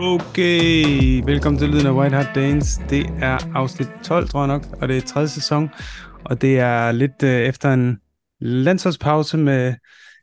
Okay, 0.00 1.22
velkommen 1.24 1.58
til 1.58 1.68
Lyden 1.68 1.86
af 1.86 1.92
White 1.92 2.16
Hot 2.16 2.34
Danes. 2.34 2.80
Det 2.90 3.06
er 3.20 3.38
afsnit 3.54 3.88
12, 4.04 4.28
tror 4.28 4.40
jeg 4.40 4.48
nok, 4.48 4.62
og 4.80 4.88
det 4.88 4.96
er 4.96 5.00
tredje 5.00 5.28
sæson. 5.28 5.70
Og 6.24 6.40
det 6.40 6.58
er 6.58 6.92
lidt 6.92 7.22
øh, 7.22 7.40
efter 7.40 7.72
en 7.72 7.98
landsholdspause 8.40 9.36
med 9.36 9.74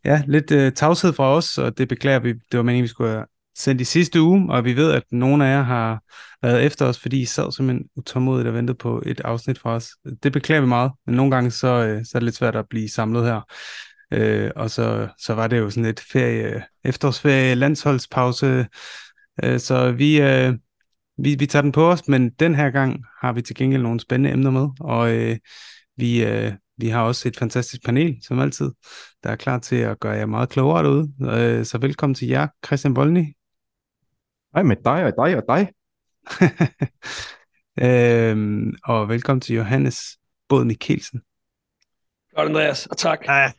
ja, 0.05 0.23
lidt 0.27 0.51
øh, 0.51 0.71
tavshed 0.71 1.13
fra 1.13 1.35
os, 1.35 1.57
og 1.57 1.77
det 1.77 1.87
beklager 1.87 2.19
vi. 2.19 2.33
Det 2.33 2.57
var 2.57 2.63
meningen, 2.63 2.83
vi 2.83 2.87
skulle 2.87 3.09
have 3.09 3.25
sendt 3.57 3.81
i 3.81 3.83
sidste 3.83 4.21
uge, 4.21 4.53
og 4.53 4.65
vi 4.65 4.75
ved, 4.75 4.91
at 4.91 5.03
nogle 5.11 5.45
af 5.45 5.51
jer 5.51 5.63
har 5.63 6.03
været 6.41 6.65
efter 6.65 6.85
os, 6.85 6.99
fordi 6.99 7.21
I 7.21 7.25
sad 7.25 7.51
simpelthen 7.51 7.87
utålmodigt 7.95 8.47
og 8.47 8.53
ventede 8.53 8.77
på 8.77 9.03
et 9.05 9.21
afsnit 9.21 9.59
fra 9.59 9.75
os. 9.75 9.89
Det 10.23 10.31
beklager 10.31 10.61
vi 10.61 10.67
meget, 10.67 10.91
men 11.05 11.15
nogle 11.15 11.31
gange 11.31 11.51
så, 11.51 11.67
øh, 11.67 12.05
så 12.05 12.11
er 12.15 12.19
det 12.19 12.23
lidt 12.23 12.35
svært 12.35 12.55
at 12.55 12.65
blive 12.69 12.89
samlet 12.89 13.25
her. 13.25 13.41
Øh, 14.11 14.51
og 14.55 14.71
så, 14.71 15.07
så 15.19 15.33
var 15.33 15.47
det 15.47 15.59
jo 15.59 15.69
sådan 15.69 15.85
lidt 15.85 15.99
ferie, 16.11 16.55
øh, 16.55 16.61
efterårsferie, 16.83 17.55
landsholdspause, 17.55 18.65
øh, 19.43 19.59
så 19.59 19.91
vi, 19.91 20.21
øh, 20.21 20.53
vi, 21.17 21.35
vi 21.35 21.45
tager 21.45 21.63
den 21.63 21.71
på 21.71 21.91
os, 21.91 22.07
men 22.07 22.29
den 22.29 22.55
her 22.55 22.69
gang 22.69 23.03
har 23.21 23.33
vi 23.33 23.41
til 23.41 23.55
gengæld 23.55 23.81
nogle 23.81 23.99
spændende 23.99 24.31
emner 24.31 24.51
med, 24.51 24.67
og 24.79 25.15
øh, 25.15 25.37
vi, 25.97 26.25
øh, 26.25 26.53
vi 26.77 26.87
har 26.87 27.03
også 27.03 27.27
et 27.27 27.37
fantastisk 27.37 27.85
panel, 27.85 28.17
som 28.21 28.39
altid, 28.39 28.71
der 29.23 29.29
er 29.29 29.35
klar 29.35 29.59
til 29.59 29.75
at 29.75 29.99
gøre 29.99 30.13
jer 30.13 30.25
meget 30.25 30.49
klogere 30.49 30.83
derude. 30.83 31.11
Øh, 31.21 31.65
så 31.65 31.77
velkommen 31.77 32.15
til 32.15 32.27
jer, 32.27 32.47
Christian 32.65 32.95
Volny. 32.95 33.25
Hej 34.53 34.63
med 34.63 34.75
dig 34.85 35.05
og 35.05 35.13
dig 35.17 35.37
og 35.37 35.43
dig. 35.47 35.71
øhm, 37.85 38.73
og 38.83 39.09
velkommen 39.09 39.41
til 39.41 39.55
Johannes 39.55 40.17
Båd 40.49 40.65
Mikkelsen. 40.65 41.21
Godt, 42.35 42.49
Andreas, 42.49 42.85
og 42.85 42.97
tak. 42.97 43.19
Ah, 43.27 43.51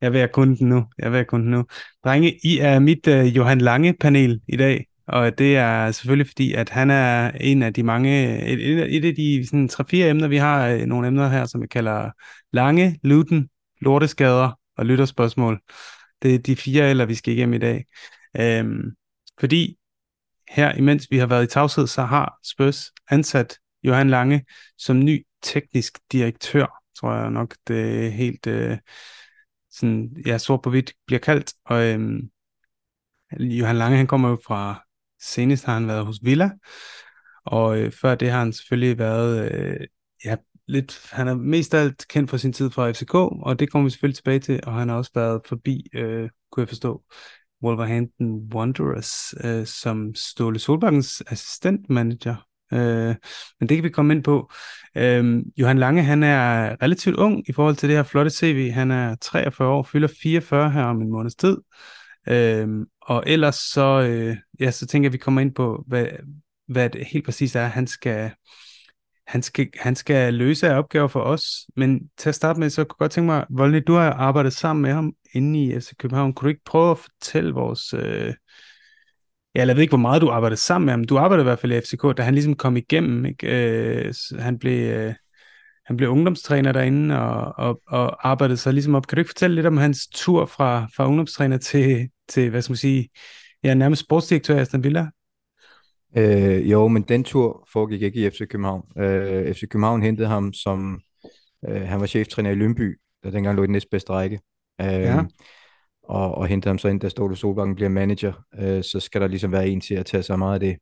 jeg 0.00 0.12
vil 0.12 0.18
have 0.18 0.28
kun 0.28 0.56
den 0.56 0.68
nu. 0.68 0.84
Jeg 0.98 1.10
vil 1.10 1.16
have 1.16 1.24
kun 1.24 1.40
den 1.40 1.50
nu. 1.50 1.64
Drenge, 2.04 2.38
I 2.44 2.58
er 2.58 2.78
mit 2.78 3.08
uh, 3.08 3.36
Johan 3.36 3.60
Lange-panel 3.60 4.40
i 4.48 4.56
dag, 4.56 4.86
og 5.06 5.38
det 5.38 5.56
er 5.56 5.90
selvfølgelig 5.90 6.26
fordi, 6.26 6.52
at 6.52 6.70
han 6.70 6.90
er 6.90 7.30
en 7.30 7.62
af 7.62 7.74
de 7.74 7.82
mange, 7.82 8.42
et, 8.46 8.96
et 8.96 9.04
af 9.04 9.14
de 9.14 9.46
sådan, 9.46 9.68
tre-fire 9.68 10.10
emner, 10.10 10.28
vi 10.28 10.36
har 10.36 10.68
øh, 10.68 10.80
nogle 10.80 11.08
emner 11.08 11.28
her, 11.28 11.46
som 11.46 11.62
vi 11.62 11.66
kalder 11.66 12.10
Lange, 12.52 13.00
Luten, 13.02 13.48
Lorteskader 13.80 14.58
og 14.76 14.86
Lytterspørgsmål. 14.86 15.60
Det 16.22 16.34
er 16.34 16.38
de 16.38 16.56
fire 16.56 16.90
eller 16.90 17.04
vi 17.04 17.14
skal 17.14 17.32
igennem 17.34 17.54
i 17.54 17.58
dag. 17.58 17.84
Øhm, 18.36 18.90
fordi 19.40 19.78
her, 20.50 20.72
imens 20.72 21.10
vi 21.10 21.18
har 21.18 21.26
været 21.26 21.44
i 21.44 21.46
tavshed, 21.46 21.86
så 21.86 22.02
har 22.02 22.38
Spurs 22.44 22.92
ansat 23.10 23.58
Johan 23.82 24.10
Lange 24.10 24.44
som 24.78 25.04
ny 25.04 25.26
teknisk 25.42 25.98
direktør, 26.12 26.82
tror 27.00 27.14
jeg 27.14 27.30
nok, 27.30 27.56
det 27.68 28.06
er 28.06 28.10
helt 28.10 28.46
øh, 28.46 28.78
sådan, 29.70 30.16
ja, 30.26 30.38
sort 30.38 30.62
på 30.62 30.70
hvidt 30.70 30.92
bliver 31.06 31.20
kaldt. 31.20 31.52
Og 31.64 31.84
øhm, 31.84 32.30
Johan 33.40 33.76
Lange, 33.76 33.96
han 33.96 34.06
kommer 34.06 34.28
jo 34.28 34.38
fra, 34.46 34.83
senest 35.24 35.64
har 35.64 35.74
han 35.74 35.88
været 35.88 36.06
hos 36.06 36.18
Villa, 36.22 36.50
og 37.46 37.78
øh, 37.78 37.92
før 37.92 38.14
det 38.14 38.30
har 38.30 38.38
han 38.38 38.52
selvfølgelig 38.52 38.98
været, 38.98 39.52
øh, 39.52 39.86
ja, 40.24 40.36
lidt, 40.68 41.08
han 41.12 41.28
er 41.28 41.34
mest 41.34 41.74
alt 41.74 42.08
kendt 42.08 42.30
for 42.30 42.36
sin 42.36 42.52
tid 42.52 42.70
fra 42.70 42.90
FCK, 42.90 43.14
og 43.14 43.58
det 43.58 43.70
kommer 43.70 43.86
vi 43.86 43.90
selvfølgelig 43.90 44.16
tilbage 44.16 44.38
til, 44.38 44.60
og 44.66 44.74
han 44.74 44.88
har 44.88 44.96
også 44.96 45.10
været 45.14 45.40
forbi, 45.48 45.86
øh, 45.94 46.30
kunne 46.52 46.60
jeg 46.60 46.68
forstå, 46.68 47.02
Wolverhampton 47.62 48.50
Wanderers 48.54 49.34
øh, 49.44 49.66
som 49.66 50.14
Ståle 50.14 50.58
Solbakkens 50.58 51.22
assistentmanager. 51.26 52.36
Øh, 52.72 53.14
men 53.60 53.68
det 53.68 53.76
kan 53.76 53.84
vi 53.84 53.88
komme 53.88 54.14
ind 54.14 54.24
på. 54.24 54.50
Øh, 54.96 55.42
Johan 55.56 55.78
Lange, 55.78 56.02
han 56.02 56.22
er 56.22 56.76
relativt 56.82 57.16
ung 57.16 57.48
i 57.48 57.52
forhold 57.52 57.76
til 57.76 57.88
det 57.88 57.96
her 57.96 58.02
flotte 58.02 58.30
CV. 58.30 58.70
Han 58.70 58.90
er 58.90 59.14
43 59.14 59.68
år, 59.68 59.82
fylder 59.82 60.08
44 60.22 60.70
her 60.70 60.84
om 60.84 61.02
en 61.02 61.10
måneds 61.10 61.34
tid. 61.34 61.56
Øh, 62.28 62.68
og 63.06 63.24
ellers 63.26 63.54
så, 63.54 64.00
øh, 64.00 64.36
ja, 64.60 64.70
så 64.70 64.86
tænker 64.86 65.06
jeg, 65.06 65.10
at 65.10 65.12
vi 65.12 65.18
kommer 65.18 65.40
ind 65.40 65.54
på, 65.54 65.84
hvad, 65.86 66.06
hvad 66.68 66.90
det 66.90 67.06
helt 67.06 67.24
præcis 67.24 67.54
er, 67.54 67.66
han 67.66 67.86
skal, 67.86 68.30
han 69.26 69.42
skal, 69.42 69.68
han 69.80 69.96
skal 69.96 70.34
løse 70.34 70.68
af 70.68 70.78
opgaver 70.78 71.08
for 71.08 71.20
os. 71.20 71.66
Men 71.76 72.10
til 72.18 72.28
at 72.28 72.34
starte 72.34 72.60
med, 72.60 72.70
så 72.70 72.84
kunne 72.84 72.94
jeg 72.94 72.98
godt 72.98 73.12
tænke 73.12 73.26
mig, 73.26 73.46
Volny, 73.50 73.82
du 73.86 73.94
har 73.94 74.12
arbejdet 74.12 74.52
sammen 74.52 74.82
med 74.82 74.92
ham 74.92 75.12
inde 75.32 75.64
i 75.64 75.80
FC 75.80 75.96
København. 75.98 76.32
Kunne 76.32 76.46
du 76.46 76.50
ikke 76.50 76.64
prøve 76.64 76.90
at 76.90 76.98
fortælle 76.98 77.52
vores... 77.52 77.94
Øh, 77.94 78.34
ja, 79.54 79.66
jeg 79.66 79.76
ved 79.76 79.82
ikke, 79.82 79.90
hvor 79.90 79.98
meget 79.98 80.22
du 80.22 80.30
arbejdede 80.30 80.60
sammen 80.60 80.86
med 80.86 80.92
ham. 80.92 81.04
Du 81.04 81.18
arbejdede 81.18 81.42
i 81.42 81.48
hvert 81.48 81.58
fald 81.58 81.72
i 81.72 81.80
FCK, 81.80 82.16
da 82.16 82.22
han 82.22 82.34
ligesom 82.34 82.56
kom 82.56 82.76
igennem. 82.76 83.26
Ikke? 83.26 84.06
Øh, 84.06 84.14
han 84.38 84.58
blev... 84.58 84.90
Øh, 84.90 85.14
han 85.86 85.96
blev 85.96 86.08
ungdomstræner 86.08 86.72
derinde 86.72 87.20
og, 87.20 87.54
og, 87.58 87.80
og 87.86 88.28
arbejdede 88.28 88.56
sig 88.56 88.72
ligesom 88.72 88.94
op. 88.94 89.06
Kan 89.06 89.16
du 89.16 89.20
ikke 89.20 89.28
fortælle 89.28 89.54
lidt 89.54 89.66
om 89.66 89.76
hans 89.76 90.06
tur 90.06 90.46
fra, 90.46 90.86
fra 90.96 91.06
ungdomstræner 91.06 91.56
til, 91.56 92.08
til, 92.28 92.50
hvad 92.50 92.62
skal 92.62 92.72
man 92.72 92.76
sige, 92.76 93.08
ja, 93.64 93.74
nærmest 93.74 94.04
sportsdirektør 94.04 94.56
i 94.56 94.60
Aston 94.60 94.84
Villa? 94.84 95.06
Øh, 96.16 96.70
jo, 96.70 96.88
men 96.88 97.02
den 97.02 97.24
tur 97.24 97.68
foregik 97.72 98.02
ikke 98.02 98.26
i 98.26 98.30
FC 98.30 98.38
København. 98.38 98.82
Øh, 98.98 99.54
FC 99.54 99.60
København 99.68 100.02
hentede 100.02 100.28
ham 100.28 100.52
som, 100.52 101.00
øh, 101.68 101.82
han 101.82 102.00
var 102.00 102.06
cheftræner 102.06 102.50
i 102.50 102.54
Lønby, 102.54 103.00
der 103.24 103.30
dengang 103.30 103.56
lå 103.56 103.62
i 103.62 103.66
den 103.66 103.72
næstbedste 103.72 104.12
række. 104.12 104.40
Øh, 104.80 104.86
ja. 104.86 105.22
og, 106.02 106.34
og 106.34 106.46
hentede 106.46 106.70
ham 106.70 106.78
så 106.78 106.88
ind, 106.88 107.00
da 107.00 107.08
Ståle 107.08 107.36
Solbakken 107.36 107.74
bliver 107.74 107.88
manager. 107.88 108.32
Øh, 108.58 108.84
så 108.84 109.00
skal 109.00 109.20
der 109.20 109.26
ligesom 109.26 109.52
være 109.52 109.68
en 109.68 109.80
til 109.80 109.94
at 109.94 110.06
tage 110.06 110.22
sig 110.22 110.38
meget 110.38 110.54
af 110.54 110.60
det, 110.60 110.76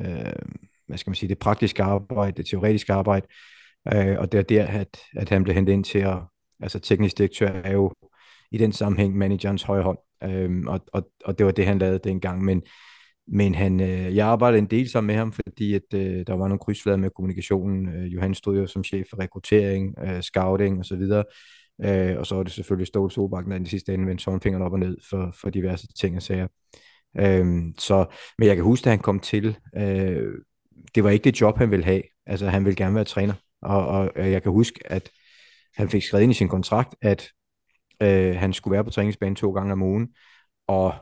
øh, 0.00 0.32
hvad 0.86 0.98
skal 0.98 1.10
man 1.10 1.14
sige, 1.14 1.28
det 1.28 1.38
praktiske 1.38 1.82
arbejde, 1.82 2.36
det 2.36 2.46
teoretiske 2.46 2.92
arbejde. 2.92 3.26
Øh, 3.94 4.18
og 4.18 4.32
det 4.32 4.38
er 4.38 4.42
der, 4.42 4.66
at, 4.66 4.98
at 5.16 5.28
han 5.28 5.44
blev 5.44 5.54
hentet 5.54 5.72
ind 5.72 5.84
til 5.84 5.98
at, 5.98 6.18
altså 6.60 6.78
teknisk 6.78 7.18
direktør 7.18 7.48
er 7.48 7.72
jo 7.72 7.92
i 8.50 8.58
den 8.58 8.72
sammenhæng 8.72 9.16
managerens 9.16 9.62
højre 9.62 9.82
hånd. 9.82 9.98
Øh, 10.22 10.62
og, 10.66 10.80
og, 10.92 11.10
og 11.24 11.38
det 11.38 11.46
var 11.46 11.52
det, 11.52 11.66
han 11.66 11.78
lavede 11.78 12.00
dengang. 12.04 12.44
Men 12.44 12.62
men 13.28 13.54
han, 13.54 13.80
øh, 13.80 14.16
jeg 14.16 14.26
arbejdede 14.26 14.58
en 14.58 14.66
del 14.66 14.88
sammen 14.90 15.06
med 15.06 15.14
ham, 15.14 15.32
fordi 15.32 15.74
at, 15.74 15.94
øh, 15.94 16.26
der 16.26 16.34
var 16.34 16.48
nogle 16.48 16.58
krydsflader 16.58 16.98
med 16.98 17.10
kommunikationen. 17.10 17.88
Øh, 17.88 18.14
Johan 18.14 18.34
stod 18.34 18.58
jo 18.58 18.66
som 18.66 18.84
chef 18.84 19.06
for 19.10 19.18
rekruttering, 19.18 19.94
øh, 20.04 20.22
scouting 20.22 20.80
osv. 20.80 21.02
Øh, 21.84 22.18
og 22.18 22.26
så 22.26 22.34
var 22.34 22.42
det 22.42 22.52
selvfølgelig 22.52 22.86
Ståle 22.86 23.10
Solbakken, 23.10 23.52
der 23.52 23.60
i 23.60 23.64
sidste 23.64 23.94
ende 23.94 24.06
vendte 24.06 24.24
tommelfingeren 24.24 24.62
op 24.62 24.72
og 24.72 24.78
ned 24.78 24.96
for, 25.10 25.34
for 25.40 25.50
diverse 25.50 25.86
ting 26.00 26.16
og 26.16 26.22
sager. 26.22 26.46
Øh, 27.18 27.62
så, 27.78 28.06
men 28.38 28.48
jeg 28.48 28.56
kan 28.56 28.64
huske, 28.64 28.86
at 28.86 28.90
han 28.90 28.98
kom 28.98 29.20
til, 29.20 29.56
øh, 29.76 30.32
det 30.94 31.04
var 31.04 31.10
ikke 31.10 31.24
det 31.24 31.40
job, 31.40 31.58
han 31.58 31.70
ville 31.70 31.84
have. 31.84 32.02
Altså, 32.26 32.48
han 32.48 32.64
ville 32.64 32.76
gerne 32.76 32.94
være 32.94 33.04
træner. 33.04 33.34
Og, 33.62 33.86
og 33.86 34.10
jeg 34.16 34.42
kan 34.42 34.52
huske, 34.52 34.80
at 34.84 35.10
han 35.76 35.88
fik 35.88 36.02
skrevet 36.02 36.22
ind 36.22 36.32
i 36.32 36.34
sin 36.34 36.48
kontrakt, 36.48 36.94
at 37.02 37.28
øh, 38.04 38.36
han 38.36 38.52
skulle 38.52 38.72
være 38.72 38.84
på 38.84 38.90
træningsbanen 38.90 39.36
to 39.36 39.52
gange 39.52 39.72
om 39.72 39.82
ugen. 39.82 40.08
Og 40.68 40.94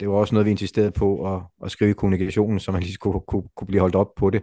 det 0.00 0.08
var 0.08 0.14
også 0.14 0.34
noget, 0.34 0.46
vi 0.46 0.50
insisterede 0.50 0.90
på 0.90 1.34
at, 1.34 1.42
at 1.64 1.70
skrive 1.70 1.90
i 1.90 1.94
kommunikationen, 1.94 2.60
så 2.60 2.72
man 2.72 2.82
lige 2.82 2.96
kunne, 2.96 3.20
kunne, 3.28 3.42
kunne 3.56 3.66
blive 3.66 3.80
holdt 3.80 3.94
op 3.94 4.14
på 4.16 4.30
det. 4.30 4.42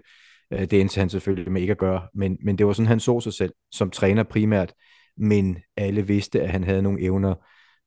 Øh, 0.53 0.59
det 0.59 0.81
endte 0.81 0.99
han 0.99 1.09
selvfølgelig 1.09 1.51
med 1.51 1.61
ikke 1.61 1.71
at 1.71 1.77
gøre, 1.77 2.01
men, 2.13 2.37
men 2.43 2.57
det 2.57 2.67
var 2.67 2.73
sådan, 2.73 2.87
han 2.87 2.99
så 2.99 3.19
sig 3.19 3.33
selv 3.33 3.53
som 3.71 3.89
træner 3.89 4.23
primært, 4.23 4.73
men 5.17 5.57
alle 5.77 6.07
vidste, 6.07 6.41
at 6.41 6.49
han 6.49 6.63
havde 6.63 6.81
nogle 6.81 7.01
evner, 7.01 7.35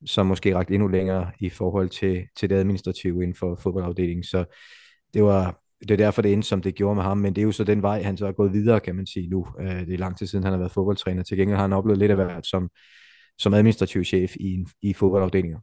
som 0.06 0.26
måske 0.26 0.54
rakte 0.54 0.74
endnu 0.74 0.88
længere 0.88 1.30
i 1.40 1.48
forhold 1.48 1.88
til, 1.88 2.26
til 2.36 2.50
det 2.50 2.56
administrative 2.56 3.22
inden 3.22 3.36
for 3.36 3.58
fodboldafdelingen. 3.62 4.24
Så 4.24 4.44
det 5.14 5.22
var, 5.22 5.60
det 5.80 5.90
er 5.90 5.96
derfor, 5.96 6.22
det 6.22 6.32
endte, 6.32 6.48
som 6.48 6.62
det 6.62 6.74
gjorde 6.74 6.94
med 6.94 7.02
ham, 7.02 7.18
men 7.18 7.34
det 7.34 7.42
er 7.42 7.46
jo 7.46 7.52
så 7.52 7.64
den 7.64 7.82
vej, 7.82 8.02
han 8.02 8.16
så 8.16 8.26
er 8.26 8.32
gået 8.32 8.52
videre, 8.52 8.80
kan 8.80 8.96
man 8.96 9.06
sige 9.06 9.28
nu. 9.28 9.46
Øh, 9.60 9.86
det 9.86 9.94
er 9.94 9.98
lang 9.98 10.18
tid 10.18 10.26
siden, 10.26 10.42
han 10.42 10.52
har 10.52 10.58
været 10.58 10.72
fodboldtræner. 10.72 11.22
Til 11.22 11.36
gengæld 11.36 11.56
har 11.56 11.64
han 11.64 11.72
oplevet 11.72 11.98
lidt 11.98 12.10
af 12.10 12.16
hvert 12.16 12.46
som, 12.46 12.70
som 13.38 13.54
administrativ 13.54 14.04
chef 14.04 14.36
i, 14.36 14.64
i 14.82 14.92
fodboldafdelinger. 14.92 15.58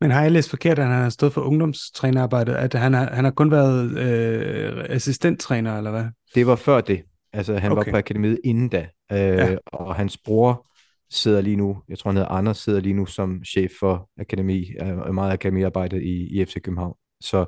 Men 0.00 0.10
har 0.10 0.22
jeg 0.22 0.32
læst 0.32 0.50
forkert, 0.50 0.78
at 0.78 0.84
han 0.84 1.02
har 1.02 1.10
stået 1.10 1.32
for 1.32 1.40
ungdomstrænerarbejdet, 1.40 2.54
at 2.54 2.74
han 2.74 2.94
har, 2.94 3.14
han 3.14 3.24
har 3.24 3.30
kun 3.30 3.50
været 3.50 3.98
øh, 3.98 4.84
assistenttræner, 4.88 5.76
eller 5.76 5.90
hvad? 5.90 6.04
Det 6.34 6.46
var 6.46 6.56
før 6.56 6.80
det. 6.80 7.02
Altså, 7.32 7.56
han 7.56 7.72
okay. 7.72 7.84
var 7.84 7.92
på 7.92 7.96
akademiet 7.96 8.40
inden 8.44 8.68
da. 8.68 8.88
Øh, 9.12 9.18
ja. 9.18 9.56
Og 9.66 9.94
hans 9.94 10.18
bror 10.18 10.66
sidder 11.10 11.40
lige 11.40 11.56
nu, 11.56 11.82
jeg 11.88 11.98
tror 11.98 12.10
han 12.10 12.16
hedder 12.16 12.30
Anders, 12.30 12.58
sidder 12.58 12.80
lige 12.80 12.94
nu 12.94 13.06
som 13.06 13.44
chef 13.44 13.70
for 13.80 14.10
akademi, 14.20 14.72
øh, 14.80 15.14
meget 15.14 15.32
akademiarbejdet 15.32 16.02
i, 16.02 16.40
i 16.40 16.44
FC 16.44 16.54
København. 16.62 16.94
Så, 17.20 17.44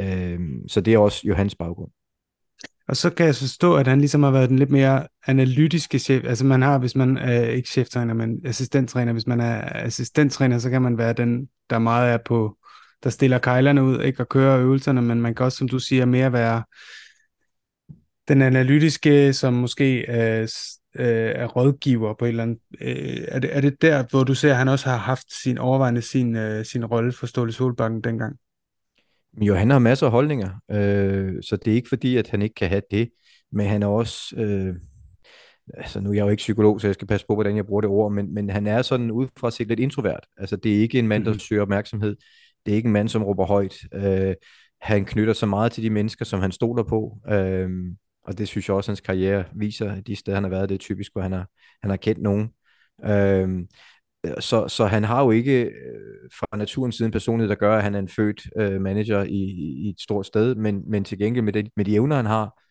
øh, 0.00 0.40
så 0.68 0.80
det 0.80 0.94
er 0.94 0.98
også 0.98 1.22
Johans 1.24 1.54
baggrund. 1.54 1.90
Og 2.88 2.96
så 2.96 3.10
kan 3.10 3.26
jeg 3.26 3.34
forstå, 3.34 3.76
at 3.76 3.86
han 3.86 3.98
ligesom 3.98 4.22
har 4.22 4.30
været 4.30 4.48
den 4.48 4.58
lidt 4.58 4.70
mere 4.70 5.06
analytiske 5.26 5.98
chef. 5.98 6.24
Altså 6.24 6.44
man 6.44 6.62
har, 6.62 6.78
hvis 6.78 6.96
man 6.96 7.18
er 7.18 7.42
ikke 7.42 7.68
cheftræner, 7.68 8.14
men 8.14 8.46
assistenttræner. 8.46 9.12
Hvis 9.12 9.26
man 9.26 9.40
er 9.40 9.62
assistenttræner, 9.74 10.58
så 10.58 10.70
kan 10.70 10.82
man 10.82 10.98
være 10.98 11.12
den, 11.12 11.48
der 11.70 11.78
meget 11.78 12.12
er 12.12 12.18
på, 12.26 12.56
der 13.04 13.10
stiller 13.10 13.38
kejlerne 13.38 13.84
ud, 13.84 14.00
ikke 14.00 14.22
og 14.22 14.28
kører 14.28 14.60
øvelserne, 14.60 15.02
men 15.02 15.20
man 15.20 15.34
kan 15.34 15.44
også, 15.44 15.58
som 15.58 15.68
du 15.68 15.78
siger, 15.78 16.04
mere 16.04 16.32
være 16.32 16.62
den 18.28 18.42
analytiske, 18.42 19.32
som 19.32 19.54
måske 19.54 20.06
er, 20.06 20.42
øh, 20.94 21.32
er 21.34 21.46
rådgiver 21.46 22.14
på 22.14 22.24
et 22.24 22.28
eller 22.28 22.42
andet. 22.42 22.58
Øh, 22.80 23.24
er, 23.28 23.38
det, 23.38 23.56
er 23.56 23.60
det 23.60 23.82
der, 23.82 24.04
hvor 24.10 24.24
du 24.24 24.34
ser, 24.34 24.50
at 24.50 24.56
han 24.56 24.68
også 24.68 24.88
har 24.88 24.96
haft 24.96 25.42
sin 25.42 25.58
overvejende 25.58 26.02
sin, 26.02 26.36
øh, 26.36 26.64
sin 26.64 26.84
rolle 26.84 27.12
for 27.12 27.26
Ståle 27.26 27.52
Solbakken 27.52 28.00
dengang? 28.00 28.36
Jo, 29.40 29.54
han 29.54 29.70
har 29.70 29.78
masser 29.78 30.06
af 30.06 30.12
holdninger, 30.12 30.50
øh, 30.70 31.42
så 31.42 31.56
det 31.56 31.70
er 31.70 31.74
ikke 31.74 31.88
fordi, 31.88 32.16
at 32.16 32.28
han 32.30 32.42
ikke 32.42 32.54
kan 32.54 32.68
have 32.68 32.82
det, 32.90 33.10
men 33.52 33.66
han 33.66 33.82
er 33.82 33.86
også, 33.86 34.36
øh, 34.36 34.74
altså 35.74 36.00
nu 36.00 36.10
er 36.10 36.14
jeg 36.14 36.22
jo 36.22 36.28
ikke 36.28 36.40
psykolog, 36.40 36.80
så 36.80 36.86
jeg 36.86 36.94
skal 36.94 37.08
passe 37.08 37.26
på, 37.26 37.34
hvordan 37.34 37.56
jeg 37.56 37.66
bruger 37.66 37.80
det 37.80 37.90
ord, 37.90 38.12
men, 38.12 38.34
men 38.34 38.50
han 38.50 38.66
er 38.66 38.82
sådan 38.82 39.10
udefra 39.10 39.50
set 39.50 39.68
lidt 39.68 39.80
introvert. 39.80 40.26
Altså 40.36 40.56
det 40.56 40.76
er 40.76 40.80
ikke 40.80 40.98
en 40.98 41.08
mand, 41.08 41.24
der 41.24 41.30
mm-hmm. 41.30 41.40
søger 41.40 41.62
opmærksomhed. 41.62 42.16
Det 42.66 42.72
er 42.72 42.76
ikke 42.76 42.86
en 42.86 42.92
mand, 42.92 43.08
som 43.08 43.22
råber 43.22 43.46
højt. 43.46 43.76
Øh, 43.94 44.34
han 44.80 45.04
knytter 45.04 45.32
så 45.32 45.46
meget 45.46 45.72
til 45.72 45.82
de 45.82 45.90
mennesker, 45.90 46.24
som 46.24 46.40
han 46.40 46.52
stoler 46.52 46.82
på. 46.82 47.18
Øhm, 47.28 47.96
og 48.24 48.38
det 48.38 48.48
synes 48.48 48.68
jeg 48.68 48.76
også, 48.76 48.90
hans 48.90 49.00
karriere 49.00 49.44
viser, 49.54 49.92
at 49.92 50.06
de 50.06 50.16
steder, 50.16 50.36
han 50.36 50.44
har 50.44 50.50
været, 50.50 50.68
det 50.68 50.74
er 50.74 50.78
typisk, 50.78 51.12
hvor 51.12 51.22
han 51.22 51.32
har, 51.32 51.48
han 51.82 51.90
har 51.90 51.96
kendt 51.96 52.22
nogen. 52.22 52.48
Øhm, 53.04 53.66
så, 54.40 54.68
så 54.68 54.86
han 54.86 55.04
har 55.04 55.24
jo 55.24 55.30
ikke 55.30 55.62
øh, 55.62 56.30
fra 56.38 56.56
naturens 56.56 56.96
side 56.96 57.06
en 57.06 57.12
personlighed, 57.12 57.48
der 57.48 57.54
gør, 57.54 57.76
at 57.76 57.82
han 57.82 57.94
er 57.94 57.98
en 57.98 58.08
født 58.08 58.46
øh, 58.56 58.80
manager 58.80 59.22
i, 59.22 59.42
i 59.84 59.88
et 59.88 60.00
stort 60.00 60.26
sted, 60.26 60.54
men, 60.54 60.90
men 60.90 61.04
til 61.04 61.18
gengæld 61.18 61.44
med, 61.44 61.52
det, 61.52 61.68
med 61.76 61.84
de 61.84 61.94
evner, 61.94 62.16
han 62.16 62.26
har, 62.26 62.62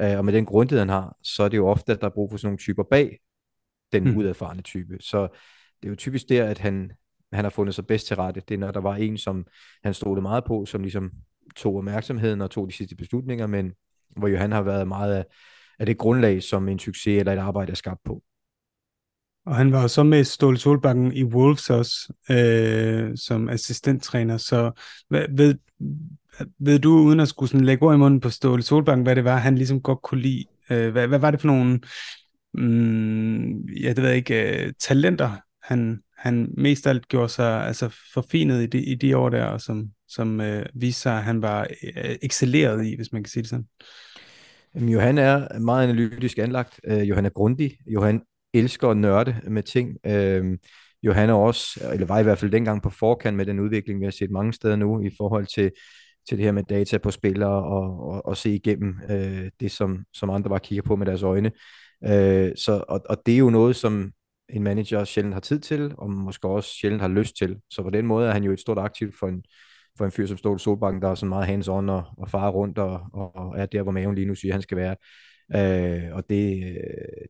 øh, 0.00 0.18
og 0.18 0.24
med 0.24 0.32
den 0.32 0.46
grundighed, 0.46 0.78
han 0.78 0.88
har, 0.88 1.16
så 1.22 1.42
er 1.42 1.48
det 1.48 1.56
jo 1.56 1.66
ofte, 1.66 1.92
at 1.92 2.00
der 2.00 2.06
er 2.06 2.14
brug 2.14 2.30
for 2.30 2.38
sådan 2.38 2.46
nogle 2.46 2.58
typer 2.58 2.82
bag 2.90 3.18
den 3.92 4.04
mm. 4.04 4.16
uderfarne 4.16 4.62
type. 4.62 4.96
Så 5.00 5.22
det 5.82 5.88
er 5.88 5.90
jo 5.90 5.96
typisk 5.96 6.28
der, 6.28 6.44
at 6.44 6.58
han, 6.58 6.90
han 7.32 7.44
har 7.44 7.50
fundet 7.50 7.74
sig 7.74 7.86
bedst 7.86 8.06
til 8.06 8.16
rette. 8.16 8.42
Det 8.48 8.54
er, 8.54 8.58
når 8.58 8.70
der 8.70 8.80
var 8.80 8.96
en, 8.96 9.18
som 9.18 9.46
han 9.84 9.94
stod 9.94 10.20
meget 10.20 10.44
på, 10.44 10.66
som 10.66 10.82
ligesom 10.82 11.10
tog 11.56 11.76
opmærksomheden 11.76 12.40
og 12.40 12.50
tog 12.50 12.68
de 12.68 12.72
sidste 12.72 12.96
beslutninger, 12.96 13.46
men 13.46 13.72
hvor 14.16 14.28
Johan 14.28 14.52
har 14.52 14.62
været 14.62 14.88
meget 14.88 15.14
af, 15.14 15.24
af 15.78 15.86
det 15.86 15.98
grundlag, 15.98 16.42
som 16.42 16.68
en 16.68 16.78
succes 16.78 17.20
eller 17.20 17.32
et 17.32 17.38
arbejde 17.38 17.70
er 17.70 17.76
skabt 17.76 18.00
på. 18.04 18.22
Og 19.46 19.56
han 19.56 19.72
var 19.72 19.82
jo 19.82 19.88
så 19.88 20.02
med 20.02 20.24
Ståle 20.24 20.58
Solbakken 20.58 21.12
i 21.12 21.24
Wolves 21.24 21.70
også, 21.70 22.12
øh, 22.30 23.16
som 23.16 23.48
assistenttræner, 23.48 24.36
så 24.36 24.70
hvad, 25.08 25.24
ved, 25.36 25.54
ved 26.58 26.78
du, 26.78 26.90
uden 26.90 27.20
at 27.20 27.28
skulle 27.28 27.50
sådan 27.50 27.66
lægge 27.66 27.86
ord 27.86 27.94
i 27.94 27.98
munden 27.98 28.20
på 28.20 28.30
Ståle 28.30 28.62
Solbakken, 28.62 29.02
hvad 29.02 29.16
det 29.16 29.24
var, 29.24 29.36
han 29.36 29.54
ligesom 29.54 29.80
godt 29.80 30.02
kunne 30.02 30.20
lide? 30.20 30.44
Øh, 30.70 30.92
hvad, 30.92 31.08
hvad 31.08 31.18
var 31.18 31.30
det 31.30 31.40
for 31.40 31.46
nogle, 31.46 31.80
mm, 32.54 33.60
ja, 33.60 33.88
det 33.88 33.96
ved 33.96 34.08
jeg 34.08 34.16
ikke, 34.16 34.64
øh, 34.64 34.72
talenter, 34.80 35.30
han, 35.62 36.00
han 36.18 36.54
mest 36.56 36.86
alt 36.86 37.08
gjorde 37.08 37.28
sig 37.28 37.66
altså 37.66 37.88
forfinet 38.14 38.62
i 38.62 38.66
de, 38.66 38.84
i 38.84 38.94
de 38.94 39.16
år 39.16 39.28
der, 39.28 39.44
og 39.44 39.60
som, 39.60 39.90
som 40.08 40.40
øh, 40.40 40.66
viste 40.74 41.00
sig, 41.00 41.16
at 41.16 41.24
han 41.24 41.42
var 41.42 41.66
øh, 41.96 42.16
excelleret 42.22 42.86
i, 42.86 42.96
hvis 42.96 43.12
man 43.12 43.22
kan 43.22 43.30
sige 43.30 43.42
det 43.42 43.50
sådan. 43.50 43.66
Jamen, 44.74 44.88
Johan 44.88 45.18
er 45.18 45.58
meget 45.58 45.88
analytisk 45.88 46.38
anlagt. 46.38 46.80
Øh, 46.86 47.08
Johan 47.08 47.26
er 47.26 47.30
grundig. 47.30 47.76
Johan 47.86 48.22
elsker 48.54 48.88
at 48.88 48.96
nørde 48.96 49.36
med 49.48 49.62
ting. 49.62 49.96
Øh, 50.06 50.58
Johan 51.02 51.30
er 51.30 51.34
også, 51.34 51.90
eller 51.92 52.06
var 52.06 52.20
i 52.20 52.22
hvert 52.22 52.38
fald 52.38 52.50
dengang 52.50 52.82
på 52.82 52.90
forkant 52.90 53.36
med 53.36 53.46
den 53.46 53.60
udvikling, 53.60 54.00
vi 54.00 54.04
har 54.04 54.10
set 54.10 54.30
mange 54.30 54.52
steder 54.52 54.76
nu, 54.76 55.02
i 55.02 55.10
forhold 55.16 55.46
til, 55.46 55.70
til 56.28 56.38
det 56.38 56.44
her 56.44 56.52
med 56.52 56.62
data 56.62 56.98
på 56.98 57.10
spillere, 57.10 57.64
og, 57.64 58.08
og, 58.08 58.26
og 58.26 58.36
se 58.36 58.54
igennem 58.54 58.94
øh, 59.10 59.50
det, 59.60 59.70
som, 59.70 60.04
som 60.14 60.30
andre 60.30 60.50
bare 60.50 60.60
kigger 60.60 60.82
på 60.82 60.96
med 60.96 61.06
deres 61.06 61.22
øjne. 61.22 61.52
Øh, 62.04 62.52
så, 62.56 62.84
og, 62.88 63.00
og 63.08 63.16
det 63.26 63.34
er 63.34 63.38
jo 63.38 63.50
noget, 63.50 63.76
som 63.76 64.12
en 64.48 64.62
manager 64.62 65.04
sjældent 65.04 65.34
har 65.34 65.40
tid 65.40 65.60
til, 65.60 65.94
og 65.98 66.10
måske 66.10 66.48
også 66.48 66.70
sjældent 66.70 67.02
har 67.02 67.08
lyst 67.08 67.36
til. 67.36 67.56
Så 67.70 67.82
på 67.82 67.90
den 67.90 68.06
måde 68.06 68.28
er 68.28 68.32
han 68.32 68.44
jo 68.44 68.52
et 68.52 68.60
stort 68.60 68.78
aktiv 68.78 69.12
for 69.20 69.28
en, 69.28 69.44
for 69.98 70.04
en 70.04 70.10
fyr 70.10 70.26
som 70.26 70.36
Ståle 70.36 70.58
Solbakken, 70.58 71.02
der 71.02 71.08
er 71.08 71.14
sådan 71.14 71.28
meget 71.28 71.46
hands-on 71.46 71.90
og, 71.90 72.04
og 72.18 72.28
farer 72.28 72.50
rundt 72.50 72.78
og, 72.78 73.00
og, 73.12 73.36
og 73.36 73.58
er 73.58 73.66
der, 73.66 73.82
hvor 73.82 73.92
maven 73.92 74.14
lige 74.14 74.26
nu 74.26 74.34
siger, 74.34 74.52
han 74.52 74.62
skal 74.62 74.76
være. 74.76 74.96
Øh, 75.56 76.02
og 76.12 76.28
det, 76.28 76.78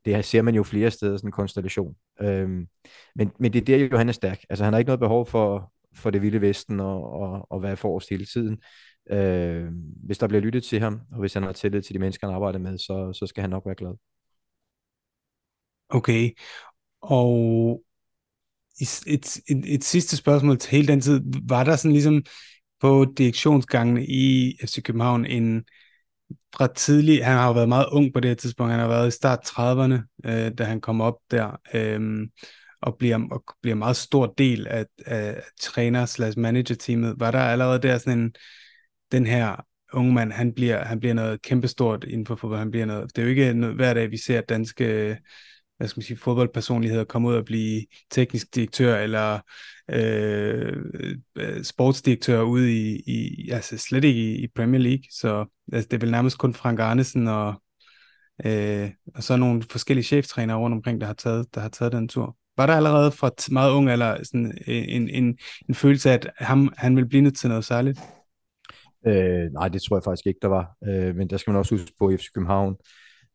det 0.04 0.24
ser 0.24 0.42
man 0.42 0.54
jo 0.54 0.62
flere 0.62 0.90
steder, 0.90 1.16
sådan 1.16 1.28
en 1.28 1.32
konstellation. 1.32 1.94
Øh, 2.20 2.48
men, 3.14 3.32
men 3.38 3.52
det 3.52 3.56
er 3.56 3.64
der 3.64 3.76
jo, 3.76 3.98
han 3.98 4.08
er 4.08 4.12
stærk. 4.12 4.44
Altså 4.50 4.64
han 4.64 4.72
har 4.72 4.78
ikke 4.78 4.88
noget 4.88 5.00
behov 5.00 5.26
for, 5.26 5.72
for 5.94 6.10
det 6.10 6.22
vilde 6.22 6.40
vesten 6.40 6.80
og, 6.80 7.12
og, 7.12 7.52
og 7.52 7.62
være 7.62 7.76
forrest 7.76 8.10
hele 8.10 8.26
tiden. 8.26 8.58
Øh, 9.10 9.66
hvis 10.06 10.18
der 10.18 10.28
bliver 10.28 10.40
lyttet 10.40 10.64
til 10.64 10.80
ham, 10.80 11.00
og 11.12 11.20
hvis 11.20 11.34
han 11.34 11.42
har 11.42 11.52
tillid 11.52 11.82
til 11.82 11.94
de 11.94 11.98
mennesker, 11.98 12.26
han 12.26 12.36
arbejder 12.36 12.58
med, 12.58 12.78
så, 12.78 13.12
så 13.12 13.26
skal 13.26 13.40
han 13.40 13.50
nok 13.50 13.66
være 13.66 13.74
glad. 13.74 13.94
Okay, 15.88 16.30
og 17.02 17.82
et, 18.80 19.02
et, 19.06 19.36
et, 19.48 19.74
et 19.74 19.84
sidste 19.84 20.16
spørgsmål 20.16 20.58
til 20.58 20.70
hele 20.70 20.88
den 20.88 21.00
tid, 21.00 21.20
var 21.48 21.64
der 21.64 21.76
sådan 21.76 21.92
ligesom 21.92 22.22
på 22.80 23.04
direktionsgangene 23.18 24.06
i 24.06 24.56
FC 24.62 24.82
København 24.82 25.26
en 25.26 25.64
fra 26.56 26.68
tidlig, 26.76 27.24
han 27.24 27.36
har 27.36 27.46
jo 27.46 27.52
været 27.52 27.68
meget 27.68 27.86
ung 27.92 28.14
på 28.14 28.20
det 28.20 28.30
her 28.30 28.34
tidspunkt, 28.34 28.70
han 28.70 28.80
har 28.80 28.88
været 28.88 29.08
i 29.08 29.10
start 29.10 29.38
30'erne, 29.38 30.28
øh, 30.30 30.52
da 30.58 30.64
han 30.64 30.80
kom 30.80 31.00
op 31.00 31.16
der, 31.30 31.60
øh, 31.74 32.28
og 32.82 32.96
bliver, 32.98 33.28
og 33.30 33.44
bliver 33.62 33.74
meget 33.74 33.96
stor 33.96 34.34
del 34.38 34.66
af, 34.66 34.84
af 35.06 35.42
træner 35.60 36.06
slash 36.06 36.38
manager 36.38 36.74
teamet. 36.74 37.14
Var 37.18 37.30
der 37.30 37.38
allerede 37.38 37.78
der 37.78 37.98
sådan 37.98 38.18
en, 38.18 38.34
den 39.12 39.26
her 39.26 39.56
unge 39.92 40.14
mand, 40.14 40.32
han 40.32 40.54
bliver, 40.54 40.84
han 40.84 41.00
bliver 41.00 41.14
noget 41.14 41.42
kæmpestort 41.42 42.04
inden 42.04 42.26
for 42.26 42.36
fodbold, 42.36 42.58
han 42.58 42.70
bliver 42.70 42.86
noget, 42.86 43.16
det 43.16 43.22
er 43.22 43.26
jo 43.26 43.30
ikke 43.30 43.54
noget, 43.54 43.76
hver 43.76 43.94
dag, 43.94 44.10
vi 44.10 44.16
ser 44.16 44.40
danske 44.40 45.16
hvad 45.76 45.88
skal 45.88 45.98
man 45.98 46.04
sige, 46.04 46.16
fodboldpersonligheder 46.16 47.04
komme 47.04 47.28
ud 47.28 47.34
og 47.34 47.44
blive 47.44 47.86
teknisk 48.10 48.54
direktør 48.54 48.98
eller 48.98 49.40
Øh, 49.90 50.76
øh, 51.36 51.64
sportsdirektør 51.64 52.40
ude 52.40 52.72
i, 52.72 53.02
i, 53.06 53.50
altså 53.50 53.78
slet 53.78 54.04
ikke 54.04 54.20
i, 54.20 54.44
i 54.44 54.48
Premier 54.56 54.80
League, 54.80 55.04
så 55.10 55.44
altså, 55.72 55.88
det 55.90 55.96
er 55.96 56.00
vel 56.00 56.10
nærmest 56.10 56.38
kun 56.38 56.54
Frank 56.54 56.80
Arnesen 56.80 57.28
og, 57.28 57.54
øh, 58.44 58.90
og 59.14 59.22
så 59.22 59.36
nogle 59.36 59.62
forskellige 59.70 60.04
cheftrænere 60.04 60.56
rundt 60.56 60.74
omkring, 60.74 61.00
der 61.00 61.06
har 61.06 61.14
taget, 61.14 61.54
der 61.54 61.60
har 61.60 61.68
taget 61.68 61.92
den 61.92 62.08
tur. 62.08 62.36
Var 62.56 62.66
der 62.66 62.74
allerede 62.74 63.12
fra 63.12 63.30
meget 63.50 63.72
ung 63.72 63.90
eller 63.90 64.16
sådan 64.24 64.58
en, 64.66 65.08
en, 65.08 65.38
en 65.68 65.74
følelse 65.74 66.10
af, 66.10 66.14
at 66.14 66.30
ham, 66.38 66.72
han 66.76 66.96
vil 66.96 67.08
blive 67.08 67.22
nødt 67.22 67.36
til 67.36 67.48
noget 67.48 67.64
særligt? 67.64 68.00
Øh, 69.06 69.52
nej, 69.52 69.68
det 69.68 69.82
tror 69.82 69.96
jeg 69.96 70.04
faktisk 70.04 70.26
ikke, 70.26 70.38
der 70.42 70.48
var. 70.48 70.76
Øh, 70.88 71.16
men 71.16 71.30
der 71.30 71.36
skal 71.36 71.50
man 71.50 71.58
også 71.58 71.74
huske 71.74 71.92
på 71.98 72.10
i 72.10 72.16
FC 72.16 72.26
København, 72.34 72.76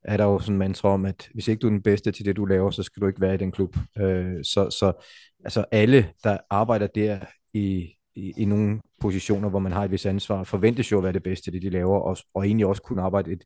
er 0.04 0.18
der 0.18 0.26
jo 0.26 0.40
sådan 0.40 0.54
en 0.54 0.60
mantra 0.60 0.90
om, 0.90 1.06
at 1.06 1.30
hvis 1.34 1.48
ikke 1.48 1.60
du 1.60 1.68
er 1.68 1.72
den 1.72 1.84
bedste 1.84 2.12
til 2.12 2.26
det, 2.26 2.36
du 2.36 2.46
laver, 2.46 2.72
så 2.72 2.84
skal 2.84 3.02
du 3.02 3.08
ikke 3.08 3.22
være 3.22 3.34
i 3.34 3.38
den 3.38 3.52
klub. 3.52 3.78
Øh, 3.98 4.44
så, 4.44 4.70
så 4.70 5.06
altså 5.44 5.66
alle, 5.72 6.14
der 6.24 6.38
arbejder 6.50 6.88
der 6.88 7.20
i, 7.54 7.94
i, 8.16 8.34
i 8.38 8.46
nogle 8.46 8.82
positioner, 9.02 9.50
hvor 9.50 9.60
man 9.60 9.72
har 9.72 9.84
et 9.84 9.92
vis 9.92 10.06
ansvar, 10.06 10.44
forventes 10.44 10.92
jo 10.92 10.98
at 10.98 11.04
være 11.04 11.14
det 11.14 11.24
bedste, 11.24 11.52
det 11.52 11.62
de 11.62 11.70
laver, 11.70 12.00
og, 12.00 12.18
og 12.34 12.46
egentlig 12.46 12.66
også 12.66 12.82
kunne 12.82 13.02
arbejde 13.02 13.32
et, 13.32 13.44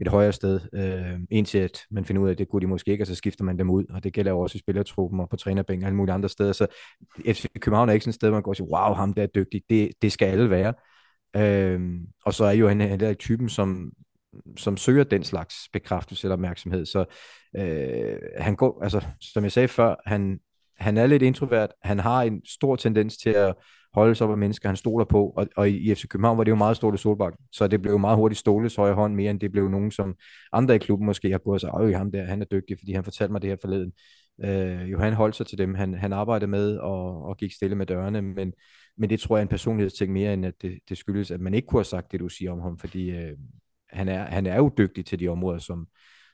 et 0.00 0.08
højere 0.08 0.32
sted, 0.32 0.60
øh, 0.72 1.20
indtil 1.30 1.58
at 1.58 1.80
man 1.90 2.04
finder 2.04 2.22
ud 2.22 2.28
af, 2.28 2.32
at 2.32 2.38
det 2.38 2.48
kunne 2.48 2.60
de 2.60 2.66
måske 2.66 2.90
ikke, 2.90 3.02
og 3.02 3.06
så 3.06 3.14
skifter 3.14 3.44
man 3.44 3.58
dem 3.58 3.70
ud, 3.70 3.84
og 3.90 4.04
det 4.04 4.12
gælder 4.12 4.30
jo 4.30 4.40
også 4.40 4.56
i 4.56 4.58
spillertruppen 4.58 5.20
og 5.20 5.28
på 5.28 5.36
trænerbænken 5.36 5.84
og 5.84 5.86
alle 5.86 5.96
mulige 5.96 6.14
andre 6.14 6.28
steder. 6.28 6.52
Så 6.52 6.66
FC 7.26 7.46
København 7.60 7.88
er 7.88 7.92
ikke 7.92 8.04
sådan 8.04 8.10
et 8.10 8.14
sted, 8.14 8.28
hvor 8.28 8.36
man 8.36 8.42
går 8.42 8.50
og 8.50 8.56
siger, 8.56 8.68
wow, 8.68 8.94
ham 8.94 9.12
der 9.12 9.22
er 9.22 9.26
dygtig, 9.26 9.62
det, 9.70 9.90
det 10.02 10.12
skal 10.12 10.26
alle 10.26 10.50
være. 10.50 10.74
Øh, 11.36 11.80
og 12.24 12.34
så 12.34 12.44
er 12.44 12.52
jo 12.52 12.68
han, 12.68 12.80
han 12.80 13.00
der 13.00 13.14
typen, 13.14 13.48
som, 13.48 13.92
som 14.56 14.76
søger 14.76 15.04
den 15.04 15.24
slags 15.24 15.54
bekræftelse 15.72 16.26
eller 16.26 16.34
opmærksomhed. 16.34 16.86
Så 16.86 17.04
øh, 17.56 18.18
han 18.38 18.56
går, 18.56 18.82
altså, 18.82 19.06
som 19.20 19.44
jeg 19.44 19.52
sagde 19.52 19.68
før, 19.68 19.94
han, 20.06 20.40
han 20.78 20.96
er 20.96 21.06
lidt 21.06 21.22
introvert. 21.22 21.72
Han 21.82 21.98
har 21.98 22.22
en 22.22 22.42
stor 22.44 22.76
tendens 22.76 23.16
til 23.16 23.30
at 23.30 23.54
holde 23.96 24.14
sig 24.14 24.26
op 24.26 24.30
af 24.30 24.38
mennesker, 24.38 24.68
han 24.68 24.76
stoler 24.76 25.04
på. 25.04 25.32
Og, 25.36 25.46
og 25.56 25.70
i 25.70 25.94
FC 25.94 26.08
København 26.08 26.38
var 26.38 26.44
det 26.44 26.50
jo 26.50 26.56
meget 26.56 26.76
stort 26.76 26.94
i 26.94 26.98
Solbak, 26.98 27.34
så 27.52 27.66
det 27.66 27.82
blev 27.82 27.92
jo 27.92 27.98
meget 27.98 28.16
hurtigt 28.16 28.38
Stoles 28.38 28.76
højre 28.76 28.94
hånd, 28.94 29.14
mere 29.14 29.30
end 29.30 29.40
det 29.40 29.52
blev 29.52 29.68
nogen, 29.68 29.90
som 29.90 30.14
andre 30.52 30.74
i 30.74 30.78
klubben 30.78 31.06
måske 31.06 31.30
har 31.30 31.38
gået 31.38 31.60
sig, 31.60 31.70
øj, 31.74 31.92
ham 31.92 32.12
der, 32.12 32.24
han 32.24 32.40
er 32.40 32.46
dygtig, 32.46 32.78
fordi 32.78 32.92
han 32.92 33.04
fortalte 33.04 33.32
mig 33.32 33.42
det 33.42 33.50
her 33.50 33.56
forleden. 33.60 33.92
Øh, 34.44 34.90
jo, 34.90 34.98
han 34.98 35.12
holdt 35.12 35.36
sig 35.36 35.46
til 35.46 35.58
dem, 35.58 35.74
han, 35.74 35.94
han 35.94 36.12
arbejdede 36.12 36.50
med 36.50 36.76
og, 36.76 37.22
og 37.22 37.36
gik 37.36 37.52
stille 37.52 37.76
med 37.76 37.86
dørene, 37.86 38.22
men, 38.22 38.52
men 38.96 39.10
det 39.10 39.20
tror 39.20 39.36
jeg 39.36 39.40
er 39.40 39.44
en 39.44 39.48
personlighedsting 39.48 40.12
mere, 40.12 40.34
end 40.34 40.46
at 40.46 40.54
det, 40.62 40.78
det 40.88 40.98
skyldes, 40.98 41.30
at 41.30 41.40
man 41.40 41.54
ikke 41.54 41.66
kunne 41.66 41.78
have 41.78 41.84
sagt 41.84 42.12
det, 42.12 42.20
du 42.20 42.28
siger 42.28 42.52
om 42.52 42.60
ham, 42.60 42.78
fordi 42.78 43.10
øh, 43.10 43.36
han 43.88 44.08
er, 44.08 44.24
han 44.24 44.46
er 44.46 44.56
jo 44.56 44.70
dygtig 44.78 45.06
til 45.06 45.20
de 45.20 45.28
områder, 45.28 45.58
som, 45.58 45.86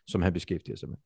som 0.06 0.22
han 0.22 0.32
beskæftiger 0.32 0.76
sig 0.76 0.88
med. 0.88 0.96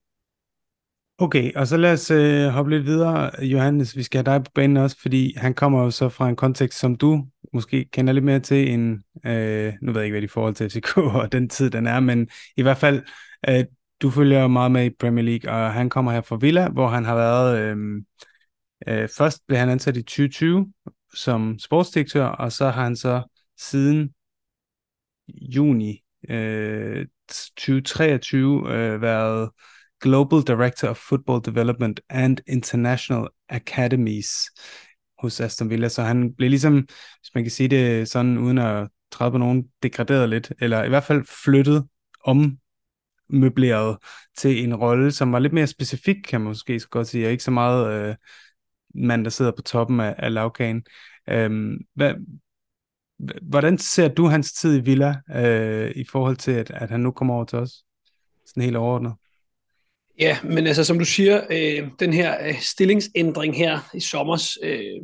Okay, 1.18 1.52
og 1.54 1.66
så 1.66 1.76
lad 1.76 1.92
os 1.92 2.11
øh, 2.11 2.49
hoppe 2.49 2.70
lidt 2.70 2.87
videre, 2.87 3.44
Johannes. 3.44 3.96
Vi 3.96 4.02
skal 4.02 4.18
have 4.18 4.35
dig 4.35 4.44
på 4.44 4.50
banen 4.54 4.76
også, 4.76 4.96
fordi 5.00 5.35
han 5.37 5.54
kommer 5.54 5.82
jo 5.82 5.90
så 5.90 6.08
fra 6.08 6.28
en 6.28 6.37
kontekst, 6.37 6.78
som 6.78 6.96
du 6.96 7.26
måske 7.52 7.85
kender 7.85 8.12
lidt 8.12 8.25
mere 8.25 8.40
til 8.40 8.70
end, 8.70 8.99
øh, 9.26 9.73
nu 9.82 9.92
ved 9.92 10.00
jeg 10.00 10.04
ikke, 10.04 10.14
hvad 10.14 10.23
de 10.23 10.28
forhold 10.28 10.54
til 10.54 10.70
FCK 10.70 10.96
og 11.23 11.32
den 11.32 11.49
tid, 11.49 11.70
den 11.70 11.87
er, 11.87 12.00
men 12.00 12.28
i 12.56 12.62
hvert 12.62 12.76
fald, 12.76 13.02
øh, 13.49 13.64
du 14.02 14.11
følger 14.11 14.40
jo 14.40 14.49
meget 14.49 14.73
med 14.73 14.87
i 14.87 14.90
Premier 14.90 15.25
League, 15.25 15.52
og 15.52 15.73
han 15.73 15.90
kommer 15.90 16.12
her 16.12 16.20
fra 16.20 16.37
Villa, 16.37 16.68
hvor 16.68 16.88
han 16.88 17.04
har 17.04 17.14
været, 17.14 17.58
øh, 17.58 18.02
øh, 18.88 19.08
først 19.16 19.42
blev 19.46 19.58
han 19.58 19.68
ansat 19.68 19.96
i 19.96 20.02
2020 20.02 20.73
som 21.14 21.58
sportsdirektør, 21.58 22.26
og 22.26 22.52
så 22.52 22.70
har 22.70 22.82
han 22.82 22.96
så 22.96 23.23
siden 23.58 24.11
juni 25.28 26.02
øh, 26.28 27.06
2023 27.28 28.73
øh, 28.75 29.02
været 29.02 29.50
Global 30.00 30.43
Director 30.43 30.88
of 30.88 30.97
Football 30.97 31.41
Development 31.45 32.00
and 32.09 32.38
International 32.47 33.29
Academies 33.49 34.29
hos 35.19 35.41
Aston 35.41 35.71
Villa, 35.71 35.88
så 35.88 36.03
han 36.03 36.35
blev 36.35 36.50
ligesom, 36.50 36.75
hvis 37.21 37.35
man 37.35 37.45
kan 37.45 37.50
sige 37.50 37.69
det 37.69 38.09
sådan, 38.09 38.38
uden 38.38 38.59
at 38.59 38.88
træde 39.11 39.31
på 39.31 39.38
nogen, 39.38 39.65
degraderet 39.83 40.29
lidt, 40.29 40.53
eller 40.61 40.85
i 40.85 40.88
hvert 40.88 41.05
fald 41.05 41.25
flyttet 41.45 41.87
om 42.25 42.59
møbleret 43.29 43.97
til 44.37 44.65
en 44.65 44.75
rolle, 44.75 45.12
som 45.12 45.33
var 45.33 45.38
lidt 45.38 45.53
mere 45.53 45.67
specifik, 45.67 46.17
kan 46.29 46.41
man 46.41 46.49
måske 46.49 46.81
godt 46.91 47.07
sige, 47.07 47.26
og 47.26 47.31
ikke 47.31 47.45
så 47.45 47.50
meget 47.50 47.93
øh, 47.93 48.15
mand, 48.95 49.25
der 49.25 49.31
sidder 49.31 49.53
på 49.57 49.62
toppen 49.62 50.00
af, 50.00 50.15
af 50.19 50.35
lavkagen. 50.35 50.85
Øhm, 51.29 51.79
hvad, 51.95 52.15
Hvordan 53.43 53.79
ser 53.79 54.09
du 54.09 54.26
hans 54.26 54.53
tid 54.53 54.76
i 54.76 54.81
Villa 54.81 55.15
øh, 55.35 55.91
i 55.97 56.05
forhold 56.05 56.37
til, 56.37 56.50
at, 56.50 56.71
at 56.71 56.91
han 56.91 57.00
nu 57.00 57.11
kommer 57.11 57.35
over 57.35 57.45
til 57.45 57.59
os? 57.59 57.85
Sådan 58.47 58.62
helt 58.62 58.76
overordnet. 58.76 59.15
Ja, 60.18 60.38
men 60.44 60.66
altså 60.66 60.85
som 60.85 60.99
du 60.99 61.04
siger, 61.04 61.40
øh, 61.50 61.88
den 62.00 62.12
her 62.12 62.46
øh, 62.46 62.61
stillingsændring 62.61 63.56
her 63.56 63.90
i 63.94 64.00
sommers, 64.00 64.58
øh, 64.62 65.00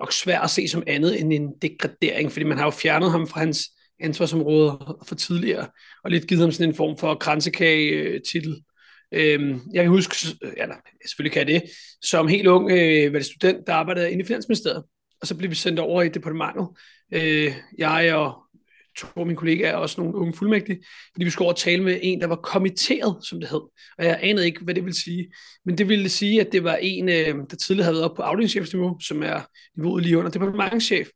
nok 0.00 0.12
svært 0.12 0.44
at 0.44 0.50
se 0.50 0.68
som 0.68 0.82
andet 0.86 1.20
end 1.20 1.32
en 1.32 1.52
degradering, 1.62 2.32
fordi 2.32 2.44
man 2.44 2.58
har 2.58 2.64
jo 2.64 2.70
fjernet 2.70 3.10
ham 3.10 3.26
fra 3.26 3.40
hans 3.40 3.70
ansvarsområde 4.00 4.96
for 5.06 5.14
tidligere, 5.14 5.68
og 6.04 6.10
lidt 6.10 6.26
givet 6.26 6.42
ham 6.42 6.52
sådan 6.52 6.68
en 6.68 6.74
form 6.74 6.98
for 6.98 7.14
kransekage-titel. 7.14 8.62
Øhm, 9.12 9.60
jeg 9.72 9.84
kan 9.84 9.90
huske, 9.90 10.16
ja, 10.56 10.66
nej, 10.66 10.80
selvfølgelig 11.06 11.32
kan 11.32 11.48
jeg 11.48 11.60
det, 11.60 11.70
som 12.02 12.28
helt 12.28 12.46
ung 12.46 12.70
øh, 12.70 13.12
var 13.12 13.18
det 13.18 13.26
student, 13.26 13.66
der 13.66 13.72
arbejdede 13.72 14.10
inde 14.10 14.22
i 14.22 14.26
Finansministeriet, 14.26 14.84
og 15.20 15.26
så 15.26 15.36
blev 15.36 15.50
vi 15.50 15.54
sendt 15.54 15.78
over 15.78 16.02
i 16.02 16.08
departementet. 16.08 16.68
Øh, 17.12 17.54
jeg 17.78 18.14
og 18.14 18.41
to 18.96 19.06
af 19.16 19.26
mine 19.26 19.36
kollegaer, 19.36 19.74
også 19.74 20.00
nogle 20.00 20.16
unge 20.16 20.32
fuldmægtige, 20.32 20.84
fordi 21.12 21.24
vi 21.24 21.30
skulle 21.30 21.46
over 21.46 21.54
tale 21.54 21.82
med 21.82 21.98
en, 22.02 22.20
der 22.20 22.26
var 22.26 22.36
kommitteret, 22.36 23.16
som 23.28 23.40
det 23.40 23.48
hed. 23.48 23.60
Og 23.98 24.04
jeg 24.04 24.18
anede 24.22 24.46
ikke, 24.46 24.64
hvad 24.64 24.74
det 24.74 24.84
ville 24.84 24.96
sige. 24.96 25.32
Men 25.64 25.78
det 25.78 25.88
ville 25.88 26.08
sige, 26.08 26.40
at 26.40 26.52
det 26.52 26.64
var 26.64 26.74
en, 26.74 27.08
øh, 27.08 27.34
der 27.50 27.56
tidligere 27.56 27.84
havde 27.84 27.94
været 27.94 28.10
op 28.10 28.16
på 28.16 28.22
afdelingschefsniveau, 28.22 28.98
som 29.00 29.22
er 29.22 29.40
niveauet 29.76 30.02
lige 30.02 30.18
under 30.18 30.30
departementchef. 30.30 31.08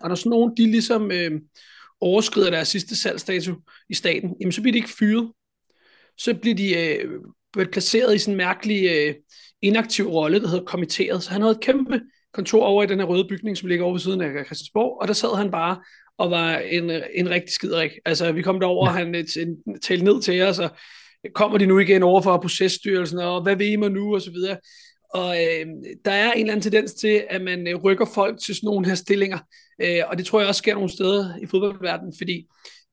Og 0.00 0.08
når 0.08 0.14
sådan 0.14 0.30
nogen, 0.30 0.56
de 0.56 0.70
ligesom 0.70 1.10
øh, 1.12 1.40
overskrider 2.00 2.50
deres 2.50 2.68
sidste 2.68 2.96
salgsdato 2.96 3.54
i 3.88 3.94
staten, 3.94 4.36
jamen 4.40 4.52
så 4.52 4.62
bliver 4.62 4.72
de 4.72 4.78
ikke 4.78 4.96
fyret. 4.98 5.32
Så 6.18 6.34
bliver 6.34 6.54
de 6.54 6.76
øh, 6.76 7.66
placeret 7.66 8.14
i 8.14 8.18
sådan 8.18 8.32
en 8.32 8.36
mærkelig 8.36 8.90
øh, 8.90 9.14
inaktiv 9.62 10.06
rolle, 10.06 10.40
der 10.40 10.48
hedder 10.48 10.64
kommitteret. 10.64 11.22
Så 11.22 11.30
han 11.30 11.40
havde 11.40 11.52
et 11.52 11.60
kæmpe 11.60 12.00
kontor 12.32 12.64
over 12.64 12.82
i 12.82 12.86
den 12.86 12.98
her 12.98 13.06
røde 13.06 13.28
bygning, 13.28 13.58
som 13.58 13.68
ligger 13.68 13.84
over 13.84 13.94
ved 13.94 14.00
siden 14.00 14.20
af 14.20 14.44
Christiansborg, 14.44 14.98
og 15.00 15.08
der 15.08 15.14
sad 15.14 15.36
han 15.36 15.50
bare 15.50 15.76
og 16.22 16.30
var 16.30 16.58
en, 16.58 16.90
en 17.14 17.30
rigtig 17.30 17.52
skiderik. 17.52 17.90
Altså, 18.04 18.32
vi 18.32 18.42
kom 18.42 18.60
derover, 18.60 18.86
ja. 18.86 18.92
han 18.92 19.26
talte 19.82 20.04
ned 20.04 20.22
til 20.22 20.42
os, 20.42 20.58
og 20.58 20.70
kommer 21.34 21.58
de 21.58 21.66
nu 21.66 21.78
igen 21.78 22.02
over 22.02 22.22
for 22.22 22.38
processtyrelsen, 22.38 23.18
og 23.18 23.42
hvad 23.42 23.56
ved 23.56 23.66
I 23.66 23.76
mig 23.76 23.90
nu, 23.90 24.14
og 24.14 24.22
så 24.22 24.30
videre. 24.30 24.56
Og 25.14 25.36
øh, 25.36 25.66
der 26.04 26.12
er 26.12 26.32
en 26.32 26.40
eller 26.40 26.52
anden 26.52 26.62
tendens 26.62 26.94
til, 26.94 27.24
at 27.30 27.42
man 27.42 27.68
øh, 27.68 27.76
rykker 27.76 28.06
folk 28.14 28.40
til 28.40 28.54
sådan 28.54 28.66
nogle 28.66 28.86
her 28.86 28.94
stillinger, 28.94 29.38
øh, 29.82 30.00
og 30.06 30.18
det 30.18 30.26
tror 30.26 30.40
jeg 30.40 30.48
også 30.48 30.58
sker 30.58 30.74
nogle 30.74 30.90
steder 30.90 31.36
i 31.42 31.46
fodboldverdenen, 31.46 32.14
fordi 32.18 32.46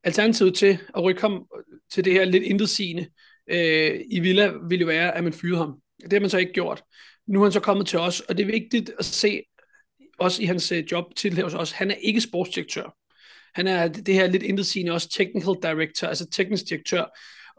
alternativet 0.04 0.56
til 0.56 0.78
at 0.96 1.04
rykke 1.04 1.22
ham 1.22 1.46
til 1.92 2.06
det 2.06 2.14
her 2.14 2.26
lidt 2.26 2.44
intetsigende 2.44 3.08
øh, 3.52 4.02
i 4.12 4.20
Villa, 4.20 4.52
ville 4.70 4.82
jo 4.82 4.88
være, 4.88 5.18
at 5.18 5.24
man 5.24 5.34
fyrer 5.34 5.58
ham. 5.58 5.76
Det 6.04 6.14
har 6.14 6.20
man 6.20 6.30
så 6.30 6.38
ikke 6.38 6.54
gjort. 6.54 6.84
Nu 7.28 7.40
er 7.40 7.46
han 7.46 7.52
så 7.52 7.60
kommet 7.60 7.88
til 7.88 8.00
os, 8.00 8.20
og 8.20 8.38
det 8.38 8.44
er 8.44 8.52
vigtigt 8.52 8.92
at 9.00 9.06
se, 9.06 9.42
også 10.20 10.44
i 10.44 10.46
hans 10.46 10.72
øh, 10.72 10.84
job 10.92 11.06
til 11.16 11.44
hos 11.44 11.54
os, 11.54 11.72
han 11.72 11.92
er 11.92 11.96
ikke 11.96 12.22
sportsdirektør. 12.22 12.99
Han 13.60 13.68
er 13.68 13.88
det 13.88 14.14
her 14.14 14.28
lidt 14.28 14.44
intetsigende 14.44 14.92
også 14.92 15.10
technical 15.10 15.54
director, 15.64 16.08
altså 16.08 16.30
teknisk 16.30 16.70
direktør. 16.70 17.06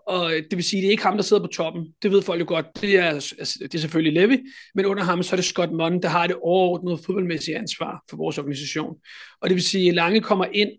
Og 0.07 0.31
det 0.31 0.57
vil 0.57 0.65
sige, 0.65 0.83
det 0.83 0.87
er 0.87 0.91
ikke 0.91 1.03
ham, 1.03 1.17
der 1.17 1.23
sidder 1.23 1.43
på 1.43 1.49
toppen. 1.49 1.95
Det 2.03 2.11
ved 2.11 2.23
folk 2.23 2.41
jo 2.41 2.45
godt. 2.49 2.67
Det 2.81 2.97
er, 2.97 3.05
altså, 3.05 3.59
det 3.63 3.75
er 3.75 3.79
selvfølgelig 3.79 4.23
Levy, 4.23 4.49
men 4.75 4.87
under 4.87 5.03
ham 5.03 5.23
så 5.23 5.35
er 5.35 5.37
det 5.37 5.45
Scott 5.45 5.73
Munn, 5.73 6.03
der 6.03 6.09
har 6.09 6.27
det 6.27 6.37
overordnede 6.43 6.99
fodboldmæssige 7.07 7.57
ansvar 7.59 8.05
for 8.11 8.17
vores 8.17 8.39
organisation. 8.39 8.97
Og 9.41 9.49
det 9.49 9.55
vil 9.55 9.65
sige, 9.65 9.89
at 9.89 9.95
Lange 9.95 10.21
kommer 10.21 10.45
ind 10.53 10.71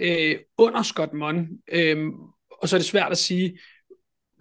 øh, 0.00 0.36
under 0.58 0.82
Scott 0.82 1.12
Munn, 1.12 1.48
øh, 1.72 1.96
og 2.62 2.68
så 2.68 2.76
er 2.76 2.78
det 2.78 2.86
svært 2.86 3.12
at 3.12 3.18
sige, 3.18 3.58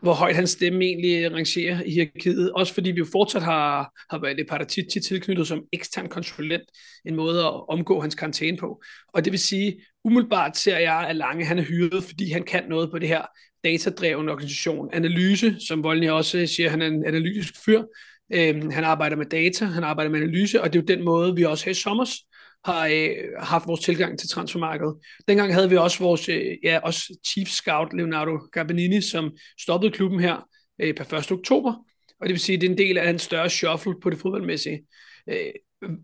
hvor 0.05 0.13
højt 0.13 0.35
hans 0.35 0.49
stemme 0.49 0.85
egentlig 0.85 1.33
rangerer 1.33 1.83
i 1.85 1.91
hierarkiet. 1.91 2.51
Også 2.51 2.73
fordi 2.73 2.91
vi 2.91 2.97
jo 2.97 3.05
fortsat 3.11 3.43
har, 3.43 3.91
har 4.09 4.19
været 4.21 4.37
det 4.37 4.47
Paratici 4.49 4.99
tilknyttet 4.99 5.47
som 5.47 5.63
ekstern 5.73 6.07
konsulent, 6.07 6.63
en 7.05 7.15
måde 7.15 7.39
at 7.39 7.69
omgå 7.69 8.01
hans 8.01 8.15
karantæne 8.15 8.57
på. 8.57 8.83
Og 9.13 9.25
det 9.25 9.31
vil 9.31 9.39
sige, 9.39 9.81
umiddelbart 10.03 10.57
ser 10.57 10.77
jeg, 10.77 11.05
at 11.09 11.15
Lange 11.15 11.45
han 11.45 11.59
er 11.59 11.63
hyret, 11.63 12.03
fordi 12.03 12.31
han 12.31 12.43
kan 12.43 12.63
noget 12.69 12.91
på 12.91 12.99
det 12.99 13.07
her 13.07 13.21
datadreven 13.63 14.29
organisation. 14.29 14.89
Analyse, 14.93 15.55
som 15.67 15.83
Voldny 15.83 16.09
også 16.09 16.47
siger, 16.47 16.69
han 16.69 16.81
er 16.81 16.87
en 16.87 17.05
analytisk 17.05 17.53
fyr. 17.65 17.83
Øhm, 18.33 18.69
han 18.69 18.83
arbejder 18.83 19.15
med 19.15 19.25
data, 19.25 19.65
han 19.65 19.83
arbejder 19.83 20.11
med 20.11 20.21
analyse, 20.21 20.61
og 20.61 20.73
det 20.73 20.79
er 20.79 20.83
jo 20.83 20.97
den 20.97 21.05
måde, 21.05 21.35
vi 21.35 21.43
også 21.43 21.65
her 21.65 21.71
i 21.71 21.73
sommers 21.73 22.11
har 22.65 22.87
øh, 22.87 23.15
haft 23.39 23.67
vores 23.67 23.81
tilgang 23.81 24.19
til 24.19 24.29
transfermarkedet. 24.29 24.95
Dengang 25.27 25.53
havde 25.53 25.69
vi 25.69 25.77
også 25.77 25.99
vores 25.99 26.29
øh, 26.29 26.57
ja, 26.63 26.79
også 26.79 27.17
chief 27.27 27.47
scout 27.47 27.93
Leonardo 27.93 28.37
Gabanini, 28.51 29.01
som 29.01 29.31
stoppede 29.59 29.91
klubben 29.91 30.19
her 30.19 30.47
øh, 30.81 30.95
per 30.95 31.13
1. 31.13 31.31
oktober, 31.31 31.73
og 32.21 32.27
det 32.27 32.29
vil 32.29 32.39
sige, 32.39 32.55
at 32.55 32.61
det 32.61 32.67
er 32.67 32.71
en 32.71 32.77
del 32.77 32.97
af 32.97 33.09
en 33.09 33.19
større 33.19 33.49
shuffle 33.49 33.93
på 34.03 34.09
det 34.09 34.19
fodboldmæssige. 34.19 34.85
Øh, 35.29 35.51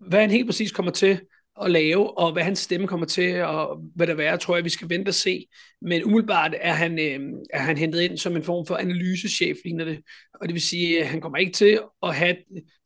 hvad 0.09 0.19
han 0.19 0.31
helt 0.31 0.45
præcis 0.45 0.71
kommer 0.71 0.91
til 0.91 1.19
at 1.61 1.71
lave, 1.71 2.17
og 2.17 2.33
hvad 2.33 2.43
hans 2.43 2.59
stemme 2.59 2.87
kommer 2.87 3.05
til, 3.05 3.41
og 3.41 3.81
hvad 3.95 4.07
der 4.07 4.13
være, 4.13 4.37
tror 4.37 4.55
jeg, 4.55 4.63
vi 4.63 4.69
skal 4.69 4.89
vente 4.89 5.09
og 5.09 5.13
se. 5.13 5.45
Men 5.81 6.03
umiddelbart 6.03 6.55
er 6.61 6.73
han, 6.73 6.99
øh, 6.99 7.19
er 7.53 7.59
han 7.59 7.77
hentet 7.77 8.01
ind 8.01 8.17
som 8.17 8.35
en 8.35 8.43
form 8.43 8.65
for 8.65 8.75
analysechef, 8.75 9.57
ligner 9.65 9.85
det. 9.85 9.99
Og 10.41 10.47
det 10.47 10.53
vil 10.53 10.61
sige, 10.61 11.01
at 11.01 11.07
han 11.07 11.21
kommer 11.21 11.37
ikke 11.37 11.51
til 11.51 11.79
at 12.03 12.15
have 12.15 12.35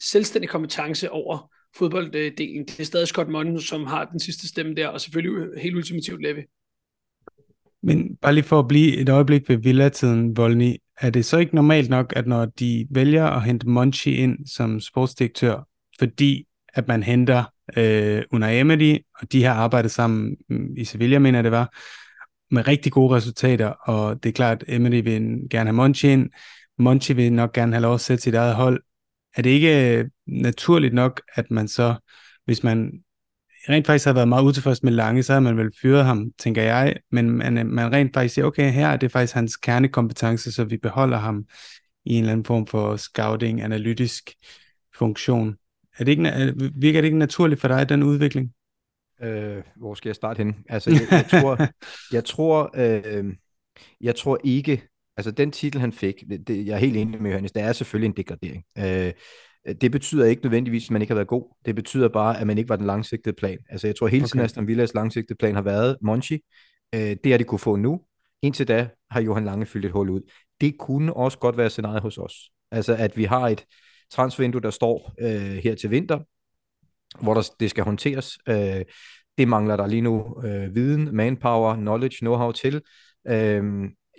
selvstændig 0.01 0.49
kompetence 0.49 1.11
over 1.11 1.54
fodbolddelen. 1.77 2.65
Det 2.65 2.79
er 2.79 2.83
stadig 2.83 3.07
Scott 3.07 3.29
Munn, 3.29 3.61
som 3.61 3.85
har 3.85 4.05
den 4.05 4.19
sidste 4.19 4.47
stemme 4.47 4.75
der, 4.75 4.87
og 4.87 5.01
selvfølgelig 5.01 5.61
helt 5.61 5.75
ultimativt 5.75 6.21
Levy. 6.21 6.43
Men 7.83 8.15
bare 8.21 8.33
lige 8.33 8.43
for 8.43 8.59
at 8.59 8.67
blive 8.67 8.97
et 8.97 9.09
øjeblik 9.09 9.49
ved 9.49 9.57
Villa-tiden, 9.57 10.37
Volny, 10.37 10.75
er 11.01 11.09
det 11.09 11.25
så 11.25 11.37
ikke 11.37 11.55
normalt 11.55 11.89
nok, 11.89 12.13
at 12.15 12.27
når 12.27 12.45
de 12.45 12.87
vælger 12.91 13.25
at 13.25 13.43
hente 13.43 13.69
Monchi 13.69 14.15
ind 14.15 14.47
som 14.47 14.79
sportsdirektør, 14.79 15.67
fordi 15.99 16.47
at 16.73 16.87
man 16.87 17.03
henter 17.03 17.43
øh, 17.77 18.23
Unai 18.31 18.59
Emery, 18.59 18.97
og 19.21 19.31
de 19.31 19.43
har 19.43 19.53
arbejdet 19.53 19.91
sammen 19.91 20.35
mm, 20.49 20.77
i 20.77 20.83
Sevilla, 20.85 21.19
mener 21.19 21.41
det 21.41 21.51
var, 21.51 21.77
med 22.51 22.67
rigtig 22.67 22.91
gode 22.91 23.15
resultater, 23.15 23.67
og 23.67 24.23
det 24.23 24.29
er 24.29 24.33
klart, 24.33 24.63
at 24.67 24.75
Emery 24.75 25.03
vil 25.03 25.39
gerne 25.49 25.67
have 25.67 25.73
Monchi 25.73 26.07
ind, 26.07 26.29
Monchi 26.79 27.13
vil 27.13 27.33
nok 27.33 27.53
gerne 27.53 27.73
have 27.73 27.81
lov 27.81 27.93
at 27.93 28.01
sætte 28.01 28.23
sit 28.23 28.35
eget 28.35 28.55
hold, 28.55 28.81
er 29.35 29.41
det 29.41 29.49
ikke 29.49 29.97
øh, 29.97 30.09
naturligt 30.27 30.93
nok, 30.93 31.21
at 31.35 31.51
man 31.51 31.67
så, 31.67 31.95
hvis 32.45 32.63
man 32.63 32.91
rent 33.69 33.85
faktisk 33.85 34.05
har 34.05 34.13
været 34.13 34.27
meget 34.27 34.43
utilfreds 34.43 34.83
med 34.83 34.91
Lange, 34.91 35.23
så 35.23 35.33
har 35.33 35.39
man 35.39 35.57
vel 35.57 35.71
fyret 35.81 36.05
ham, 36.05 36.31
tænker 36.37 36.61
jeg, 36.61 36.95
men 37.11 37.29
man, 37.29 37.67
man 37.67 37.91
rent 37.91 38.13
faktisk 38.13 38.33
siger, 38.35 38.45
okay, 38.45 38.71
her 38.71 38.87
er 38.87 38.97
det 38.97 39.11
faktisk 39.11 39.33
hans 39.33 39.57
kernekompetence, 39.57 40.51
så 40.51 40.63
vi 40.63 40.77
beholder 40.77 41.17
ham 41.17 41.45
i 42.05 42.13
en 42.13 42.19
eller 42.19 42.31
anden 42.31 42.45
form 42.45 42.67
for 42.67 42.95
scouting, 42.95 43.61
analytisk 43.61 44.31
funktion. 44.95 45.55
Er 45.97 46.03
det 46.03 46.11
ikke, 46.11 46.53
virker 46.75 47.01
det 47.01 47.05
ikke 47.05 47.17
naturligt 47.17 47.61
for 47.61 47.67
dig, 47.67 47.89
den 47.89 48.03
udvikling? 48.03 48.51
Øh, 49.21 49.63
hvor 49.75 49.93
skal 49.93 50.09
jeg 50.09 50.15
starte 50.15 50.37
hen? 50.37 50.55
Altså, 50.69 50.91
jeg, 50.91 51.01
jeg 51.11 51.25
tror, 51.29 51.57
jeg 52.15 52.25
tror, 52.25 52.71
øh, 52.75 53.33
jeg 54.01 54.15
tror 54.15 54.39
ikke, 54.43 54.87
Altså 55.17 55.31
den 55.31 55.51
titel, 55.51 55.81
han 55.81 55.91
fik, 55.91 56.15
det, 56.29 56.47
det, 56.47 56.65
jeg 56.65 56.73
er 56.73 56.77
helt 56.77 56.97
enig 56.97 57.21
med 57.21 57.31
Johannes, 57.31 57.51
det 57.51 57.63
er 57.63 57.73
selvfølgelig 57.73 58.07
en 58.07 58.17
degradering. 58.17 58.63
Øh, 58.77 59.13
det 59.81 59.91
betyder 59.91 60.25
ikke 60.25 60.43
nødvendigvis, 60.43 60.85
at 60.85 60.91
man 60.91 61.01
ikke 61.01 61.11
har 61.11 61.15
været 61.15 61.27
god. 61.27 61.55
Det 61.65 61.75
betyder 61.75 62.07
bare, 62.07 62.39
at 62.39 62.47
man 62.47 62.57
ikke 62.57 62.69
var 62.69 62.75
den 62.75 62.85
langsigtede 62.85 63.35
plan. 63.35 63.57
Altså 63.69 63.87
jeg 63.87 63.95
tror 63.95 64.07
hele 64.07 64.25
tiden, 64.25 64.39
okay. 64.39 64.45
Aston 64.45 64.67
Villas 64.67 64.93
langsigtede 64.93 65.37
plan 65.37 65.55
har 65.55 65.61
været 65.61 65.97
Monchi. 66.01 66.39
Øh, 66.95 67.15
det 67.23 67.25
er 67.33 67.37
de 67.37 67.43
kunne 67.43 67.59
få 67.59 67.75
nu. 67.75 68.01
Indtil 68.41 68.67
da 68.67 68.89
har 69.11 69.21
Johan 69.21 69.45
Lange 69.45 69.65
fyldt 69.65 69.85
et 69.85 69.91
hul 69.91 70.09
ud. 70.09 70.21
Det 70.61 70.77
kunne 70.79 71.13
også 71.13 71.37
godt 71.37 71.57
være 71.57 71.69
scenariet 71.69 72.01
hos 72.01 72.17
os. 72.17 72.33
Altså 72.71 72.95
at 72.95 73.17
vi 73.17 73.23
har 73.23 73.49
et 73.49 73.65
transfervindue, 74.11 74.61
der 74.61 74.69
står 74.69 75.13
øh, 75.21 75.57
her 75.63 75.75
til 75.75 75.91
vinter, 75.91 76.19
hvor 77.23 77.33
der, 77.33 77.51
det 77.59 77.69
skal 77.69 77.83
håndteres. 77.83 78.37
Øh, 78.49 78.85
det 79.37 79.47
mangler 79.47 79.75
der 79.75 79.87
lige 79.87 80.01
nu 80.01 80.41
øh, 80.45 80.75
viden, 80.75 81.15
manpower, 81.15 81.75
knowledge, 81.75 82.25
know-how 82.25 82.51
til. 82.51 82.81
Øh, 83.27 83.63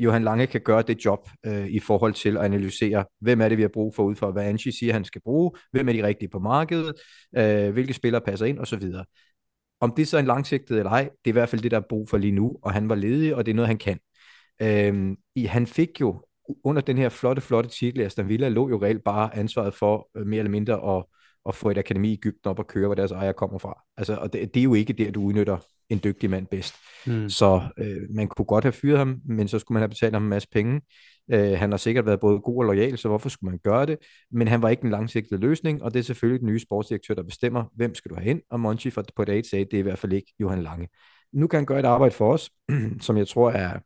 Johan 0.01 0.25
Lange 0.25 0.47
kan 0.47 0.61
gøre 0.61 0.83
det 0.83 1.05
job 1.05 1.29
øh, 1.47 1.67
i 1.67 1.79
forhold 1.79 2.15
til 2.15 2.37
at 2.37 2.45
analysere, 2.45 3.05
hvem 3.21 3.41
er 3.41 3.49
det, 3.49 3.59
vi 3.59 3.63
har 3.63 3.69
brug 3.69 3.95
for 3.95 4.03
ud 4.03 4.15
for, 4.15 4.31
hvad 4.31 4.45
Angie 4.45 4.73
siger, 4.73 4.93
han 4.93 5.05
skal 5.05 5.21
bruge, 5.21 5.51
hvem 5.73 5.89
er 5.89 5.93
de 5.93 6.07
rigtige 6.07 6.29
på 6.29 6.39
markedet, 6.39 6.95
øh, 7.37 7.73
hvilke 7.73 7.93
spillere 7.93 8.21
passer 8.21 8.47
ind 8.47 8.59
osv. 8.59 8.93
Om 9.81 9.93
det 9.97 10.09
så 10.09 10.17
er 10.17 10.21
en 10.21 10.27
langsigtet 10.27 10.79
eller 10.79 10.91
ej, 10.91 11.03
det 11.03 11.11
er 11.25 11.29
i 11.29 11.31
hvert 11.33 11.49
fald 11.49 11.63
det, 11.63 11.71
der 11.71 11.77
er 11.77 11.89
brug 11.89 12.09
for 12.09 12.17
lige 12.17 12.33
nu, 12.33 12.57
og 12.63 12.73
han 12.73 12.89
var 12.89 12.95
ledig, 12.95 13.35
og 13.35 13.47
det 13.47 13.53
er 13.53 13.57
noget, 13.57 13.69
han 13.69 13.79
kan. 13.79 13.99
Øh, 14.63 15.17
i, 15.35 15.45
han 15.45 15.67
fik 15.67 16.01
jo 16.01 16.23
under 16.65 16.83
den 16.83 16.99
her 16.99 17.09
flotte, 17.09 17.43
flotte 17.43 17.71
titel, 17.71 18.01
Aston 18.01 18.29
Villa 18.29 18.49
lå 18.49 18.69
jo 18.69 18.83
reelt 18.83 19.05
bare 19.05 19.37
ansvaret 19.37 19.75
for 19.75 20.09
øh, 20.17 20.27
mere 20.27 20.39
eller 20.39 20.51
mindre 20.51 20.97
at, 20.97 21.05
at 21.49 21.55
få 21.55 21.71
et 21.71 21.79
akademi 21.79 22.09
i 22.09 22.13
Ægypten 22.13 22.51
op 22.51 22.59
og 22.59 22.67
køre, 22.67 22.87
hvor 22.87 22.95
deres 22.95 23.13
ejer 23.13 23.33
kommer 23.33 23.59
fra. 23.59 23.83
Altså, 23.97 24.17
og 24.17 24.33
det, 24.33 24.55
det 24.55 24.61
er 24.61 24.65
jo 24.65 24.75
ikke 24.75 24.93
der, 24.93 25.11
du 25.11 25.23
udnytter 25.23 25.59
en 25.89 26.01
dygtig 26.05 26.31
mand 26.31 26.47
bedst. 26.47 26.75
Mm. 27.07 27.29
Så 27.29 27.61
øh, 27.79 27.97
man 28.11 28.29
kunne 28.29 28.47
godt 28.47 28.65
have 28.65 28.73
fyret 28.73 28.99
ham, 28.99 29.21
men 29.25 29.49
så 29.49 29.59
skulle 29.59 29.75
man 29.77 29.81
have 29.81 29.89
betalt 29.89 30.15
ham 30.15 30.23
en 30.23 30.29
masse 30.29 30.49
penge. 30.53 30.81
Øh, 31.31 31.59
han 31.59 31.71
har 31.71 31.79
sikkert 31.79 32.07
været 32.07 32.21
både 32.21 32.39
god 32.39 32.59
og 32.59 32.65
lojal, 32.65 32.99
så 32.99 33.09
hvorfor 33.09 33.29
skulle 33.29 33.51
man 33.51 33.61
gøre 33.65 33.87
det? 33.87 33.99
Men 34.31 34.49
han 34.49 34.63
var 34.63 34.69
ikke 34.69 34.85
en 34.85 34.91
langsigtet 34.91 35.41
løsning, 35.41 35.83
og 35.83 35.95
det 35.95 36.01
er 36.01 36.05
selvfølgelig 36.05 36.41
den 36.41 36.49
nye 36.49 36.61
sportsdirektør, 36.61 37.15
der 37.15 37.23
bestemmer, 37.23 37.65
hvem 37.77 37.95
skal 37.95 38.11
du 38.11 38.15
have 38.15 38.31
ind, 38.31 38.43
og 38.51 38.61
Monchi 38.61 38.91
for, 38.91 39.05
på 39.17 39.25
dag 39.25 39.45
sagde, 39.45 39.65
det 39.65 39.75
er 39.75 39.79
i 39.79 39.83
hvert 39.83 39.99
fald 39.99 40.13
ikke 40.13 40.35
Johan 40.41 40.63
Lange. 40.63 40.89
Nu 41.33 41.47
kan 41.47 41.59
han 41.59 41.67
gøre 41.67 41.81
et 41.81 41.85
arbejde 41.85 42.15
for 42.15 42.33
os, 42.33 42.51
som 43.07 43.17
jeg 43.17 43.29
tror 43.29 43.51
er 43.51 43.79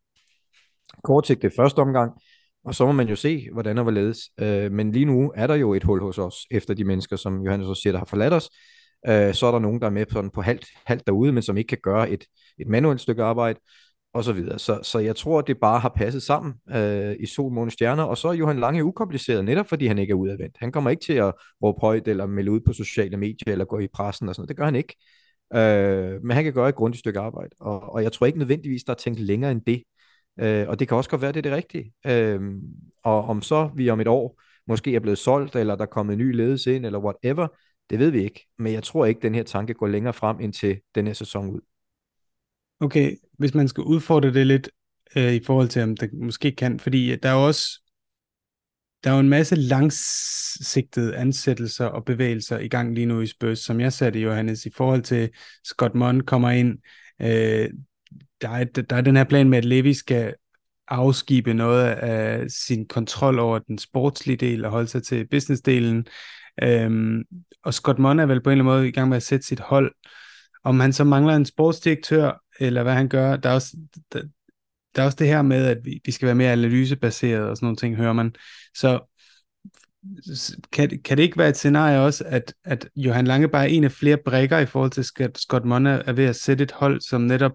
kortsigtet 1.04 1.52
første 1.56 1.78
omgang, 1.78 2.12
og 2.64 2.74
så 2.74 2.86
må 2.86 2.92
man 2.92 3.08
jo 3.08 3.16
se, 3.16 3.48
hvordan 3.52 3.78
og 3.78 3.84
hvorledes. 3.84 4.18
Øh, 4.40 4.72
men 4.72 4.92
lige 4.92 5.04
nu 5.04 5.32
er 5.36 5.46
der 5.46 5.54
jo 5.54 5.74
et 5.74 5.84
hul 5.84 6.00
hos 6.00 6.18
os, 6.18 6.46
efter 6.50 6.74
de 6.74 6.84
mennesker, 6.84 7.16
som 7.16 7.42
Johannes 7.42 7.68
også 7.68 7.82
siger, 7.82 7.92
der 7.92 7.98
har 7.98 8.06
forladt 8.06 8.34
os. 8.34 8.50
Øh, 9.08 9.34
så 9.34 9.46
er 9.46 9.52
der 9.52 9.58
nogen, 9.58 9.80
der 9.80 9.86
er 9.86 9.90
med 9.90 10.06
sådan 10.10 10.30
på 10.30 10.42
halvt, 10.42 10.66
halvt 10.86 11.06
derude, 11.06 11.32
men 11.32 11.42
som 11.42 11.56
ikke 11.56 11.68
kan 11.68 11.78
gøre 11.82 12.10
et, 12.10 12.24
et 12.58 12.68
manuelt 12.68 13.00
stykke 13.00 13.22
arbejde, 13.22 13.58
og 14.14 14.24
så 14.24 14.32
videre. 14.32 14.58
Så, 14.58 14.80
så 14.82 14.98
jeg 14.98 15.16
tror, 15.16 15.40
det 15.40 15.60
bare 15.60 15.80
har 15.80 15.88
passet 15.88 16.22
sammen 16.22 16.54
øh, 16.70 17.16
i 17.20 17.26
sol, 17.26 17.52
måne, 17.52 17.70
stjerner, 17.70 18.02
og 18.02 18.18
så 18.18 18.28
er 18.28 18.32
Johan 18.32 18.60
Lange 18.60 18.84
ukompliceret, 18.84 19.44
netop 19.44 19.66
fordi 19.66 19.86
han 19.86 19.98
ikke 19.98 20.10
er 20.10 20.14
udadvendt. 20.14 20.56
Han 20.58 20.72
kommer 20.72 20.90
ikke 20.90 21.04
til 21.04 21.12
at 21.12 21.32
råbe 21.62 21.80
højt, 21.80 22.08
eller 22.08 22.26
melde 22.26 22.50
ud 22.50 22.60
på 22.60 22.72
sociale 22.72 23.16
medier, 23.16 23.52
eller 23.52 23.64
gå 23.64 23.78
i 23.78 23.88
pressen 23.88 24.28
og 24.28 24.34
sådan 24.34 24.40
noget. 24.42 24.48
Det 24.48 24.56
gør 24.56 24.64
han 24.64 24.76
ikke. 24.76 24.96
Øh, 25.54 26.22
men 26.22 26.30
han 26.30 26.44
kan 26.44 26.52
gøre 26.52 26.68
et 26.68 26.74
grundigt 26.74 27.00
stykke 27.00 27.20
arbejde, 27.20 27.50
og, 27.60 27.92
og 27.92 28.02
jeg 28.02 28.12
tror 28.12 28.26
ikke 28.26 28.38
nødvendigvis, 28.38 28.84
der 28.84 28.92
er 28.92 28.96
tænkt 28.96 29.20
længere 29.20 29.50
end 29.50 29.62
det. 29.66 29.82
Øh, 30.40 30.68
og 30.68 30.78
det 30.78 30.88
kan 30.88 30.96
også 30.96 31.10
godt 31.10 31.22
være, 31.22 31.32
det 31.32 31.38
er 31.38 31.50
det 31.50 31.52
rigtige. 31.52 31.92
Øh, 32.06 32.40
og 33.04 33.24
om 33.24 33.42
så 33.42 33.70
vi 33.74 33.90
om 33.90 34.00
et 34.00 34.08
år 34.08 34.40
måske 34.66 34.94
er 34.94 35.00
blevet 35.00 35.18
solgt, 35.18 35.56
eller 35.56 35.76
der 35.76 35.82
er 35.82 35.86
kommet 35.86 36.12
en 36.12 36.18
ny 36.18 36.36
ledelse 36.36 36.76
ind, 36.76 36.86
eller 36.86 36.98
whatever, 36.98 37.48
det 37.90 37.98
ved 37.98 38.10
vi 38.10 38.24
ikke. 38.24 38.46
Men 38.58 38.72
jeg 38.72 38.82
tror 38.82 39.06
ikke, 39.06 39.22
den 39.22 39.34
her 39.34 39.42
tanke 39.42 39.74
går 39.74 39.86
længere 39.86 40.14
frem 40.14 40.40
ind 40.40 40.52
til 40.52 40.80
den 40.94 41.06
her 41.06 41.14
sæson 41.14 41.50
ud. 41.50 41.60
Okay, 42.80 43.16
hvis 43.38 43.54
man 43.54 43.68
skal 43.68 43.84
udfordre 43.84 44.32
det 44.32 44.46
lidt 44.46 44.70
øh, 45.16 45.34
i 45.34 45.44
forhold 45.44 45.68
til, 45.68 45.82
om 45.82 45.96
det 45.96 46.12
måske 46.12 46.52
kan, 46.52 46.80
fordi 46.80 47.12
øh, 47.12 47.18
der 47.22 47.28
er 47.28 47.34
også 47.34 47.80
der 49.04 49.10
er 49.10 49.14
jo 49.14 49.20
en 49.20 49.28
masse 49.28 49.56
langsigtede 49.56 51.16
ansættelser 51.16 51.86
og 51.86 52.04
bevægelser 52.04 52.58
i 52.58 52.68
gang 52.68 52.94
lige 52.94 53.06
nu 53.06 53.20
i 53.20 53.26
Spurs, 53.26 53.58
som 53.58 53.80
jeg 53.80 53.92
satte, 53.92 54.18
det, 54.18 54.24
Johannes, 54.24 54.66
i 54.66 54.70
forhold 54.76 55.02
til 55.02 55.30
Scott 55.64 55.94
Munn 55.94 56.20
kommer 56.20 56.50
ind. 56.50 56.78
Øh, 57.22 57.70
der, 58.40 58.48
er, 58.48 58.64
der 58.64 58.96
er 58.96 59.00
den 59.00 59.16
her 59.16 59.24
plan 59.24 59.48
med, 59.48 59.58
at 59.58 59.64
Levi 59.64 59.94
skal 59.94 60.34
afskibe 60.88 61.54
noget 61.54 61.84
af 61.84 62.50
sin 62.50 62.88
kontrol 62.88 63.38
over 63.38 63.58
den 63.58 63.78
sportslige 63.78 64.36
del 64.36 64.64
og 64.64 64.70
holde 64.70 64.88
sig 64.88 65.02
til 65.02 65.28
businessdelen. 65.28 66.06
Øhm, 66.62 67.24
og 67.64 67.74
Scott 67.74 67.98
Munn 67.98 68.18
er 68.18 68.26
vel 68.26 68.42
på 68.42 68.50
en 68.50 68.58
eller 68.58 68.64
anden 68.64 68.78
måde 68.78 68.88
i 68.88 68.92
gang 68.92 69.08
med 69.08 69.16
at 69.16 69.22
sætte 69.22 69.46
sit 69.46 69.60
hold. 69.60 69.94
Om 70.64 70.80
han 70.80 70.92
så 70.92 71.04
mangler 71.04 71.36
en 71.36 71.44
sportsdirektør, 71.44 72.42
eller 72.60 72.82
hvad 72.82 72.94
han 72.94 73.08
gør, 73.08 73.36
der 73.36 73.50
er 73.50 73.54
også, 73.54 73.76
der, 74.12 74.22
der 74.96 75.02
er 75.02 75.06
også 75.06 75.16
det 75.16 75.26
her 75.26 75.42
med, 75.42 75.66
at 75.66 75.78
vi, 75.84 76.00
vi 76.04 76.12
skal 76.12 76.26
være 76.26 76.34
mere 76.34 76.52
analysebaseret 76.52 77.48
og 77.48 77.56
sådan 77.56 77.66
nogle 77.66 77.76
ting, 77.76 77.96
hører 77.96 78.12
man. 78.12 78.34
Så 78.74 79.00
kan, 80.72 81.00
kan 81.04 81.16
det 81.16 81.22
ikke 81.22 81.38
være 81.38 81.48
et 81.48 81.56
scenarie 81.56 82.00
også, 82.00 82.24
at, 82.26 82.54
at 82.64 82.88
Johan 82.96 83.26
Lange 83.26 83.48
bare 83.48 83.64
er 83.64 83.68
en 83.68 83.84
af 83.84 83.92
flere 83.92 84.16
brækker 84.24 84.58
i 84.58 84.66
forhold 84.66 84.90
til 84.90 85.04
Scott, 85.04 85.38
Scott 85.38 85.64
Monne 85.64 85.90
er 85.90 86.12
ved 86.12 86.24
at 86.24 86.36
sætte 86.36 86.64
et 86.64 86.72
hold, 86.72 87.00
som 87.00 87.20
netop 87.20 87.52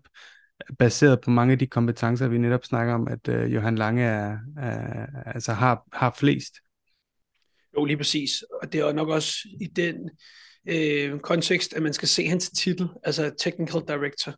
er 0.59 0.74
baseret 0.79 1.21
på 1.21 1.29
mange 1.29 1.51
af 1.51 1.59
de 1.59 1.67
kompetencer, 1.67 2.27
vi 2.27 2.38
netop 2.38 2.65
snakker 2.65 2.93
om, 2.93 3.07
at 3.07 3.27
uh, 3.27 3.53
Johan 3.53 3.75
Lange 3.75 4.03
er, 4.03 4.38
er, 4.57 5.05
altså 5.25 5.53
har, 5.53 5.83
har 5.93 6.15
flest? 6.17 6.53
Jo, 7.77 7.86
lige 7.86 7.98
præcis. 7.98 8.44
Og 8.62 8.74
det 8.74 8.82
er 8.82 8.94
nok 8.94 9.10
også 9.10 9.48
i 9.62 9.65
den 9.65 10.10
øh, 10.70 11.20
kontekst, 11.20 11.74
at 11.74 11.84
man 11.84 11.94
skal 11.94 12.08
se 12.08 12.27
hans 12.27 12.50
titel, 12.50 12.88
altså 13.03 13.32
Technical 13.39 13.82
Director. 13.88 14.36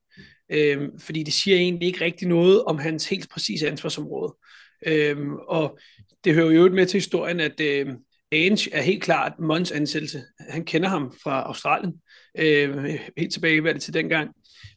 Øh, 0.51 0.89
fordi 1.00 1.24
det 1.24 1.34
siger 1.34 1.58
egentlig 1.58 1.88
ikke 1.88 2.06
rigtig 2.06 2.27
noget 2.27 2.63
om 2.63 2.77
hans 2.77 3.10
helt 3.10 3.29
præcise 3.29 3.67
ansvarsområde. 3.67 4.36
Øh, 4.88 5.17
og 5.48 5.79
det 6.24 6.34
hører 6.34 6.51
jo 6.51 6.70
med 6.70 6.86
til 6.86 6.98
historien, 6.98 7.39
at 7.39 7.60
øh, 7.62 7.88
Ange 8.32 8.74
er 8.74 8.82
helt 8.82 9.03
klart 9.03 9.34
Mons 9.39 9.72
ansættelse. 9.72 10.24
Han 10.50 10.65
kender 10.65 10.89
ham 10.89 11.13
fra 11.24 11.41
Australien, 11.41 11.94
øh, 12.38 13.00
helt 13.17 13.34
tilbage 13.34 13.62
hvad 13.62 13.74
det 13.74 13.82
til 13.82 13.94
dengang. 13.94 14.29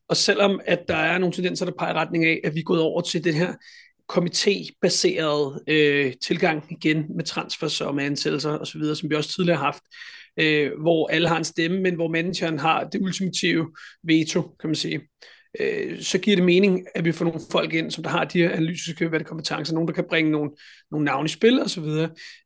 Og 0.08 0.16
selvom 0.16 0.60
at 0.66 0.80
der 0.88 0.96
er 0.96 1.18
nogle 1.18 1.32
tendenser, 1.32 1.64
der 1.64 1.72
peger 1.78 1.94
retning 1.94 2.24
af, 2.24 2.40
at 2.44 2.54
vi 2.54 2.60
er 2.60 2.64
gået 2.64 2.80
over 2.80 3.00
til 3.00 3.24
den 3.24 3.34
her 3.34 3.54
komité-baseret 4.10 5.60
øh, 5.68 6.12
tilgang 6.22 6.64
igen 6.70 7.06
med 7.16 7.24
transfers 7.24 7.80
og 7.80 7.94
med 7.94 8.04
ansættelser 8.04 8.58
osv., 8.58 8.94
som 8.94 9.10
vi 9.10 9.14
også 9.14 9.34
tidligere 9.34 9.58
har 9.58 9.64
haft, 9.64 9.82
øh, 10.36 10.80
hvor 10.80 11.08
alle 11.08 11.28
har 11.28 11.36
en 11.36 11.44
stemme, 11.44 11.80
men 11.80 11.94
hvor 11.94 12.08
manageren 12.08 12.58
har 12.58 12.84
det 12.84 13.00
ultimative 13.00 13.72
veto, 14.04 14.42
kan 14.42 14.68
man 14.68 14.74
sige. 14.74 15.00
Øh, 15.60 16.00
så 16.00 16.18
giver 16.18 16.36
det 16.36 16.44
mening, 16.44 16.86
at 16.94 17.04
vi 17.04 17.12
får 17.12 17.24
nogle 17.24 17.40
folk 17.52 17.74
ind, 17.74 17.90
som 17.90 18.02
der 18.02 18.10
har 18.10 18.24
de 18.24 18.38
her 18.38 18.50
analytiske 18.50 19.24
kompetencer, 19.24 19.74
nogen, 19.74 19.88
der 19.88 19.94
kan 19.94 20.04
bringe 20.08 20.30
nogle, 20.30 20.50
nogle 20.90 21.04
navne 21.04 21.26
i 21.26 21.28
spil 21.28 21.62
osv. 21.62 21.84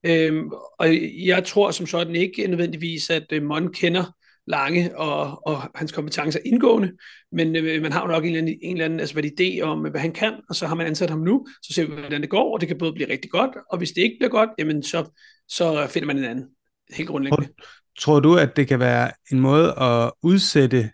Øh, 0.06 0.42
og 0.78 0.88
jeg 1.26 1.44
tror 1.44 1.70
som 1.70 1.86
sådan 1.86 2.16
ikke 2.16 2.46
nødvendigvis, 2.46 3.10
at 3.10 3.26
øh, 3.32 3.42
Mon 3.42 3.72
kender 3.72 4.04
Lange 4.46 4.98
og, 4.98 5.46
og 5.46 5.70
hans 5.74 5.92
kompetencer 5.92 6.40
indgående, 6.44 6.92
men 7.32 7.56
øh, 7.56 7.82
man 7.82 7.92
har 7.92 8.00
jo 8.00 8.06
nok 8.06 8.24
en 8.24 8.28
eller 8.28 8.38
anden, 8.38 8.58
en 8.62 8.76
eller 8.76 8.84
anden 8.84 9.00
altså, 9.00 9.14
hvad 9.14 9.24
idé 9.24 9.60
om, 9.60 9.80
hvad 9.80 10.00
han 10.00 10.12
kan, 10.12 10.32
og 10.48 10.56
så 10.56 10.66
har 10.66 10.74
man 10.74 10.86
ansat 10.86 11.10
ham 11.10 11.18
nu, 11.18 11.46
så 11.62 11.72
ser 11.72 11.86
vi, 11.86 11.92
hvordan 11.92 12.20
det 12.20 12.30
går, 12.30 12.54
og 12.54 12.60
det 12.60 12.68
kan 12.68 12.78
både 12.78 12.92
blive 12.92 13.08
rigtig 13.08 13.30
godt, 13.30 13.50
og 13.70 13.78
hvis 13.78 13.90
det 13.90 14.02
ikke 14.02 14.16
bliver 14.20 14.30
godt, 14.30 14.50
jamen 14.58 14.82
så, 14.82 15.10
så 15.48 15.86
finder 15.90 16.06
man 16.06 16.18
en 16.18 16.24
anden, 16.24 16.44
helt 16.92 17.08
grundlæggende. 17.08 17.46
Tror, 17.46 17.54
tror 18.00 18.20
du, 18.20 18.36
at 18.36 18.56
det 18.56 18.68
kan 18.68 18.80
være 18.80 19.10
en 19.32 19.40
måde 19.40 19.74
at 19.80 20.12
udsætte 20.22 20.90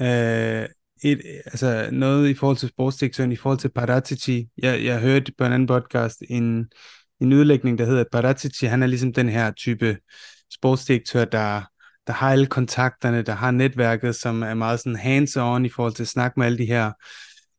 øh, 0.00 0.66
et, 1.04 1.20
altså 1.44 1.88
noget 1.92 2.28
i 2.28 2.34
forhold 2.34 2.56
til 2.56 2.68
sportsdirektøren, 2.68 3.32
i 3.32 3.36
forhold 3.36 3.58
til 3.58 3.68
Paratici? 3.68 4.48
Jeg, 4.58 4.84
jeg 4.84 5.00
hørte 5.00 5.32
på 5.38 5.44
en 5.44 5.52
anden 5.52 5.66
podcast 5.66 6.22
en, 6.28 6.66
en 7.20 7.32
udlægning, 7.32 7.78
der 7.78 7.84
hedder, 7.84 8.00
at 8.00 8.06
Paratici, 8.12 8.66
han 8.66 8.82
er 8.82 8.86
ligesom 8.86 9.12
den 9.12 9.28
her 9.28 9.50
type 9.50 9.98
sportsdirektør, 10.54 11.24
der 11.24 11.62
der 12.06 12.12
har 12.12 12.30
alle 12.30 12.46
kontakterne, 12.46 13.22
der 13.22 13.32
har 13.32 13.50
netværket, 13.50 14.16
som 14.16 14.42
er 14.42 14.54
meget 14.54 14.80
sådan 14.80 14.96
hands-on 14.96 15.64
i 15.64 15.68
forhold 15.68 15.94
til 15.94 16.02
at 16.02 16.08
snakke 16.08 16.40
med 16.40 16.46
alle 16.46 16.58
de 16.58 16.66
her 16.66 16.92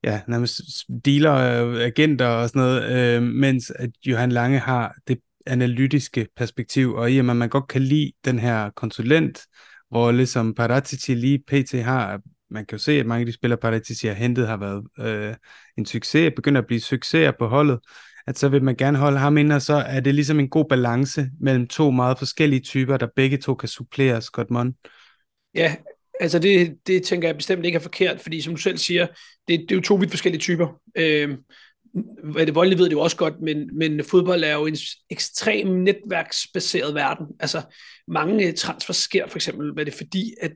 ja, 0.03 0.21
nærmest 0.27 0.61
dealer, 1.05 1.33
øh, 1.33 1.81
agenter 1.81 2.27
og 2.27 2.49
sådan 2.49 2.61
noget, 2.61 2.91
øh, 2.91 3.23
mens 3.23 3.71
at 3.75 3.89
Johan 4.05 4.31
Lange 4.31 4.59
har 4.59 4.95
det 5.07 5.19
analytiske 5.45 6.27
perspektiv, 6.35 6.93
og 6.93 7.11
i 7.11 7.17
og 7.17 7.25
med, 7.25 7.33
at 7.33 7.37
man 7.37 7.49
godt 7.49 7.67
kan 7.67 7.81
lide 7.81 8.11
den 8.25 8.39
her 8.39 8.69
konsulent, 8.69 9.39
hvor 9.89 10.11
ligesom 10.11 10.53
Paratici 10.53 11.13
lige 11.13 11.43
pt. 11.47 11.71
har, 11.73 12.19
man 12.49 12.65
kan 12.65 12.75
jo 12.75 12.83
se, 12.83 12.91
at 12.99 13.05
mange 13.05 13.19
af 13.19 13.25
de 13.25 13.33
spillere, 13.33 13.59
Paratici 13.59 14.07
har 14.07 14.13
hentet, 14.13 14.47
har 14.47 14.57
været 14.57 14.83
øh, 14.99 15.35
en 15.77 15.85
succes, 15.85 16.33
begynder 16.35 16.61
at 16.61 16.67
blive 16.67 16.79
succeser 16.79 17.31
på 17.39 17.47
holdet, 17.47 17.79
at 18.27 18.39
så 18.39 18.49
vil 18.49 18.63
man 18.63 18.75
gerne 18.75 18.97
holde 18.97 19.17
ham 19.17 19.37
ind, 19.37 19.51
og 19.51 19.61
så 19.61 19.73
er 19.73 19.99
det 19.99 20.15
ligesom 20.15 20.39
en 20.39 20.49
god 20.49 20.65
balance 20.69 21.29
mellem 21.39 21.67
to 21.67 21.91
meget 21.91 22.17
forskellige 22.17 22.59
typer, 22.59 22.97
der 22.97 23.07
begge 23.15 23.37
to 23.37 23.55
kan 23.55 23.69
supplere 23.69 24.21
Scott 24.21 24.49
Munn. 24.49 24.73
Ja, 25.55 25.75
altså 26.19 26.39
det, 26.39 26.77
det 26.87 27.03
tænker 27.03 27.27
jeg 27.27 27.35
bestemt 27.35 27.65
ikke 27.65 27.75
er 27.75 27.79
forkert, 27.79 28.21
fordi 28.21 28.41
som 28.41 28.55
du 28.55 28.61
selv 28.61 28.77
siger, 28.77 29.07
det, 29.47 29.59
det 29.59 29.71
er 29.71 29.75
jo 29.75 29.81
to 29.81 29.95
vidt 29.95 30.11
forskellige 30.11 30.41
typer. 30.41 30.67
Øh, 30.97 31.37
hvad 32.23 32.45
det 32.45 32.55
voldelige 32.55 32.79
ved 32.79 32.85
det 32.85 32.91
jo 32.91 32.99
også 32.99 33.17
godt, 33.17 33.41
men, 33.41 33.77
men 33.77 34.03
fodbold 34.03 34.43
er 34.43 34.53
jo 34.53 34.65
en 34.65 34.77
ekstrem 35.09 35.67
netværksbaseret 35.67 36.95
verden. 36.95 37.25
Altså 37.39 37.61
mange 38.07 38.51
transfer 38.51 38.93
sker 38.93 39.27
for 39.27 39.37
eksempel, 39.37 39.73
hvad 39.73 39.85
det 39.85 39.93
er 39.93 39.97
fordi, 39.97 40.33
at 40.41 40.55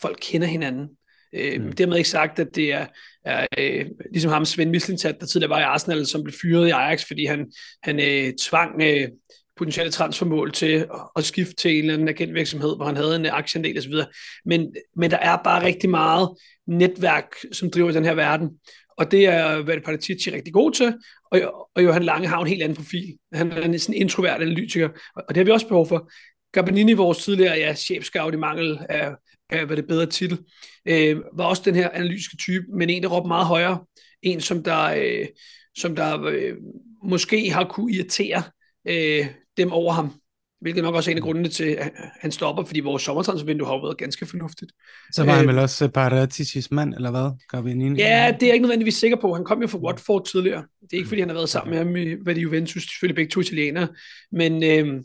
folk 0.00 0.18
kender 0.20 0.46
hinanden. 0.46 0.88
Øh, 1.36 1.62
mm. 1.62 1.72
Dermed 1.72 1.96
ikke 1.96 2.08
sagt, 2.08 2.38
at 2.38 2.48
det 2.54 2.72
er, 2.72 2.86
er 3.24 3.46
øh, 3.58 3.86
ligesom 4.12 4.30
ham 4.30 4.44
Svend 4.44 4.70
Mislintat, 4.70 5.16
der 5.20 5.26
tidligere 5.26 5.50
var 5.50 5.60
i 5.60 5.62
Arsenal, 5.62 6.06
som 6.06 6.22
blev 6.22 6.34
fyret 6.42 6.68
i 6.68 6.70
Ajax, 6.70 7.06
fordi 7.06 7.24
han, 7.24 7.52
han 7.82 8.00
øh, 8.00 8.32
tvang 8.48 8.82
øh, 8.82 9.08
potentielle 9.56 9.92
transfermål 9.92 10.52
til 10.52 10.86
at 11.16 11.24
skifte 11.24 11.54
til 11.54 11.70
en 11.70 11.78
eller 11.78 11.94
anden 11.94 12.08
agentvirksomhed, 12.08 12.76
hvor 12.76 12.84
han 12.84 12.96
havde 12.96 13.16
en 13.16 13.26
aktieandel 13.26 13.78
osv. 13.78 13.94
Men, 14.44 14.74
men 14.96 15.10
der 15.10 15.18
er 15.18 15.36
bare 15.44 15.64
rigtig 15.64 15.90
meget 15.90 16.28
netværk, 16.66 17.34
som 17.52 17.70
driver 17.70 17.92
den 17.92 18.04
her 18.04 18.14
verden. 18.14 18.50
Og 18.98 19.10
det 19.10 19.26
er 19.26 19.62
hvad 19.62 19.80
Paratici 19.84 20.30
rigtig 20.30 20.52
god 20.52 20.72
til, 20.72 20.94
og, 21.30 21.68
og 21.74 21.84
Johan 21.84 22.02
Lange 22.02 22.28
har 22.28 22.40
en 22.40 22.46
helt 22.46 22.62
anden 22.62 22.76
profil. 22.76 23.16
Han 23.32 23.52
er 23.52 23.62
en 23.62 23.78
sådan 23.78 24.00
introvert 24.00 24.42
analytiker, 24.42 24.88
og 25.16 25.28
det 25.28 25.36
har 25.36 25.44
vi 25.44 25.50
også 25.50 25.68
behov 25.68 25.88
for. 25.88 26.10
Gabbanini, 26.52 26.92
vores 26.92 27.18
tidligere 27.18 27.56
ja, 27.56 27.74
chefscout 27.74 28.34
i 28.34 28.36
mangel 28.36 28.78
af, 28.88 29.10
af 29.50 29.66
hvad 29.66 29.76
det 29.76 29.86
bedre 29.86 30.06
titel, 30.06 30.38
øh, 30.88 31.16
var 31.34 31.44
også 31.44 31.62
den 31.64 31.74
her 31.74 31.88
analytiske 31.90 32.36
type, 32.36 32.64
men 32.74 32.90
en, 32.90 33.02
der 33.02 33.08
råbte 33.08 33.28
meget 33.28 33.46
højere. 33.46 33.78
En, 34.22 34.40
som 34.40 34.62
der, 34.62 34.82
øh, 34.82 35.26
som 35.76 35.96
der 35.96 36.22
øh, 36.22 36.54
måske 37.04 37.50
har 37.50 37.64
kunne 37.64 37.92
irritere 37.92 38.42
øh, 38.88 39.26
dem 39.56 39.72
over 39.72 39.92
ham. 39.92 40.12
Hvilket 40.60 40.82
nok 40.82 40.94
også 40.94 41.10
er 41.10 41.12
en 41.12 41.18
af 41.18 41.22
grundene 41.22 41.48
til, 41.48 41.64
at 41.64 41.92
han 42.20 42.32
stopper, 42.32 42.64
fordi 42.64 42.80
vores 42.80 43.02
sommertransfervindue 43.02 43.66
har 43.66 43.86
været 43.86 43.98
ganske 43.98 44.26
fornuftigt. 44.26 44.72
Så 45.12 45.24
var 45.24 45.32
han 45.32 45.44
øh, 45.44 45.48
vel 45.48 45.58
også 45.58 45.88
Paraticis 45.88 46.70
mand, 46.70 46.94
eller 46.94 47.10
hvad? 47.10 47.30
Garbinini? 47.48 47.98
Ja, 47.98 48.34
det 48.34 48.42
er 48.42 48.46
jeg 48.46 48.54
ikke 48.54 48.62
nødvendigvis 48.62 48.94
sikker 48.94 49.16
på. 49.20 49.34
Han 49.34 49.44
kom 49.44 49.60
jo 49.60 49.66
fra 49.66 49.78
Watford 49.78 50.26
tidligere. 50.26 50.64
Det 50.80 50.92
er 50.92 50.96
ikke, 50.96 51.08
fordi 51.08 51.20
han 51.20 51.28
har 51.28 51.36
været 51.36 51.48
sammen 51.48 51.70
med 51.70 51.78
ham 51.78 52.22
hvad 52.22 52.34
det 52.34 52.42
Juventus, 52.42 52.82
selvfølgelig 52.82 53.16
begge 53.16 53.30
to 53.30 53.40
italienere. 53.40 53.88
Men, 54.32 54.62
øh, 54.62 55.02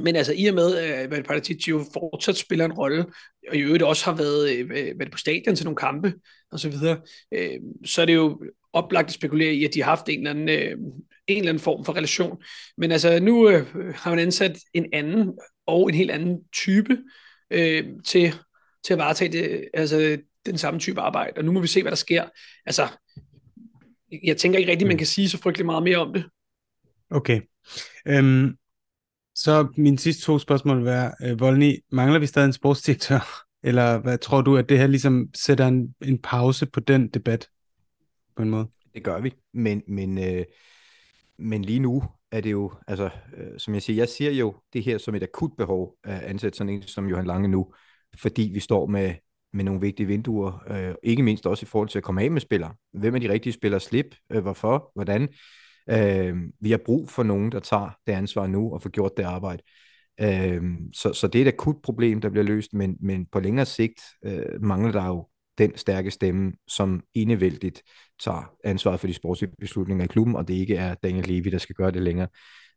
men 0.00 0.16
altså 0.16 0.32
i 0.36 0.46
og 0.46 0.54
med, 0.54 0.76
at 0.76 1.24
Paratici 1.24 1.70
jo 1.70 1.84
fortsat 1.92 2.36
spiller 2.36 2.64
en 2.64 2.72
rolle, 2.72 3.06
og 3.48 3.56
i 3.56 3.60
øvrigt 3.60 3.82
også 3.82 4.04
har 4.04 4.16
været, 4.16 4.50
øh, 4.50 4.70
været 4.70 5.10
på 5.12 5.18
stadion 5.18 5.56
til 5.56 5.64
nogle 5.64 5.76
kampe 5.76 6.14
og 6.52 6.60
så 6.60 6.68
videre, 6.68 7.00
øh, 7.34 7.60
så 7.84 8.02
er 8.02 8.06
det 8.06 8.14
jo 8.14 8.42
oplagt 8.72 9.06
at 9.06 9.14
spekulere 9.14 9.54
i, 9.54 9.64
at 9.64 9.74
de 9.74 9.82
har 9.82 9.90
haft 9.90 10.08
en 10.08 10.18
eller 10.18 10.30
anden, 10.30 10.48
øh, 10.48 10.78
en 11.26 11.38
eller 11.38 11.48
anden 11.48 11.62
form 11.62 11.84
for 11.84 11.96
relation. 11.96 12.42
Men 12.78 12.92
altså 12.92 13.20
nu 13.20 13.46
har 13.94 14.10
man 14.10 14.18
ansat 14.18 14.58
en 14.74 14.86
anden 14.92 15.32
og 15.66 15.88
en 15.88 15.94
helt 15.94 16.10
anden 16.10 16.38
type 16.52 16.98
øh, 17.50 17.84
til, 18.04 18.34
til 18.84 18.92
at 18.92 18.98
varetage 18.98 19.32
det, 19.32 19.68
altså, 19.74 20.18
den 20.46 20.58
samme 20.58 20.80
type 20.80 21.00
arbejde, 21.00 21.32
og 21.36 21.44
nu 21.44 21.52
må 21.52 21.60
vi 21.60 21.66
se, 21.66 21.82
hvad 21.82 21.90
der 21.90 21.96
sker. 21.96 22.24
Altså, 22.66 22.88
jeg 24.24 24.36
tænker 24.36 24.58
ikke 24.58 24.70
rigtigt, 24.70 24.88
man 24.88 24.98
kan 24.98 25.06
sige 25.06 25.28
så 25.28 25.38
frygtelig 25.38 25.66
meget 25.66 25.82
mere 25.82 25.96
om 25.96 26.12
det. 26.12 26.24
Okay. 27.10 27.40
Øhm, 28.08 28.56
så 29.34 29.68
min 29.76 29.98
sidste 29.98 30.22
to 30.22 30.38
spørgsmål 30.38 30.76
vil 30.76 30.84
være, 30.84 31.12
øh, 31.22 31.40
Volny, 31.40 31.78
mangler 31.92 32.18
vi 32.18 32.26
stadig 32.26 32.46
en 32.46 32.52
sportsdirektør? 32.52 33.44
Eller 33.68 33.98
hvad 33.98 34.18
tror 34.18 34.42
du, 34.42 34.56
at 34.56 34.68
det 34.68 34.78
her 34.78 34.86
ligesom 34.86 35.28
sætter 35.34 35.66
en, 35.66 35.94
en 36.04 36.18
pause 36.18 36.66
på 36.66 36.80
den 36.80 37.08
debat 37.08 37.48
på 38.36 38.42
en 38.42 38.50
måde? 38.50 38.66
Det 38.94 39.04
gør 39.04 39.20
vi, 39.20 39.34
men, 39.52 39.82
men, 39.88 40.18
øh, 40.18 40.44
men 41.38 41.64
lige 41.64 41.78
nu 41.78 42.04
er 42.32 42.40
det 42.40 42.52
jo, 42.52 42.72
altså 42.86 43.10
øh, 43.36 43.58
som 43.58 43.74
jeg 43.74 43.82
siger, 43.82 43.96
jeg 43.96 44.08
ser 44.08 44.30
jo 44.30 44.54
det 44.72 44.82
her 44.82 44.98
som 44.98 45.14
et 45.14 45.22
akut 45.22 45.50
behov 45.58 45.96
at 46.04 46.22
ansætte 46.22 46.58
sådan 46.58 46.72
en 46.72 46.82
som 46.82 47.08
Johan 47.08 47.26
Lange 47.26 47.48
nu, 47.48 47.74
fordi 48.20 48.50
vi 48.54 48.60
står 48.60 48.86
med 48.86 49.14
med 49.54 49.64
nogle 49.64 49.80
vigtige 49.80 50.06
vinduer, 50.06 50.64
øh, 50.70 50.94
ikke 51.02 51.22
mindst 51.22 51.46
også 51.46 51.64
i 51.64 51.66
forhold 51.66 51.88
til 51.88 51.98
at 51.98 52.02
komme 52.02 52.22
af 52.22 52.30
med 52.30 52.40
spillere. 52.40 52.74
Hvem 52.92 53.14
er 53.14 53.18
de 53.18 53.32
rigtige 53.32 53.52
spillere 53.52 53.80
slip? 53.80 54.06
Øh, 54.32 54.42
hvorfor? 54.42 54.90
Hvordan? 54.94 55.28
Øh, 55.90 56.36
vi 56.60 56.70
har 56.70 56.80
brug 56.84 57.10
for 57.10 57.22
nogen, 57.22 57.52
der 57.52 57.60
tager 57.60 57.90
det 58.06 58.12
ansvar 58.12 58.46
nu 58.46 58.72
og 58.74 58.82
får 58.82 58.90
gjort 58.90 59.12
det 59.16 59.22
arbejde. 59.22 59.62
Øh, 60.20 60.62
så, 60.92 61.12
så 61.12 61.28
det 61.28 61.38
er 61.38 61.44
et 61.44 61.52
akut 61.52 61.76
problem, 61.82 62.20
der 62.20 62.30
bliver 62.30 62.44
løst, 62.44 62.74
men, 62.74 62.96
men 63.00 63.26
på 63.26 63.40
længere 63.40 63.66
sigt 63.66 64.00
øh, 64.24 64.62
mangler 64.62 64.92
der 64.92 65.06
jo 65.06 65.28
den 65.58 65.76
stærke 65.76 66.10
stemme, 66.10 66.52
som 66.68 67.02
enevældigt 67.14 67.82
tager 68.20 68.54
ansvaret 68.64 69.00
for 69.00 69.06
de 69.06 69.14
sportslige 69.14 69.52
beslutninger 69.60 70.04
i 70.04 70.08
klubben, 70.08 70.36
og 70.36 70.48
det 70.48 70.54
ikke 70.54 70.76
er 70.76 70.94
Daniel 70.94 71.26
Levy, 71.26 71.50
der 71.52 71.58
skal 71.58 71.74
gøre 71.74 71.90
det 71.90 72.02
længere. 72.02 72.28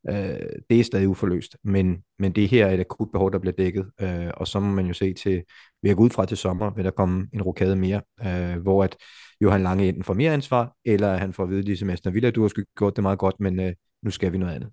Øh, 0.10 0.50
det 0.70 0.80
er 0.80 0.84
stadig 0.84 1.08
uforløst, 1.08 1.58
men, 1.64 2.04
men 2.20 2.32
det 2.32 2.48
her 2.48 2.66
er 2.66 2.74
et 2.74 2.80
akut 2.80 3.12
behov, 3.12 3.32
der 3.32 3.40
bliver 3.40 3.54
dækket, 3.54 3.86
øh, 4.02 4.30
og 4.34 4.48
så 4.48 4.60
må 4.60 4.68
man 4.68 4.86
jo 4.86 4.94
se 4.94 5.14
til, 5.14 5.44
vi 5.82 5.90
har 5.90 5.96
gået 5.96 6.06
ud 6.06 6.10
fra 6.10 6.26
til 6.26 6.38
sommer, 6.38 6.74
vil 6.76 6.86
der 6.86 6.92
komme 6.92 7.28
en 7.34 7.42
rokade 7.42 7.76
mere, 7.76 8.02
øh, 8.26 8.62
hvor 8.62 8.84
at 8.84 8.98
Johan 9.42 9.64
Lange 9.64 9.88
enten 9.88 10.04
får 10.04 10.14
mere 10.14 10.34
ansvar, 10.34 10.76
eller 10.86 11.18
han 11.18 11.34
får 11.34 11.44
at 11.44 11.50
vide, 11.50 11.62
ligesom 11.62 11.90
Aston 11.90 12.14
Villa, 12.14 12.32
du 12.32 12.42
har 12.42 12.48
sgu 12.48 12.62
gjort 12.78 12.96
det 12.96 13.02
meget 13.02 13.20
godt, 13.20 13.40
men 13.40 13.60
øh, 13.60 13.74
nu 14.04 14.12
skal 14.12 14.34
vi 14.34 14.38
noget 14.38 14.56
andet. 14.56 14.70